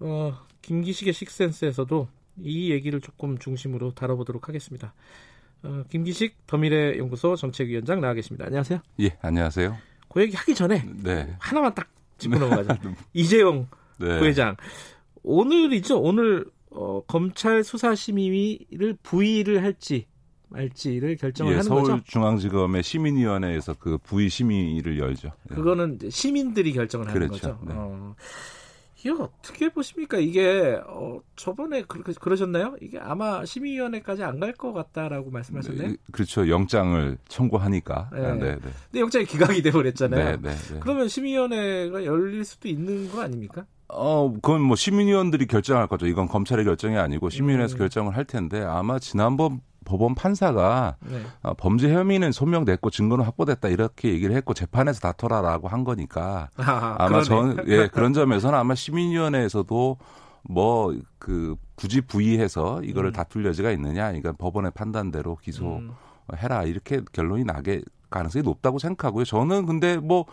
[0.00, 2.08] 어, 김기식의 식센스에서도
[2.42, 4.94] 이 얘기를 조금 중심으로 다뤄보도록 하겠습니다.
[5.62, 8.46] 어, 김기식 더미래 연구소 정책위원장 나와 계십니다.
[8.46, 8.80] 안녕하세요.
[9.00, 9.76] 예, 안녕하세요.
[10.08, 11.36] 그 얘기 하기 전에 네.
[11.38, 11.88] 하나만 딱
[12.18, 12.78] 짚고 넘어가자.
[13.12, 14.18] 이재용 네.
[14.18, 14.56] 부회장
[15.22, 16.00] 오늘이죠.
[16.00, 20.06] 오늘 어, 검찰 수사심의를 부의를 할지
[20.48, 21.92] 말지를 결정을 예, 하는 서울 거죠.
[21.92, 25.30] 서울중앙지검의 심의위원회에서 그 부의 심의를 열죠.
[25.50, 25.54] 예.
[25.54, 27.58] 그거는 시민들이 결정을 하는 그렇죠.
[27.58, 27.64] 거죠.
[27.66, 27.74] 네.
[27.76, 28.14] 어.
[29.00, 30.18] 이게 어떻게 보십니까?
[30.18, 32.76] 이게 어, 저번에 그렇게 그러셨나요?
[32.82, 35.88] 이게 아마 심의위원회까지 안 갈 것 같다라고 말씀하셨나요?
[35.88, 36.48] 네, 그렇죠.
[36.48, 38.10] 영장을 청구하니까.
[38.12, 38.20] 네.
[38.34, 38.58] 네, 네.
[38.60, 40.36] 근데 영장이 기각이 돼버렸잖아요.
[40.40, 43.64] 네, 네, 네, 그러면 심의위원회가 열릴 수도 있는 거 아닙니까?
[43.88, 46.06] 어, 그건 뭐 시민위원들이 결정할 거죠.
[46.06, 47.78] 이건 검찰의 결정이 아니고 시민위원회에서 음.
[47.78, 49.60] 결정을 할 텐데 아마 지난번
[49.90, 51.20] 법원 판사가 네.
[51.42, 57.22] 어, 범죄 혐의는 소명됐고 증거는 확보됐다 이렇게 얘기를 했고 재판에서 다퉈라라고 한 거니까 아, 마
[57.22, 59.96] 전, 예, 그런 점에서는 아마 시민위원회에서도
[60.44, 63.12] 뭐 그 굳이 부의해서 이거를 음.
[63.12, 66.66] 다툴 여지가 있느냐, 그러니까 법원의 판단대로 기소해라 음.
[66.66, 69.24] 이렇게 결론이 나게 가능성이 높다고 생각하고요.
[69.24, 70.24] 저는 근데 뭐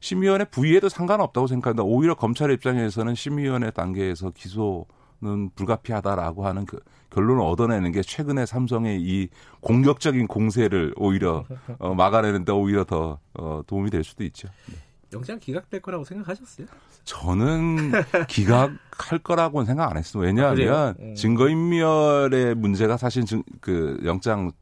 [0.00, 1.84] 심의위원회 부의에도 상관없다고 생각합니다.
[1.84, 4.86] 오히려 검찰 입장에서는 심의위원회 단계에서 기소
[5.22, 9.28] 는 불가피하다라고 하는 그 결론을 얻어내는 게 최근에 삼성의 이
[9.60, 11.44] 공격적인 공세를 오히려
[11.78, 14.48] 어, 막아내는데 오히려 더 어, 도움이 될 수도 있죠.
[14.66, 14.76] 네.
[15.12, 16.66] 영장 기각될 거라고 생각하셨어요?
[17.04, 17.92] 저는
[18.28, 20.22] 기각할 거라고는 생각 안 했어요.
[20.22, 21.14] 왜냐하면 아, 음.
[21.14, 24.52] 증거인멸의 문제가 사실 증, 그 영장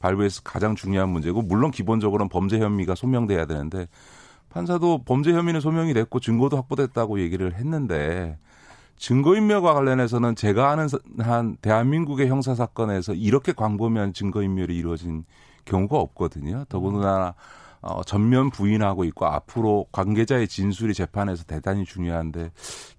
[0.00, 3.88] 발부에서 가장 중요한 문제고 물론 기본적으로는 범죄 혐의가 소명돼야 되는데
[4.50, 8.38] 판사도 범죄 혐의는 소명이 됐고 증거도 확보됐다고 얘기를 했는데
[8.96, 10.88] 증거인멸과 관련해서는 제가 아는
[11.18, 15.24] 한 대한민국의 형사 사건에서 이렇게 광범위한 증거인멸이 이루어진
[15.64, 16.64] 경우가 없거든요.
[16.68, 17.34] 더군다나
[17.80, 22.50] 어, 전면 부인하고 있고 앞으로 관계자의 진술이 재판에서 대단히 중요한데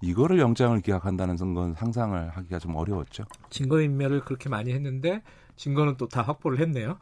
[0.02, 3.24] 이거를 영장을 기각한다는 건 상상을 하기가 좀 어려웠죠.
[3.50, 5.24] 증거인멸을 그렇게 많이 했는데
[5.56, 6.98] 증거는 또 다 확보를 했네요.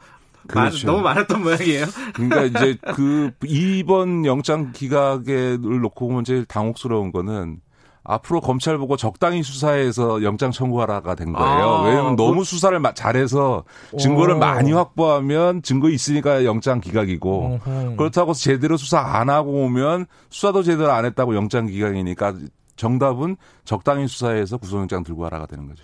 [0.46, 0.86] 그렇죠.
[0.86, 1.86] 너무 많았던 모양이에요.
[2.14, 7.60] 그러니까 이제 그 이번 영장 기각을 놓고 보면 제일 당혹스러운 거는
[8.04, 11.48] 앞으로 검찰 보고 적당히 수사해서 영장 청구하라가 된 거예요.
[11.48, 12.44] 아, 왜냐하면 너무 그...
[12.44, 13.64] 수사를 잘해서
[13.98, 14.38] 증거를 오.
[14.38, 17.96] 많이 확보하면 증거 있으니까 영장 기각이고 어흠.
[17.96, 22.34] 그렇다고 제대로 수사 안 하고 오면 수사도 제대로 안 했다고 영장 기각이니까
[22.76, 25.82] 정답은 적당히 수사해서 구속영장 들고 가라가 되는 거죠.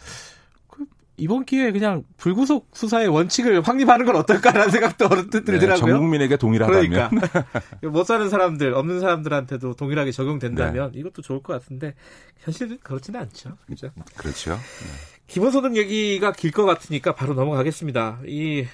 [1.20, 5.84] 이번 기회에 그냥 불구속 수사의 원칙을 확립하는 건 어떨까라는 생각도 어른뜻 들더라고요.
[5.86, 7.10] 네, 전 국민에게 동일하다면.
[7.10, 7.44] 그러니까
[7.90, 11.00] 못 사는 사람들, 없는 사람들한테도 동일하게 적용된다면 네.
[11.00, 11.94] 이것도 좋을 것 같은데
[12.38, 13.56] 현실은 그렇지는 않죠.
[13.66, 13.90] 그죠?
[14.16, 14.52] 그렇죠.
[14.52, 15.20] 네.
[15.26, 18.20] 기본소득 얘기가 길 것 같으니까 바로 넘어가겠습니다.
[18.26, 18.66] 이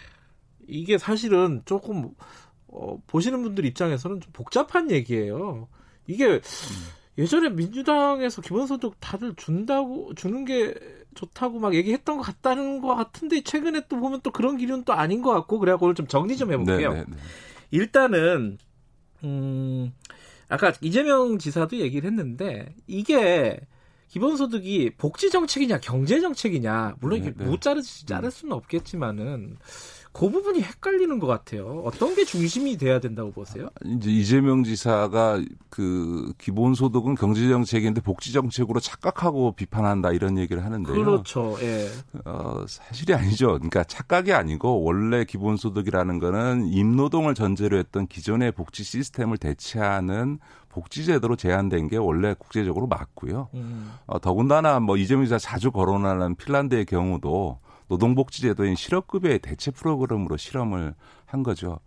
[0.66, 2.11] 이게 사실은 조금
[2.68, 5.68] 어, 보시는 분들 입장에서는 좀 복잡한 얘기예요.
[6.07, 6.40] 이게 음.
[7.18, 10.74] 예전에 민주당에서 기본소득 다들 준다고 주는 게
[11.16, 15.22] 좋다고 막 얘기했던 것 같다는 것 같은데 최근에 또 보면 또 그런 기류는 또 아닌
[15.22, 16.90] 것 같고 그래갖고 오늘 좀 정리 좀 해볼게요.
[16.90, 17.04] 네네네.
[17.08, 17.22] 네, 네.
[17.72, 18.58] 일단은
[19.24, 19.92] 음
[20.48, 23.58] 아까 이재명 지사도 얘기를 했는데 이게
[24.08, 27.44] 기본소득이 복지 정책이냐 경제 정책이냐 물론 이게 네, 네.
[27.44, 29.56] 못 자르 자를 수는 없겠지만은
[30.16, 31.82] 그 부분이 헷갈리는 것 같아요.
[31.84, 33.68] 어떤 게 중심이 돼야 된다고 보세요?
[33.84, 40.94] 이제 이재명 지사가 그 기본소득은 경제정책인데 복지정책으로 착각하고 비판한다 이런 얘기를 하는데요.
[40.94, 41.58] 그렇죠.
[41.60, 41.90] 예.
[42.24, 43.48] 어, 사실이 아니죠.
[43.48, 50.38] 그러니까 착각이 아니고 원래 기본소득이라는 거는 임노동을 전제로 했던 기존의 복지 시스템을 대체하는
[50.70, 53.50] 복지제도로 제한된 게 원래 국제적으로 맞고요.
[53.52, 53.92] 음.
[54.06, 57.58] 어, 더군다나 뭐 이재명 지사 자주 거론하는 핀란드의 경우도
[57.89, 61.80] 노동복지제도인 실업급여의 대체 프로그램으로 실험을 한 거죠.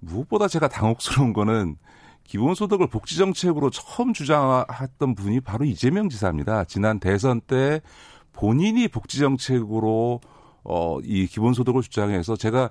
[0.00, 1.76] 무엇보다 제가 당혹스러운 거는
[2.24, 6.64] 기본소득을 복지정책으로 처음 주장했던 분이 바로 이재명 지사입니다.
[6.64, 7.80] 지난 대선 때
[8.32, 10.20] 본인이 복지정책으로
[10.64, 12.70] 어, 이 기본소득을 주장해서 제가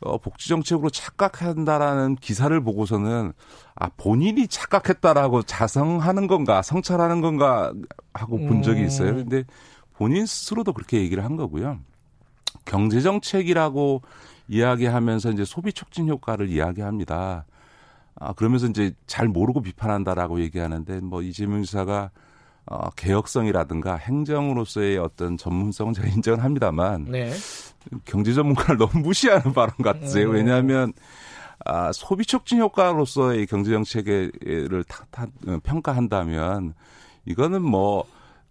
[0.00, 3.32] 어, 복지정책으로 착각한다라는 기사를 보고서는
[3.74, 7.72] 아, 본인이 착각했다라고 자성하는 건가, 성찰하는 건가
[8.12, 9.10] 하고 본 적이 있어요.
[9.10, 9.16] 음.
[9.16, 9.44] 근데
[9.96, 11.78] 본인 스스로도 그렇게 얘기를 한 거고요.
[12.64, 14.02] 경제 정책이라고
[14.48, 17.46] 이야기하면서 이제 소비 촉진 효과를 이야기합니다.
[18.16, 22.10] 아, 그러면서 이제 잘 모르고 비판한다라고 얘기하는데 뭐 이재명 지사가
[22.66, 27.32] 어, 개혁성이라든가 행정으로서의 어떤 전문성은 제가 인정을 합니다만 네.
[28.04, 30.28] 경제 전문가를 너무 무시하는 발언 같으세요.
[30.30, 30.34] 음.
[30.34, 30.92] 왜냐하면
[31.64, 35.26] 아, 소비 촉진 효과로서의 경제 정책을 타, 타,
[35.62, 36.74] 평가한다면
[37.26, 38.04] 이거는 뭐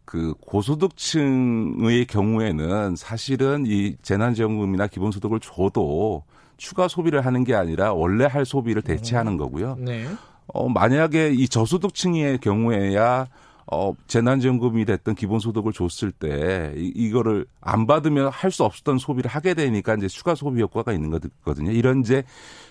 [0.05, 6.23] 그 고소득층의 경우에는 사실은 이 재난지원금이나 기본소득을 줘도
[6.57, 9.77] 추가 소비를 하는 게 아니라 원래 할 소비를 대체하는 거고요.
[9.79, 10.07] 네.
[10.47, 13.27] 어, 만약에 이 저소득층의 경우에야
[13.71, 19.53] 어, 재난지원금이 됐던 기본소득을 줬을 때 이, 이거를 안 받으면 할 수 없었던 소비를 하게
[19.53, 21.71] 되니까 이제 추가 소비 효과가 있는 거거든요.
[21.71, 22.23] 이런 이제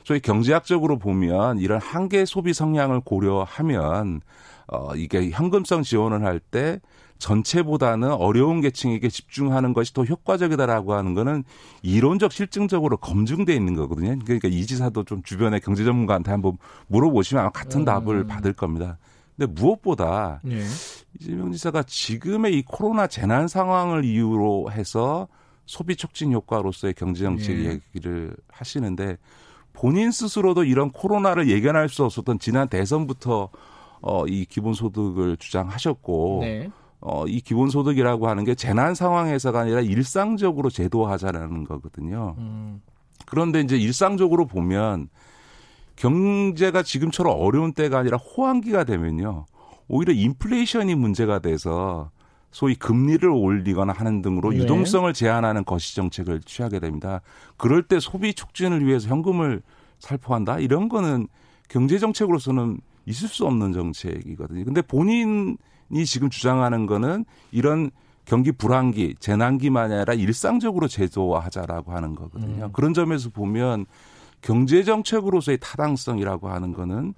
[0.04, 4.20] 소위 경제학적으로 보면 이런 한계 소비 성향을 고려하면
[4.68, 6.78] 어, 이게 현금성 지원을 할 때
[7.22, 11.44] 전체보다는 어려운 계층에게 집중하는 것이 더 효과적이다라고 하는 거는
[11.82, 14.18] 이론적 실증적으로 검증돼 있는 거거든요.
[14.24, 16.58] 그러니까 이 지사도 좀 주변의 경제 전문가한테 한번
[16.88, 17.84] 물어보시면 아마 같은 음.
[17.84, 18.98] 답을 받을 겁니다.
[19.36, 20.64] 근데 무엇보다 예.
[21.20, 25.28] 이재명 지사가 지금의 이 코로나 재난 상황을 이유로 해서
[25.64, 27.80] 소비 촉진 효과로서의 경제 정책 예.
[27.94, 29.16] 얘기를 하시는데
[29.72, 33.48] 본인 스스로도 이런 코로나를 예견할 수 없었던 지난 대선부터
[34.00, 36.70] 어, 이 기본소득을 주장하셨고 네.
[37.02, 42.36] 어, 이 기본소득이라고 하는 게 재난 상황에서가 아니라 일상적으로 제도화하자라는 거거든요.
[42.38, 42.80] 음.
[43.26, 45.08] 그런데 이제 일상적으로 보면
[45.96, 49.46] 경제가 지금처럼 어려운 때가 아니라 호황기가 되면요.
[49.88, 52.10] 오히려 인플레이션이 문제가 돼서
[52.52, 54.58] 소위 금리를 올리거나 하는 등으로 네.
[54.58, 57.20] 유동성을 제한하는 거시 정책을 취하게 됩니다.
[57.56, 59.62] 그럴 때 소비 촉진을 위해서 현금을
[59.98, 60.60] 살포한다?
[60.60, 61.26] 이런 거는
[61.68, 64.64] 경제 정책으로서는 있을 수 없는 정책이거든요.
[64.64, 65.56] 근데 본인이
[66.04, 67.90] 지금 주장하는 거는 이런
[68.24, 72.66] 경기 불황기, 재난기만이 아니라 일상적으로 제도화하자라고 하는 거거든요.
[72.66, 72.72] 음.
[72.72, 73.86] 그런 점에서 보면
[74.40, 77.14] 경제 정책으로서의 타당성이라고 하는 거는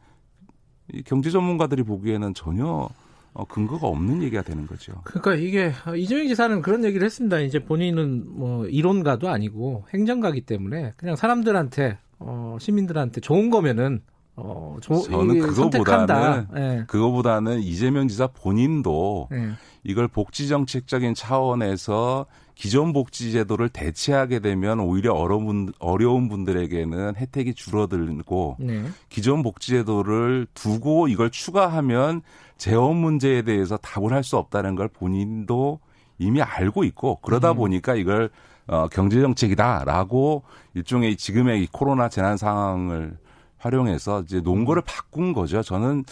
[1.04, 2.88] 경제 전문가들이 보기에는 전혀
[3.32, 4.92] 어, 근거가 없는 얘기가 되는 거죠.
[5.04, 7.40] 그러니까 이게 이재명 지사는 그런 얘기를 했습니다.
[7.40, 14.02] 이제 본인은 뭐 이론가도 아니고 행정가기 때문에 그냥 사람들한테 어, 시민들한테 좋은 거면은
[14.36, 16.84] 어, 조, 저는 그거보다는 네.
[16.88, 19.52] 그거보다는 이재명 지사 본인도 네.
[19.84, 28.56] 이걸 복지 정책적인 차원에서 기존 복지 제도를 대체하게 되면 오히려 어려운, 어려운 분들에게는 혜택이 줄어들고
[28.60, 28.84] 네.
[29.08, 32.22] 기존 복지 제도를 두고 이걸 추가하면
[32.56, 35.80] 재원 문제에 대해서 답을 할 수 없다는 걸 본인도
[36.18, 37.56] 이미 알고 있고 그러다 음.
[37.56, 38.30] 보니까 이걸
[38.66, 40.44] 어, 경제 정책이다라고
[40.74, 43.18] 일종의 지금의 이 코로나 재난 상황을
[43.64, 44.84] 활용해서 이제 논거를 음.
[44.86, 45.62] 바꾼 거죠.
[45.62, 46.04] 저는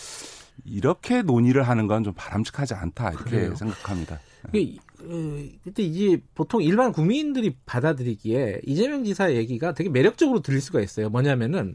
[0.64, 3.54] 이렇게 논의를 하는 건 좀 바람직하지 않다 이렇게 그래요.
[3.54, 4.20] 생각합니다.
[4.50, 11.08] 그, 그때 이제 보통 일반 국민들이 받아들이기에 이재명 지사 얘기가 되게 매력적으로 들릴 수가 있어요.
[11.10, 11.74] 뭐냐면은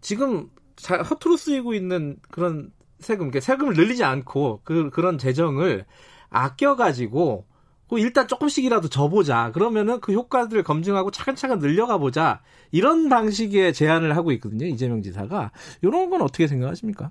[0.00, 0.48] 지금
[0.88, 5.84] 허투루 쓰이고 있는 그런 세금, 그러니까 세금을 늘리지 않고 그 그런 재정을
[6.30, 7.49] 아껴가지고 그
[7.98, 9.50] 일단 조금씩이라도 줘보자.
[9.52, 12.40] 그러면은 그 효과들을 검증하고 차근차근 늘려가 보자.
[12.70, 14.66] 이런 방식의 제안을 하고 있거든요.
[14.66, 15.50] 이재명 지사가.
[15.82, 17.10] 이런 건 어떻게 생각하십니까?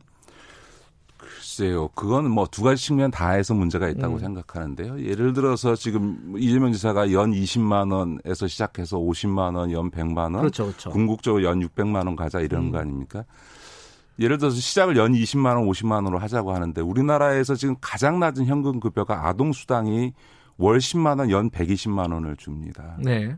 [1.18, 1.89] 글쎄요.
[1.95, 4.19] 그건 뭐 두 가지 측면 다 해서 문제가 있다고 음.
[4.19, 5.01] 생각하는데요.
[5.03, 10.65] 예를 들어서 지금 이재명 지사가 연 20만 원에서 시작해서 50만 원, 연 100만 원, 그렇죠,
[10.65, 10.89] 그렇죠.
[10.89, 12.72] 궁극적으로 연 600만 원 가자 이런 음.
[12.72, 13.26] 거 아닙니까?
[14.19, 18.80] 예를 들어서 시작을 연 20만 원, 50만 원으로 하자고 하는데 우리나라에서 지금 가장 낮은 현금
[18.80, 20.14] 급여가 아동 수당이
[20.60, 22.98] 월 10만 원, 연 120만 원을 줍니다.
[22.99, 23.36] 네.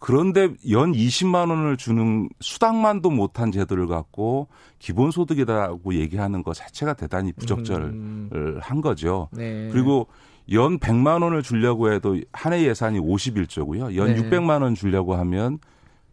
[0.00, 4.46] 그런데 연 20만 원을 주는 수당만도 못한 제도를 갖고
[4.78, 8.80] 기본소득이라고 얘기하는 것 자체가 대단히 부적절한 음.
[8.80, 9.28] 거죠.
[9.32, 9.68] 네.
[9.72, 10.06] 그리고
[10.52, 13.96] 연 100만 원을 주려고 해도 한 해 예산이 51조고요.
[13.96, 14.22] 연 네.
[14.22, 15.58] 600만 원 주려고 하면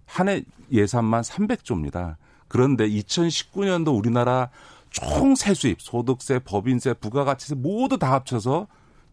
[0.08, 2.16] 한 해 예산만 300조입니다.
[2.48, 4.50] 그런데 2019년도 우리나라
[4.90, 8.66] 총 세수입, 소득세, 법인세, 부가가치세 모두 다 합쳐서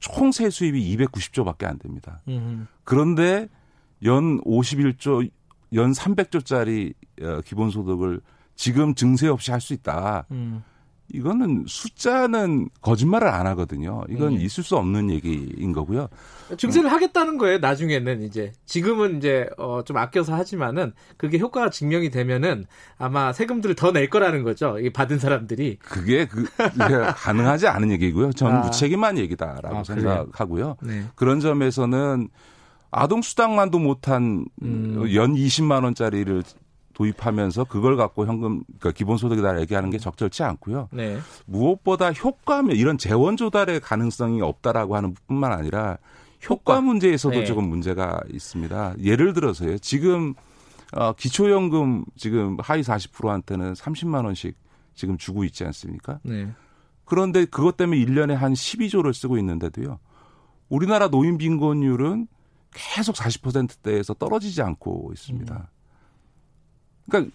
[0.03, 2.21] 총 세 수입이 290조밖에 안 됩니다.
[2.29, 2.67] 음.
[2.85, 3.49] 그런데
[4.05, 5.31] 연 51조,
[5.75, 6.93] 연 300조짜리
[7.23, 8.21] 어, 기본소득을
[8.57, 10.27] 지금 증세 없이 할 수 있다.
[10.33, 10.63] 음.
[11.09, 14.03] 이거는 숫자는 거짓말을 안 하거든요.
[14.09, 14.41] 이건 음.
[14.41, 16.09] 있을 수 없는 얘기인 거고요.
[16.57, 16.93] 증세를 음.
[16.93, 17.59] 하겠다는 거예요.
[17.59, 22.65] 나중에는 이제 지금은 이제 어, 좀 아껴서 하지만은 그게 효과가 증명이 되면은
[22.99, 24.79] 아마 세금들을 더 낼 거라는 거죠.
[24.79, 26.47] 이 받은 사람들이 그게 그
[27.17, 28.33] 가능하지 않은 얘기고요.
[28.33, 28.61] 전 아.
[28.61, 30.77] 무책임한 얘기다라고 아, 생각하고요.
[30.83, 31.05] 네.
[31.15, 32.29] 그런 점에서는
[32.91, 35.05] 아동 수당만도 못한 음.
[35.15, 36.43] 연 20만 원짜리를
[36.95, 40.89] 도입하면서 그걸 갖고 현금 그러니까 기본소득에다 얘기하는 게 적절치 않고요.
[40.93, 41.19] 네.
[41.47, 45.99] 무엇보다 효과면 이런 재원 조달의 가능성이 없다라고 하는 뿐만 아니라
[46.49, 46.81] 효과, 효과.
[46.81, 47.45] 문제에서도 네.
[47.45, 48.97] 조금 문제가 있습니다.
[49.03, 49.79] 예를 들어서요.
[49.79, 50.35] 지금
[50.93, 54.57] 어, 기초연금 지금 하위 40%한테는 30만 원씩
[54.95, 56.21] 지금 주고 있지 않습니까?
[56.23, 56.49] 네.
[57.05, 59.99] 그런데 그것 때문에 1년에 한 12조를 쓰고 있는데도요.
[60.69, 62.27] 우리나라 노인 빈곤율은
[62.73, 65.55] 계속 40%대에서 떨어지지 않고 있습니다.
[65.55, 65.82] 음.
[67.09, 67.33] 그러니까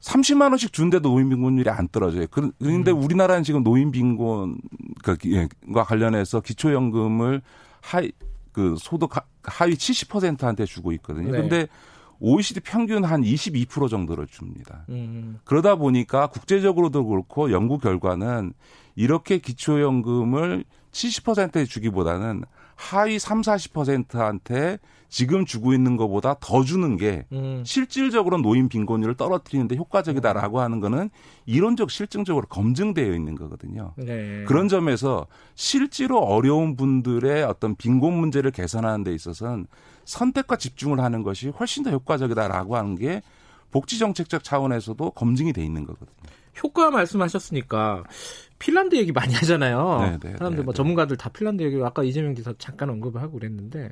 [0.00, 2.26] 30만 원씩 준데도 노인 빈곤율이 안 떨어져요.
[2.30, 3.02] 그런데 음.
[3.02, 7.40] 우리나라는 지금 노인 빈곤과 관련해서 기초연금을
[7.80, 8.12] 하위
[8.52, 9.10] 그 소득
[9.44, 11.30] 하위 70%한테 주고 있거든요.
[11.30, 11.40] 네.
[11.40, 11.68] 근데
[12.20, 14.84] OECD 평균 한 22% 정도를 줍니다.
[14.90, 15.38] 음.
[15.44, 18.52] 그러다 보니까 국제적으로도 그렇고 연구 결과는
[18.94, 22.44] 이렇게 기초연금을 70%에 주기보다는
[22.82, 24.78] 하위 3, 40%한테
[25.08, 27.62] 지금 주고 있는 것보다 더 주는 게 음.
[27.64, 31.10] 실질적으로 노인 빈곤율을 떨어뜨리는데 효과적이다라고 하는 거는
[31.46, 33.92] 이론적 실증적으로 검증되어 있는 거거든요.
[33.96, 34.44] 네.
[34.48, 39.66] 그런 점에서 실제로 어려운 분들의 어떤 빈곤 문제를 개선하는 데 있어서는
[40.04, 43.22] 선택과 집중을 하는 것이 훨씬 더 효과적이다라고 하는 게
[43.72, 46.12] 복지 정책적 차원에서도 검증이 돼 있는 거거든요.
[46.62, 48.04] 효과 말씀하셨으니까
[48.58, 49.98] 핀란드 얘기 많이 하잖아요.
[50.00, 50.76] 네네, 네, 사람들 네, 뭐 네.
[50.76, 53.90] 전문가들 다 핀란드 얘기 아까 이재명 기사 잠깐 언급을 하고 그랬는데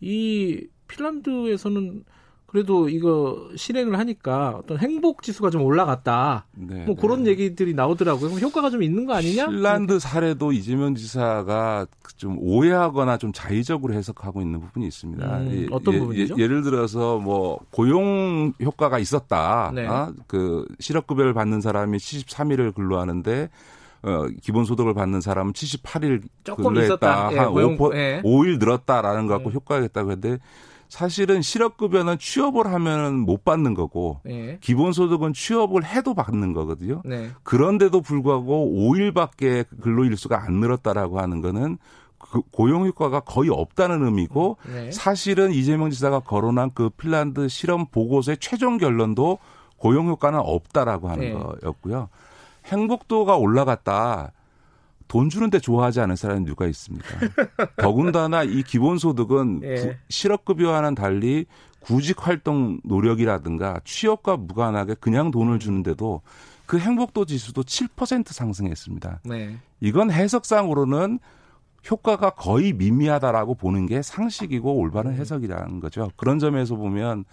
[0.00, 2.04] 이 핀란드에서는
[2.48, 6.46] 그래도 이거 실행을 하니까 어떤 행복 지수가 좀 올라갔다.
[6.54, 7.00] 네, 뭐 네.
[7.00, 8.30] 그런 얘기들이 나오더라고요.
[8.30, 9.48] 그럼 효과가 좀 있는 거 아니냐?
[9.48, 15.38] 핀란드 사례도 이재명 지사가 좀 오해하거나 좀 자의적으로 해석하고 있는 부분이 있습니다.
[15.40, 16.36] 음, 어떤 예, 부분이죠?
[16.38, 19.70] 예, 를 들어서 뭐 고용 효과가 있었다.
[19.74, 19.86] 네.
[19.86, 23.50] 아, 그 실업급여를 받는 사람이 73일을 근로하는데
[24.04, 27.30] 어, 기본소득을 받는 사람은 78일 근로했다.
[27.32, 28.22] 예, 한 고용, 5, 예.
[28.24, 29.52] 5일 늘었다라는 거 갖고 음.
[29.52, 30.38] 효과가 있다고 했는데
[30.88, 34.58] 사실은 실업급여는 취업을 하면 못 받는 거고 네.
[34.60, 37.02] 기본소득은 취업을 해도 받는 거거든요.
[37.04, 37.30] 네.
[37.42, 41.78] 그런데도 불구하고 5일밖에 근로일수가 안 늘었다라고 하는 거는
[42.18, 44.90] 그 고용 효과가 거의 없다는 의미고 네.
[44.90, 49.38] 사실은 이재명 지사가 거론한 그 핀란드 실험 보고서의 최종 결론도
[49.76, 51.32] 고용 효과는 없다라고 하는 네.
[51.32, 52.08] 거였고요.
[52.66, 54.32] 행복도가 올라갔다.
[55.08, 57.08] 돈 주는데 좋아하지 않은 사람이 누가 있습니까?
[57.76, 59.98] 더군다나 이 기본소득은 예.
[60.08, 61.46] 실업급여와는 달리
[61.80, 66.22] 구직 활동 노력이라든가 취업과 무관하게 그냥 돈을 주는데도
[66.66, 69.20] 그 행복도 지수도 7% 상승했습니다.
[69.24, 69.56] 네.
[69.80, 71.18] 이건 해석상으로는
[71.90, 75.16] 효과가 거의 미미하다라고 보는 게 상식이고 올바른 음.
[75.16, 76.10] 해석이라는 거죠.
[76.16, 77.24] 그런 점에서 보면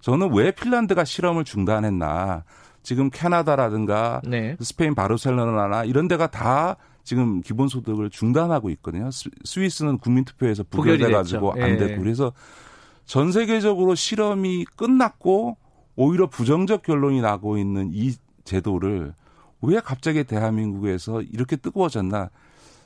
[0.00, 2.44] 저는 왜 핀란드가 실험을 중단했나.
[2.82, 4.56] 지금 캐나다라든가 네.
[4.60, 9.10] 스페인 바르셀로나나 이런 데가 다 지금 기본소득을 중단하고 있거든요.
[9.44, 11.76] 스위스는 국민투표에서 부결돼 가지고 안 예.
[11.76, 12.32] 됐고 그래서
[13.04, 15.58] 전 세계적으로 실험이 끝났고
[15.96, 18.14] 오히려 부정적 결론이 나고 있는 이
[18.44, 19.14] 제도를
[19.60, 22.30] 왜 갑자기 대한민국에서 이렇게 뜨거워졌나?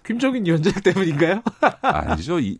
[0.04, 1.42] 김정인 위원장 때문인가요?
[1.82, 2.38] 아니죠.
[2.40, 2.58] 이,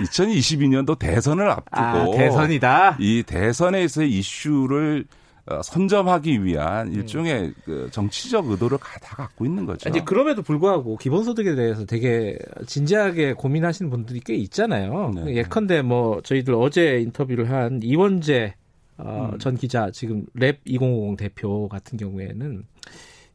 [0.00, 2.96] 2022년도 대선을 앞두고 아, 대선이다.
[3.00, 5.26] 이 대선에서의 이슈를 어,
[5.62, 6.92] 선점하기 위한 음.
[6.94, 9.88] 일종의 그 정치적 의도를 다 갖고 있는 거죠.
[9.88, 15.12] 이제 그럼에도 불구하고 기본소득에 대해서 되게 진지하게 고민하시는 분들이 꽤 있잖아요.
[15.14, 15.36] 네.
[15.36, 18.54] 예컨대 뭐 저희들 어제 인터뷰를 한 이원재
[18.98, 19.38] 어, 음.
[19.38, 22.64] 전 기자 지금 랩 2050 대표 같은 경우에는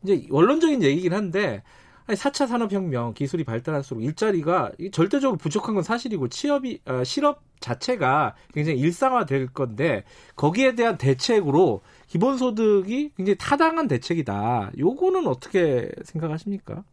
[0.03, 1.63] 이제 원론적인 얘기긴 한데
[2.05, 8.79] 아니 4차 산업혁명 기술이 발달할수록 일자리가 절대적으로 부족한 건 사실이고 취업이 어, 실업 자체가 굉장히
[8.79, 10.03] 일상화될 건데
[10.35, 14.71] 거기에 대한 대책으로 기본소득이 굉장히 타당한 대책이다.
[14.77, 16.83] 요거는 어떻게 생각하십니까?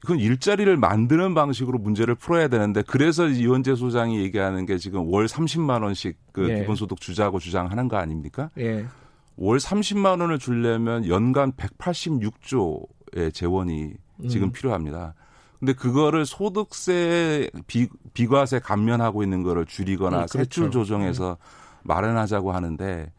[0.00, 5.82] 그건 일자리를 만드는 방식으로 문제를 풀어야 되는데 그래서 이원재 소장이 얘기하는 게 지금 월 30만
[5.82, 6.60] 원씩 그 예.
[6.60, 8.50] 기본소득 주자고 주장하는 거 아닙니까?
[8.58, 8.86] 예.
[9.36, 13.94] 월 30만 원을 주려면 연간 186조 의 재원이
[14.28, 14.52] 지금 음.
[14.52, 15.14] 필요합니다.
[15.58, 20.38] 근데 그거를 소득세 비, 비과세 감면하고 있는 거를 줄이거나 네, 그렇죠.
[20.38, 21.46] 세출 조정해서 네.
[21.84, 23.12] 마련하자고 하는데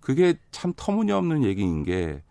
[0.00, 2.22] 그게 참 터무니없는 얘기인 게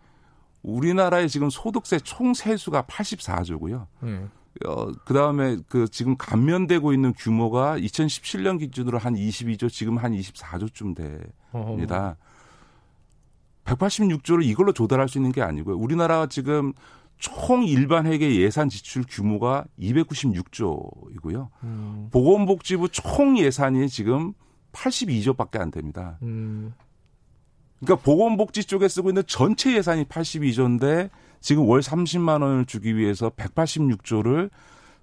[0.62, 3.86] 우리나라의 지금 소득세 총 세수가 84조고요.
[4.00, 4.26] 네.
[4.66, 10.96] 어, 그 다음에 그 지금 감면되고 있는 규모가 2017년 기준으로 한 22조, 지금 한 24조쯤
[10.96, 12.16] 됩니다.
[12.16, 12.29] 어허.
[13.76, 15.76] 186조를 이걸로 조달할 수 있는 게 아니고요.
[15.76, 16.72] 우리나라가 지금
[17.18, 21.48] 총 일반 회계 예산 지출 규모가 296조이고요.
[21.64, 22.08] 음.
[22.10, 24.32] 보건복지부 총 예산이 지금
[24.72, 26.18] 82조밖에 안 됩니다.
[26.22, 26.72] 음.
[27.80, 31.10] 그러니까 보건복지 쪽에 쓰고 있는 전체 예산이 82조인데
[31.40, 34.50] 지금 월 30만 원을 주기 위해서 186조를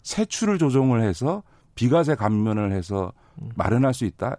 [0.03, 1.43] 세출을 조정을 해서
[1.75, 3.51] 비과세 감면을 해서 음.
[3.55, 4.37] 마련할 수 있다.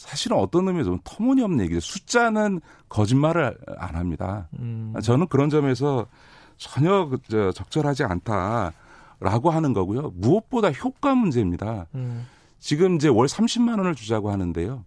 [0.00, 1.80] 사실은 어떤 의미에서 터무니없는 얘기죠.
[1.80, 4.48] 숫자는 거짓말을 안 합니다.
[4.58, 4.94] 음.
[5.02, 6.06] 저는 그런 점에서
[6.56, 10.12] 전혀 그, 저, 적절하지 않다라고 하는 거고요.
[10.14, 11.86] 무엇보다 효과 문제입니다.
[11.94, 12.26] 음.
[12.58, 14.84] 지금 이제 월 30만 원을 주자고 하는데요.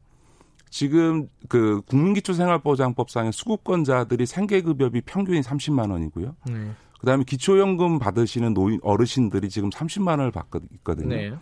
[0.69, 6.35] 지금 그 국민기초생활보장법상의 수급권자들이 생계급여비 평균이 30만 원이고요.
[6.49, 6.72] 네.
[6.99, 11.15] 그다음에 기초연금 받으시는 노인 어르신들이 지금 30만 원을 받고 있거든요.
[11.15, 11.34] 네.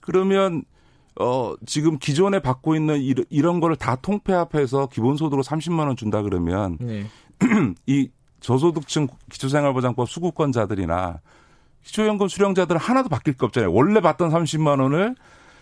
[0.00, 0.64] 그러면
[1.18, 6.76] 어 지금 기존에 받고 있는 이런, 이런 거를 다 통폐합해서 기본소득으로 30만 원 준다 그러면
[6.80, 7.06] 네.
[7.86, 8.10] 이
[8.40, 11.20] 저소득층 기초생활보장법 수급권자들이나
[11.82, 13.72] 기초연금 수령자들은 하나도 바뀔 게 없잖아요.
[13.72, 15.14] 원래 받던 30만 원을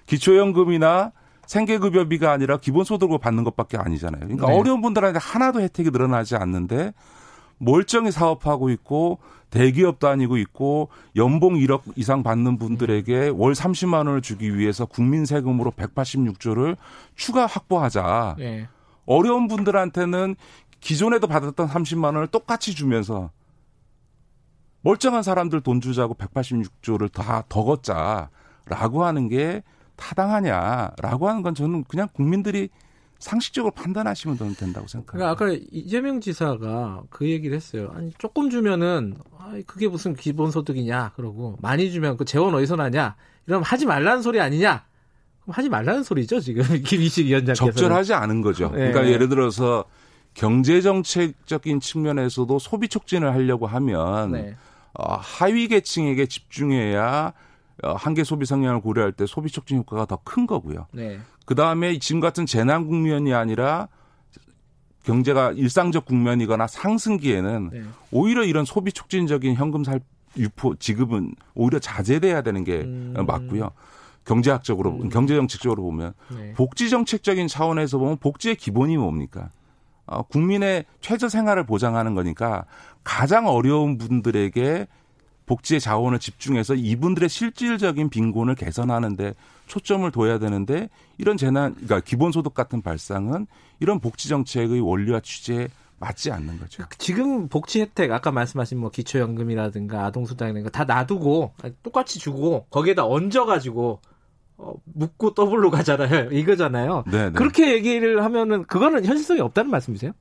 [0.07, 1.13] 기초연금이나
[1.47, 4.21] 생계급여비가 아니라 기본소득으로 받는 것밖에 아니잖아요.
[4.21, 4.59] 그러니까 네.
[4.59, 6.93] 어려운 분들한테 하나도 혜택이 늘어나지 않는데
[7.59, 9.19] 멀쩡히 사업하고 있고
[9.55, 15.71] 대기업 다니고 있고 연봉 1억 이상 받는 분들에게 월 30만 원을 주기 위해서 국민 세금으로
[15.71, 16.77] 186조를
[17.15, 18.35] 추가 확보하자.
[18.37, 18.67] 네.
[19.07, 20.35] 어려운 분들한테는
[20.81, 23.31] 기존에도 받았던 30만 원을 똑같이 주면서
[24.81, 29.63] 멀쩡한 사람들 돈 주자고 186조를 다 더 걷자라고 하는 게
[29.95, 32.71] 타당하냐라고 하는 건 저는 그냥 국민들이
[33.21, 35.13] 상식적으로 판단하시면 된다고 생각합니다.
[35.13, 37.93] 그러니까 아까 이재명 지사가 그 얘기를 했어요.
[37.95, 39.34] 아니 조금 주면은 아,
[39.67, 43.17] 그게 무슨 기본소득이냐 그러고 많이 주면 그 재원 어디서 나냐
[43.47, 44.85] 이러면 하지 말라는 소리 아니냐
[45.49, 48.71] 하지 말라는 소리죠 지금 김희식 위원장께서 적절하지 않은 거죠.
[48.71, 48.91] 네.
[48.91, 49.85] 그러니까 예를 들어서
[50.33, 54.57] 경제 정책적인 측면에서도 소비 촉진을 하려고 하면 네.
[54.95, 57.33] 어, 하위 계층에게 집중해야
[57.83, 60.87] 어, 한계 소비 성향을 고려할 때 소비 촉진 효과가 더 큰 거고요.
[60.93, 61.21] 네.
[61.45, 63.89] 그 다음에 지금 같은 재난 국면이 아니라
[65.05, 67.83] 경제가 일상적 국면이거나 상승기에는 네.
[68.11, 70.01] 오히려 이런 소비 촉진적인 현금 살
[70.37, 73.15] 유포 지급은 오히려 자제돼야 되는 게 음.
[73.27, 73.71] 맞고요.
[74.25, 75.09] 경제학적으로 음.
[75.11, 76.55] 경제 정책적으로 보면 네.
[76.55, 79.51] 복지 정책적인 차원에서 보면 복지의 기본이 뭡니까?
[80.07, 82.65] 어, 국민의 최저 생활을 보장하는 거니까
[83.05, 84.87] 가장 어려운 분들에게
[85.47, 89.35] 복지의 자원을 집중해서 이분들의 실질적인 빈곤을 개선하는데
[89.67, 90.89] 초점을 둬야 되는데
[91.19, 93.47] 이런 재난, 그러니까 기본소득 같은 발상은
[93.81, 95.69] 이런 복지 정책의 원리와 취지에
[95.99, 96.85] 맞지 않는 거죠.
[96.99, 104.01] 지금 복지 혜택 아까 말씀하신 뭐 기초연금이라든가 아동수당이라든가 다 놔두고 똑같이 주고 거기에다 얹어가지고
[104.57, 106.31] 어, 묻고 더블로 가잖아요.
[106.33, 107.05] 이거잖아요.
[107.11, 107.33] 네네.
[107.33, 110.13] 그렇게 얘기를 하면은 그거는 현실성이 없다는 말씀이세요?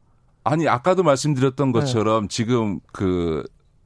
[0.44, 1.80] 아니 아까도 말씀드렸던 네.
[1.80, 2.28] 것처럼 네.
[2.30, 3.44] 지금 그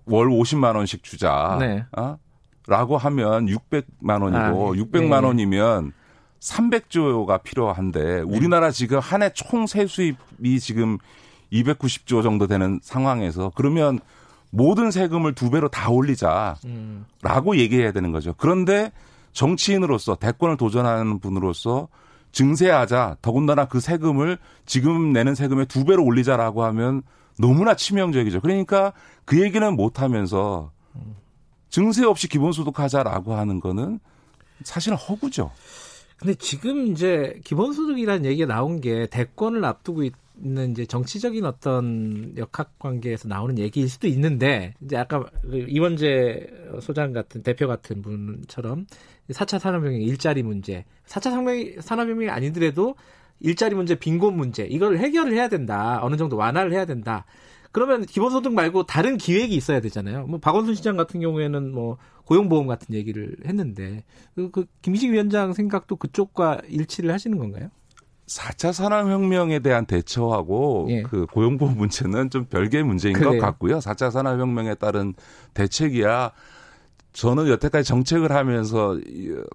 [0.08, 1.58] 월 50만 원씩 주자.
[1.60, 1.86] 네.
[1.98, 2.18] 어?
[2.68, 5.28] 라고 하면 600만 원이고 아, 600만 네.
[5.28, 5.94] 원이면
[6.40, 8.22] 300조가 필요한데 네.
[8.22, 10.98] 우리나라 지금 한 해 총 세수입이 지금
[11.52, 14.00] 290조 정도 되는 상황에서 그러면
[14.50, 17.06] 모든 세금을 두 배로 다 올리자라고 음.
[17.56, 18.34] 얘기해야 되는 거죠.
[18.38, 18.92] 그런데
[19.34, 21.88] 정치인으로서 대권을 도전하는 분으로서
[22.32, 27.02] 증세하자 더군다나 그 세금을 지금 내는 세금의 두 배로 올리자라고 하면
[27.40, 28.42] 너무나 치명적이죠.
[28.42, 28.94] 그러니까
[29.26, 30.72] 그 얘기는 못 하면서
[31.70, 34.00] 증세 없이 기본소득 하자라고 하는 거는
[34.64, 35.52] 사실은 허구죠.
[36.18, 40.04] 근데 지금 이제 기본소득이라는 얘기가 나온 게 대권을 앞두고
[40.40, 46.48] 있는 이제 정치적인 어떤 역학 관계에서 나오는 얘기일 수도 있는데 이제 아까 그 이원재
[46.82, 48.88] 소장 같은 대표 같은 분처럼
[49.30, 52.96] 4차 산업혁명 일자리 문제, 4차 산업혁명이 아니더라도
[53.40, 56.00] 일자리 문제, 빈곤 문제 이걸 해결을 해야 된다.
[56.02, 57.26] 어느 정도 완화를 해야 된다.
[57.72, 60.26] 그러면 기본소득 말고 다른 기획이 있어야 되잖아요.
[60.26, 64.04] 뭐 박원순 시장 같은 경우에는 뭐 고용보험 같은 얘기를 했는데
[64.36, 67.70] 그, 그 김식 위원장 생각도 그쪽과 일치를 하시는 건가요?
[68.28, 71.02] 4차 산업혁명에 대한 대처하고 예.
[71.04, 73.32] 그 고용보험 문제는 좀 별개의 문제인 그래요.
[73.32, 73.80] 것 같고요.
[73.80, 75.14] 4차 산업혁명에 따른
[75.54, 76.32] 대책이야
[77.14, 79.00] 저는 여태까지 정책을 하면서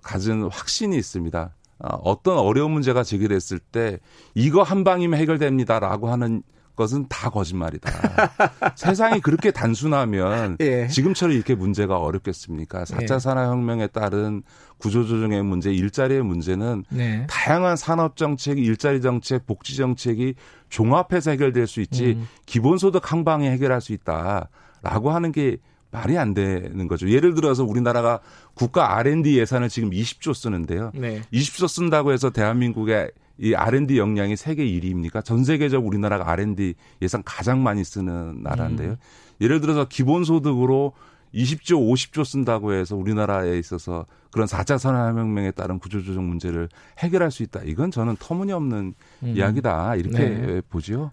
[0.02, 1.54] 가진 확신이 있습니다.
[1.82, 3.98] 어, 어떤 어려운 문제가 제기됐을 때
[4.34, 6.42] 이거 한 방이면 해결됩니다라고 하는
[6.76, 7.90] 것은 다 거짓말이다.
[8.76, 10.86] 세상이 그렇게 단순하면 예.
[10.88, 12.84] 지금처럼 이렇게 문제가 어렵겠습니까?
[12.84, 13.18] 4차 예.
[13.18, 14.42] 산업혁명에 따른
[14.78, 17.26] 구조조정의 문제, 일자리의 문제는 네.
[17.28, 20.34] 다양한 산업정책, 일자리 정책, 복지 정책이
[20.70, 22.28] 종합해서 해결될 수 있지 음.
[22.46, 25.58] 기본소득 한 방에 해결할 수 있다라고 하는 게
[25.92, 27.08] 말이 안 되는 거죠.
[27.08, 28.20] 예를 들어서 우리나라가
[28.54, 30.90] 국가 R&D 예산을 지금 20조 쓰는데요.
[30.94, 31.20] 네.
[31.32, 35.24] 20조 쓴다고 해서 대한민국의 이 R&D 역량이 세계 1위입니까?
[35.24, 38.92] 전 세계적 우리나라가 R&D 예산 가장 많이 쓰는 나라인데요.
[38.92, 38.96] 음.
[39.40, 40.94] 예를 들어서 기본소득으로
[41.34, 47.60] 20조, 50조 쓴다고 해서 우리나라에 있어서 그런 4차 산업혁명에 따른 구조조정 문제를 해결할 수 있다.
[47.64, 48.94] 이건 저는 터무니없는
[49.24, 49.34] 음.
[49.36, 49.96] 이야기다.
[49.96, 50.60] 이렇게 네.
[50.68, 51.10] 보지요.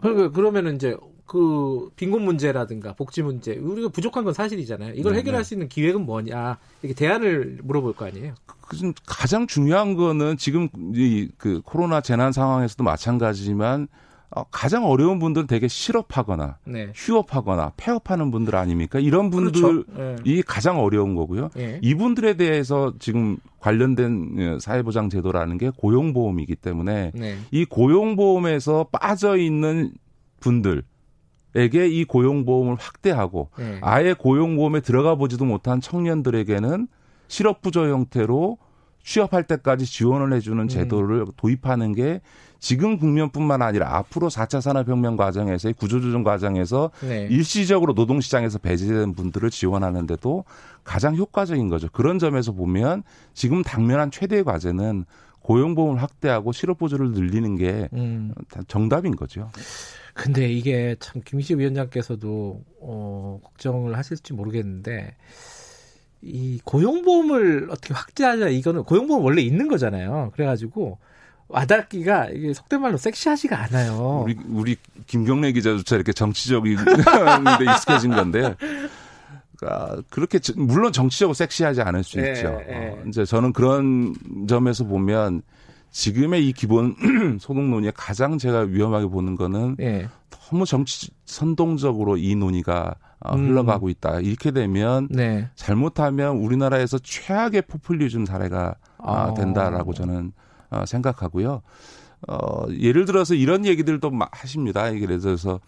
[0.00, 0.96] 그러면 이제
[1.30, 4.94] 그 빈곤 문제라든가 복지 문제 우리가 부족한 건 사실이잖아요.
[4.94, 5.20] 이걸 네네.
[5.20, 8.34] 해결할 수 있는 기획은 뭐냐 이렇게 대안을 물어볼 거 아니에요.
[8.46, 13.86] 그 가장 중요한 거는 지금 이 그 코로나 재난 상황에서도 마찬가지지만
[14.30, 16.90] 어, 가장 어려운 분들은 되게 실업하거나 네.
[16.96, 18.98] 휴업하거나 폐업하는 분들 아닙니까?
[18.98, 19.84] 이런 분들이 그렇죠.
[20.24, 20.42] 네.
[20.44, 21.50] 가장 어려운 거고요.
[21.54, 21.78] 네.
[21.80, 27.38] 이분들에 대해서 지금 관련된 예, 사회보장 제도라는 게 고용보험이기 때문에 네.
[27.52, 29.92] 이 고용보험에서 빠져 있는
[30.40, 30.82] 분들
[31.54, 33.78] 에게 이 고용보험을 확대하고 네.
[33.82, 36.86] 아예 고용보험에 들어가 보지도 못한 청년들에게는
[37.28, 38.58] 실업부조 형태로
[39.02, 40.68] 취업할 때까지 지원을 해주는 음.
[40.68, 41.26] 제도를 음.
[41.36, 42.20] 도입하는 게
[42.58, 47.26] 지금 국면뿐만 아니라 앞으로 4차 산업혁명 과정에서의 구조조정 과정에서 네.
[47.30, 50.44] 일시적으로 노동시장에서 배제된 분들을 지원하는데도
[50.84, 51.88] 가장 효과적인 거죠.
[51.90, 53.02] 그런 점에서 보면
[53.32, 55.06] 지금 당면한 최대의 과제는
[55.50, 58.32] 고용보험을 확대하고 실업보조를 늘리는 게 음.
[58.68, 59.50] 정답인 거죠.
[60.14, 65.16] 근데 이게 참 김희식 위원장께서도 어, 걱정을 하실지 모르겠는데
[66.22, 70.30] 이 고용보험을 어떻게 확대하자 이거는 고용보험 원래 있는 거잖아요.
[70.34, 70.98] 그래가지고
[71.48, 74.22] 와닿기가 이게 속된 말로 섹시하지가 않아요.
[74.24, 74.76] 우리 우리
[75.08, 76.76] 김경래 기자조차 이렇게 정치적인
[77.58, 78.54] 데 익숙해진 건데.
[79.60, 82.48] 그러니까 그렇게 물론 정치적으로 섹시하지 않을 수 네, 있죠.
[82.66, 82.96] 네.
[82.96, 84.14] 어, 이제 저는 그런
[84.48, 85.42] 점에서 보면
[85.90, 86.96] 지금의 이 기본
[87.40, 90.08] 소득 논의에 가장 제가 위험하게 보는 거는 네.
[90.30, 93.50] 너무 정치 선동적으로 이 논의가 어, 음.
[93.50, 94.20] 흘러가고 있다.
[94.20, 95.50] 이렇게 되면 네.
[95.54, 99.34] 잘못하면 우리나라에서 최악의 포퓰리즘 사례가 아.
[99.34, 100.32] 된다라고 저는
[100.70, 101.60] 어, 생각하고요.
[102.28, 104.94] 어, 예를 들어서 이런 얘기들도 하십니다.
[104.94, 105.60] 예를 들어서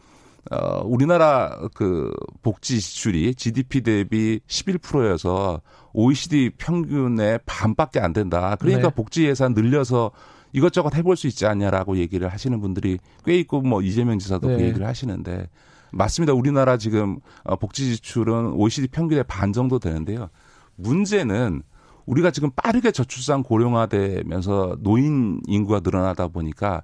[0.51, 2.11] 어, 우리나라 그
[2.43, 5.61] 복지 지출이 GDP 대비 11%여서
[5.93, 8.57] OECD 평균의 반밖에 안 된다.
[8.59, 8.95] 그러니까 네.
[8.95, 10.11] 복지 예산 늘려서
[10.53, 14.59] 이것저것 해볼 수 있지 않냐라고 얘기를 하시는 분들이 꽤 있고 뭐 이재명 지사도 그 네.
[14.59, 15.49] 그 얘기를 하시는데
[15.93, 16.33] 맞습니다.
[16.33, 20.29] 우리나라 지금 어, 복지 지출은 OECD 평균의 반 정도 되는데요.
[20.77, 21.63] 문제는
[22.07, 26.83] 우리가 지금 빠르게 저출산 고령화되면서 노인 인구가 늘어나다 보니까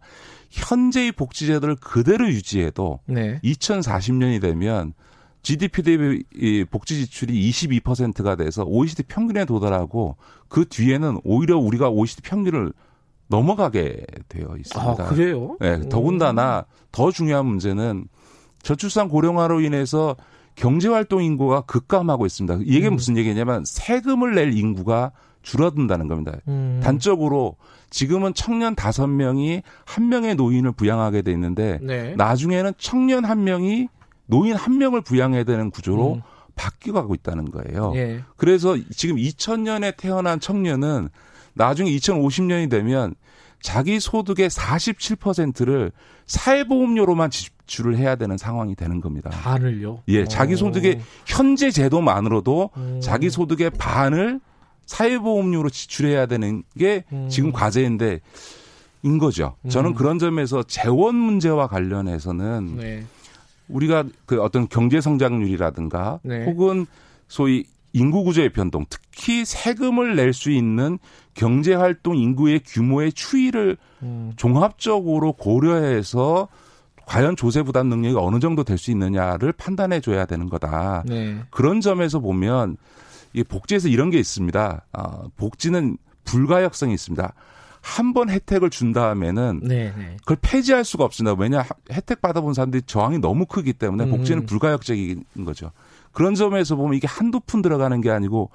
[0.50, 3.40] 현재의 복지제도를 그대로 유지해도 네.
[3.42, 4.94] 2040년이 되면
[5.48, 10.16] GDP 대비 이 복지 지출이 22%가 돼서 OECD 평균에 도달하고
[10.48, 12.74] 그 뒤에는 오히려 우리가 OECD 평균을
[13.28, 15.04] 넘어가게 되어 있습니다.
[15.04, 15.56] 아, 그래요?
[15.58, 18.08] 네, 더군다나 더 중요한 문제는
[18.62, 20.16] 저출산 고령화로 인해서
[20.54, 22.58] 경제활동 인구가 급감하고 있습니다.
[22.66, 22.96] 이게 음.
[22.96, 26.32] 무슨 얘기냐면 세금을 낼 인구가 줄어든다는 겁니다.
[26.48, 26.80] 음.
[26.82, 27.56] 단적으로
[27.88, 32.14] 지금은 청년 다섯 명이 한 명의 노인을 부양하게 돼 있는데 네.
[32.16, 33.88] 나중에는 청년 한 명이
[34.28, 36.22] 노인 한 명을 부양해야 되는 구조로 음.
[36.54, 37.92] 바뀌어가고 있다는 거예요.
[37.96, 38.22] 예.
[38.36, 41.08] 그래서 지금 2000년에 태어난 청년은
[41.54, 43.14] 나중에 2050년이 되면
[43.60, 45.92] 자기 소득의 47%를
[46.26, 49.30] 사회보험료로만 지출을 해야 되는 상황이 되는 겁니다.
[49.30, 50.02] 반을요?
[50.08, 53.00] 예, 자기 소득의 현재 제도만으로도 오.
[53.00, 54.40] 자기 소득의 반을
[54.86, 57.28] 사회보험료로 지출해야 되는 게 음.
[57.28, 58.20] 지금 과제인데
[59.04, 59.54] 인 거죠.
[59.68, 59.94] 저는 음.
[59.94, 63.06] 그런 점에서 재원 문제와 관련해서는 네.
[63.68, 66.44] 우리가 그 어떤 경제 성장률이라든가 네.
[66.46, 66.86] 혹은
[67.28, 70.98] 소위 인구 구조의 변동, 특히 세금을 낼 수 있는
[71.34, 74.32] 경제 활동 인구의 규모의 추이를 음.
[74.36, 76.48] 종합적으로 고려해서
[77.06, 81.04] 과연 조세 부담 능력이 어느 정도 될 수 있느냐를 판단해 줘야 되는 거다.
[81.06, 81.38] 네.
[81.50, 82.76] 그런 점에서 보면
[83.32, 84.84] 이 복지에서 이런 게 있습니다.
[84.92, 87.32] 아, 복지는 불가역성이 있습니다.
[87.88, 90.16] 한 번 혜택을 준 다음에는 네, 네.
[90.18, 91.34] 그걸 폐지할 수가 없습니다.
[91.38, 94.10] 왜냐 혜택 받아본 사람들이 저항이 너무 크기 때문에 음.
[94.10, 95.72] 복지는 불가역적인 거죠.
[96.12, 98.50] 그런 점에서 보면 이게 한두 푼 들어가는 게 아니고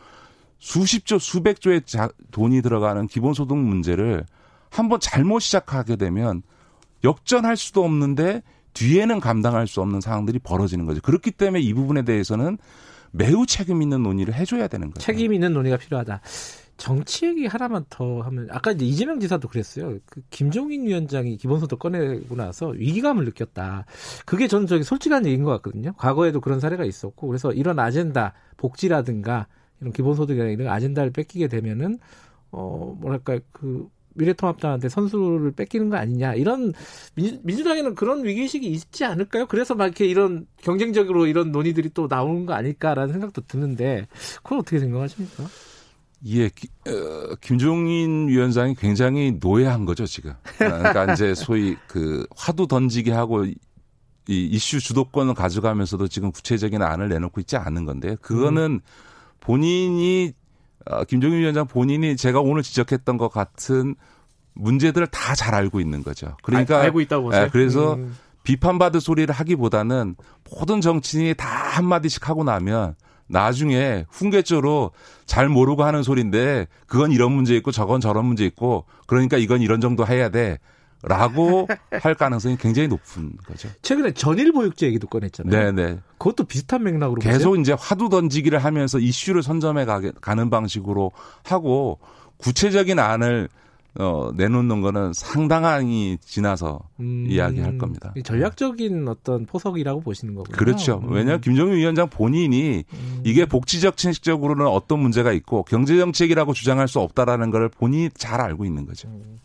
[0.60, 4.26] 수십조, 수백조의 자, 돈이 들어가는 기본소득 문제를
[4.70, 6.42] 한번 잘못 시작하게 되면
[7.04, 8.44] 역전할 수도 없는데
[8.74, 11.02] 뒤에는 감당할 수 없는 상황들이 벌어지는 거죠.
[11.02, 12.58] 그렇기 때문에 이 부분에 대해서는
[13.12, 15.06] 매우 책임 있는 논의를 해줘야 되는 거죠.
[15.06, 16.22] 책임 있는 논의가 필요하다.
[16.78, 20.00] 정치 얘기 하나만 더 하면 아까 이제 이재명 지사도 그랬어요.
[20.06, 23.86] 그 김종인 위원장이 기본소득 꺼내고 나서 위기감을 느꼈다.
[24.26, 25.94] 그게 저는 저기 솔직한 얘기인 것 같거든요.
[25.94, 29.48] 과거에도 그런 사례가 있었고 그래서 이런 아젠다 복지라든가
[29.82, 32.00] 이런 기본소득이나 이런 아젠다를 뺏기게 되면은
[32.52, 36.74] 어 뭐랄까 그 미래통합당한테 선수를 뺏기는 거 아니냐 이런
[37.16, 39.48] 민주, 당에는 그런 위기의식이 있지 않을까요?
[39.48, 44.08] 그래서 막 이렇게 이런 경쟁적으로 이런 논의들이 또 나오는 거 아닐까라는 생각도 드는데
[44.44, 45.46] 그건 어떻게 생각하십니까?
[46.26, 50.34] 예, 기, 어, 김종인 위원장이 굉장히 노예한 거죠 지금.
[50.58, 53.56] 그러니까 이제 소위 그 화두 던지게 하고 이
[54.28, 58.16] 이슈 주도권을 가져가면서도 지금 구체적인 안을 내놓고 있지 않은 건데요.
[58.22, 58.80] 그거는 음.
[59.42, 60.34] 본인이
[60.86, 63.96] 어, 김종인 위원장 본인이 제가 오늘 지적했던 것 같은
[64.54, 66.38] 문제들을 다 잘 알고 있는 거죠.
[66.44, 67.44] 그러니까 알, 고 있다고 보세요.
[67.44, 68.16] 예, 그래서 음.
[68.44, 70.16] 비판받을 소리를 하기보다는
[70.50, 72.96] 모든 정치인이 다 한마디씩 하고 나면
[73.34, 74.92] 나중에 훈계조로
[75.26, 79.82] 잘 모르고 하는 소리인데 그건 이런 문제 있고 저건 저런 문제 있고 그러니까 이건 이런
[79.82, 80.60] 정도 해야 돼.
[81.06, 81.68] 라고
[82.02, 83.68] 할 가능성이 굉장히 높은 거죠.
[83.82, 85.74] 최근에 전일 보육제 얘기도 꺼냈잖아요.
[85.74, 86.00] 네네.
[86.18, 87.62] 그것도 비슷한 맥락으로 계속 보세요?
[87.62, 91.12] 이제 화두 던지기를 하면서 이슈를 선점해 가는 방식으로
[91.44, 92.00] 하고
[92.38, 93.50] 구체적인 안을
[94.00, 98.14] 어, 내놓는 거는 상당히 지나서 음, 이야기할 겁니다.
[98.24, 100.58] 전략적인 어떤 포석이라고 보시는 거군요.
[100.58, 101.02] 그렇죠.
[101.04, 101.12] 음.
[101.12, 103.22] 왜냐하면 김정일 위원장 본인이 음.
[103.24, 108.86] 이게 복지적 친식적으로는 어떤 문제가 있고 경제정책이라고 주장할 수 없다라는 걸 본인이 잘 알고 있는
[108.86, 109.10] 거죠.
[109.10, 109.40] 음.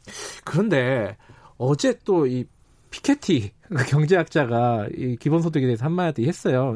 [0.44, 1.16] 그런데
[1.58, 2.44] 어제 또 이
[2.90, 6.74] 피케티 그 경제학자가 이 기본소득에 대해서 한마디 했어요.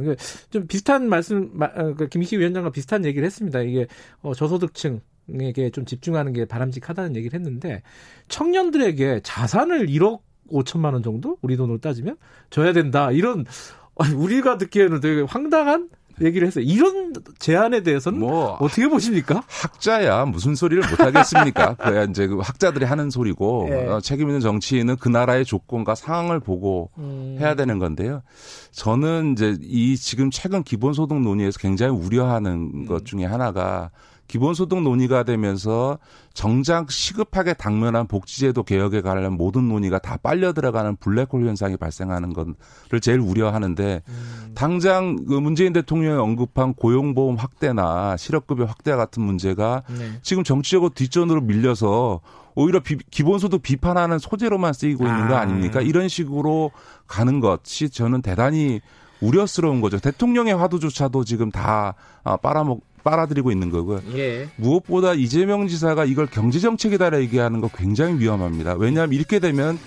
[0.51, 3.61] 좀 비슷한 말씀, 어, 그 김희식 위원장과 비슷한 얘기를 했습니다.
[3.61, 3.87] 이게
[4.21, 5.01] 어, 저소득층
[5.41, 7.83] 에게 좀 집중하는 게 바람직하다는 얘기를 했는데
[8.29, 10.21] 청년들에게 자산을 1억
[10.51, 12.17] 5천만 원 정도 우리 돈으로 따지면
[12.51, 13.47] 줘야 된다 이런
[14.17, 15.89] 우리가 듣기에는 되게 황당한
[16.21, 16.65] 얘기를 했어요.
[16.65, 19.43] 이런 제안에 대해서는 뭐 어떻게 보십니까?
[19.49, 21.75] 학자야 무슨 소리를 못 하겠습니까?
[21.81, 23.87] 그래야 이제 그 학자들이 하는 소리고 네.
[23.87, 27.37] 어, 책임 있는 정치인은 그 나라의 조건과 상황을 보고 음.
[27.41, 28.23] 해야 되는 건데요.
[28.73, 32.87] 저는 이제 이 지금 최근 기본소득 논의에서 굉장히 우려하는 음.
[32.87, 33.91] 것 중에 하나가
[34.33, 35.99] 기본소득 논의가 되면서
[36.33, 43.01] 정작 시급하게 당면한 복지제도 개혁에 관련 모든 논의가 다 빨려 들어가는 블랙홀 현상이 발생하는 것을
[43.03, 44.53] 제일 우려하는데 음.
[44.55, 50.19] 당장 그 문재인 대통령이 언급한 고용보험 확대나 실업급여 확대 같은 문제가 네.
[50.23, 52.23] 지금 정치적으로 뒷전으로 밀려서
[52.55, 55.41] 오히려 비, 기본소득 비판하는 소재로만 쓰이고 있는 거 아.
[55.41, 55.83] 아닙니까?
[55.83, 56.71] 이런 식으로
[57.07, 58.81] 가는 것이 저는 대단히
[59.21, 59.99] 우려스러운 거죠.
[59.99, 61.95] 대통령의 화두조차도 지금 다
[62.25, 64.01] 아, 빨아먹 빨아들이고 있는 거고요.
[64.17, 64.49] 예.
[64.57, 68.75] 무엇보다 이재명 지사가 이걸 경제정책이다 얘기하는 거 굉장히 위험합니다.
[68.75, 69.79] 왜냐하면 이렇게 되면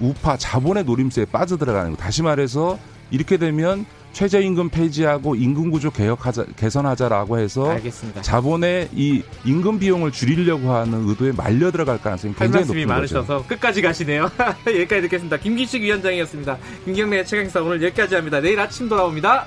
[0.00, 1.96] 우파 자본의 노림수에 빠져들어가는 거.
[1.96, 2.78] 다시 말해서
[3.10, 8.20] 이렇게 되면 최저임금 폐지하고 임금 구조 개혁하자 개선하자라고 해서 알겠습니다.
[8.20, 13.48] 자본의 이 임금 비용을 줄이려고 하는 의도에 말려 들어갈 가능성이 굉장히 높은 많으셔서 거죠.
[13.48, 14.30] 끝까지 가시네요.
[14.66, 15.38] 여기까지 듣겠습니다.
[15.38, 16.58] 김기식 위원장이었습니다.
[16.84, 18.40] 김경래 최강사 오늘 여기까지 합니다.
[18.40, 19.46] 내일 아침 돌아옵니다.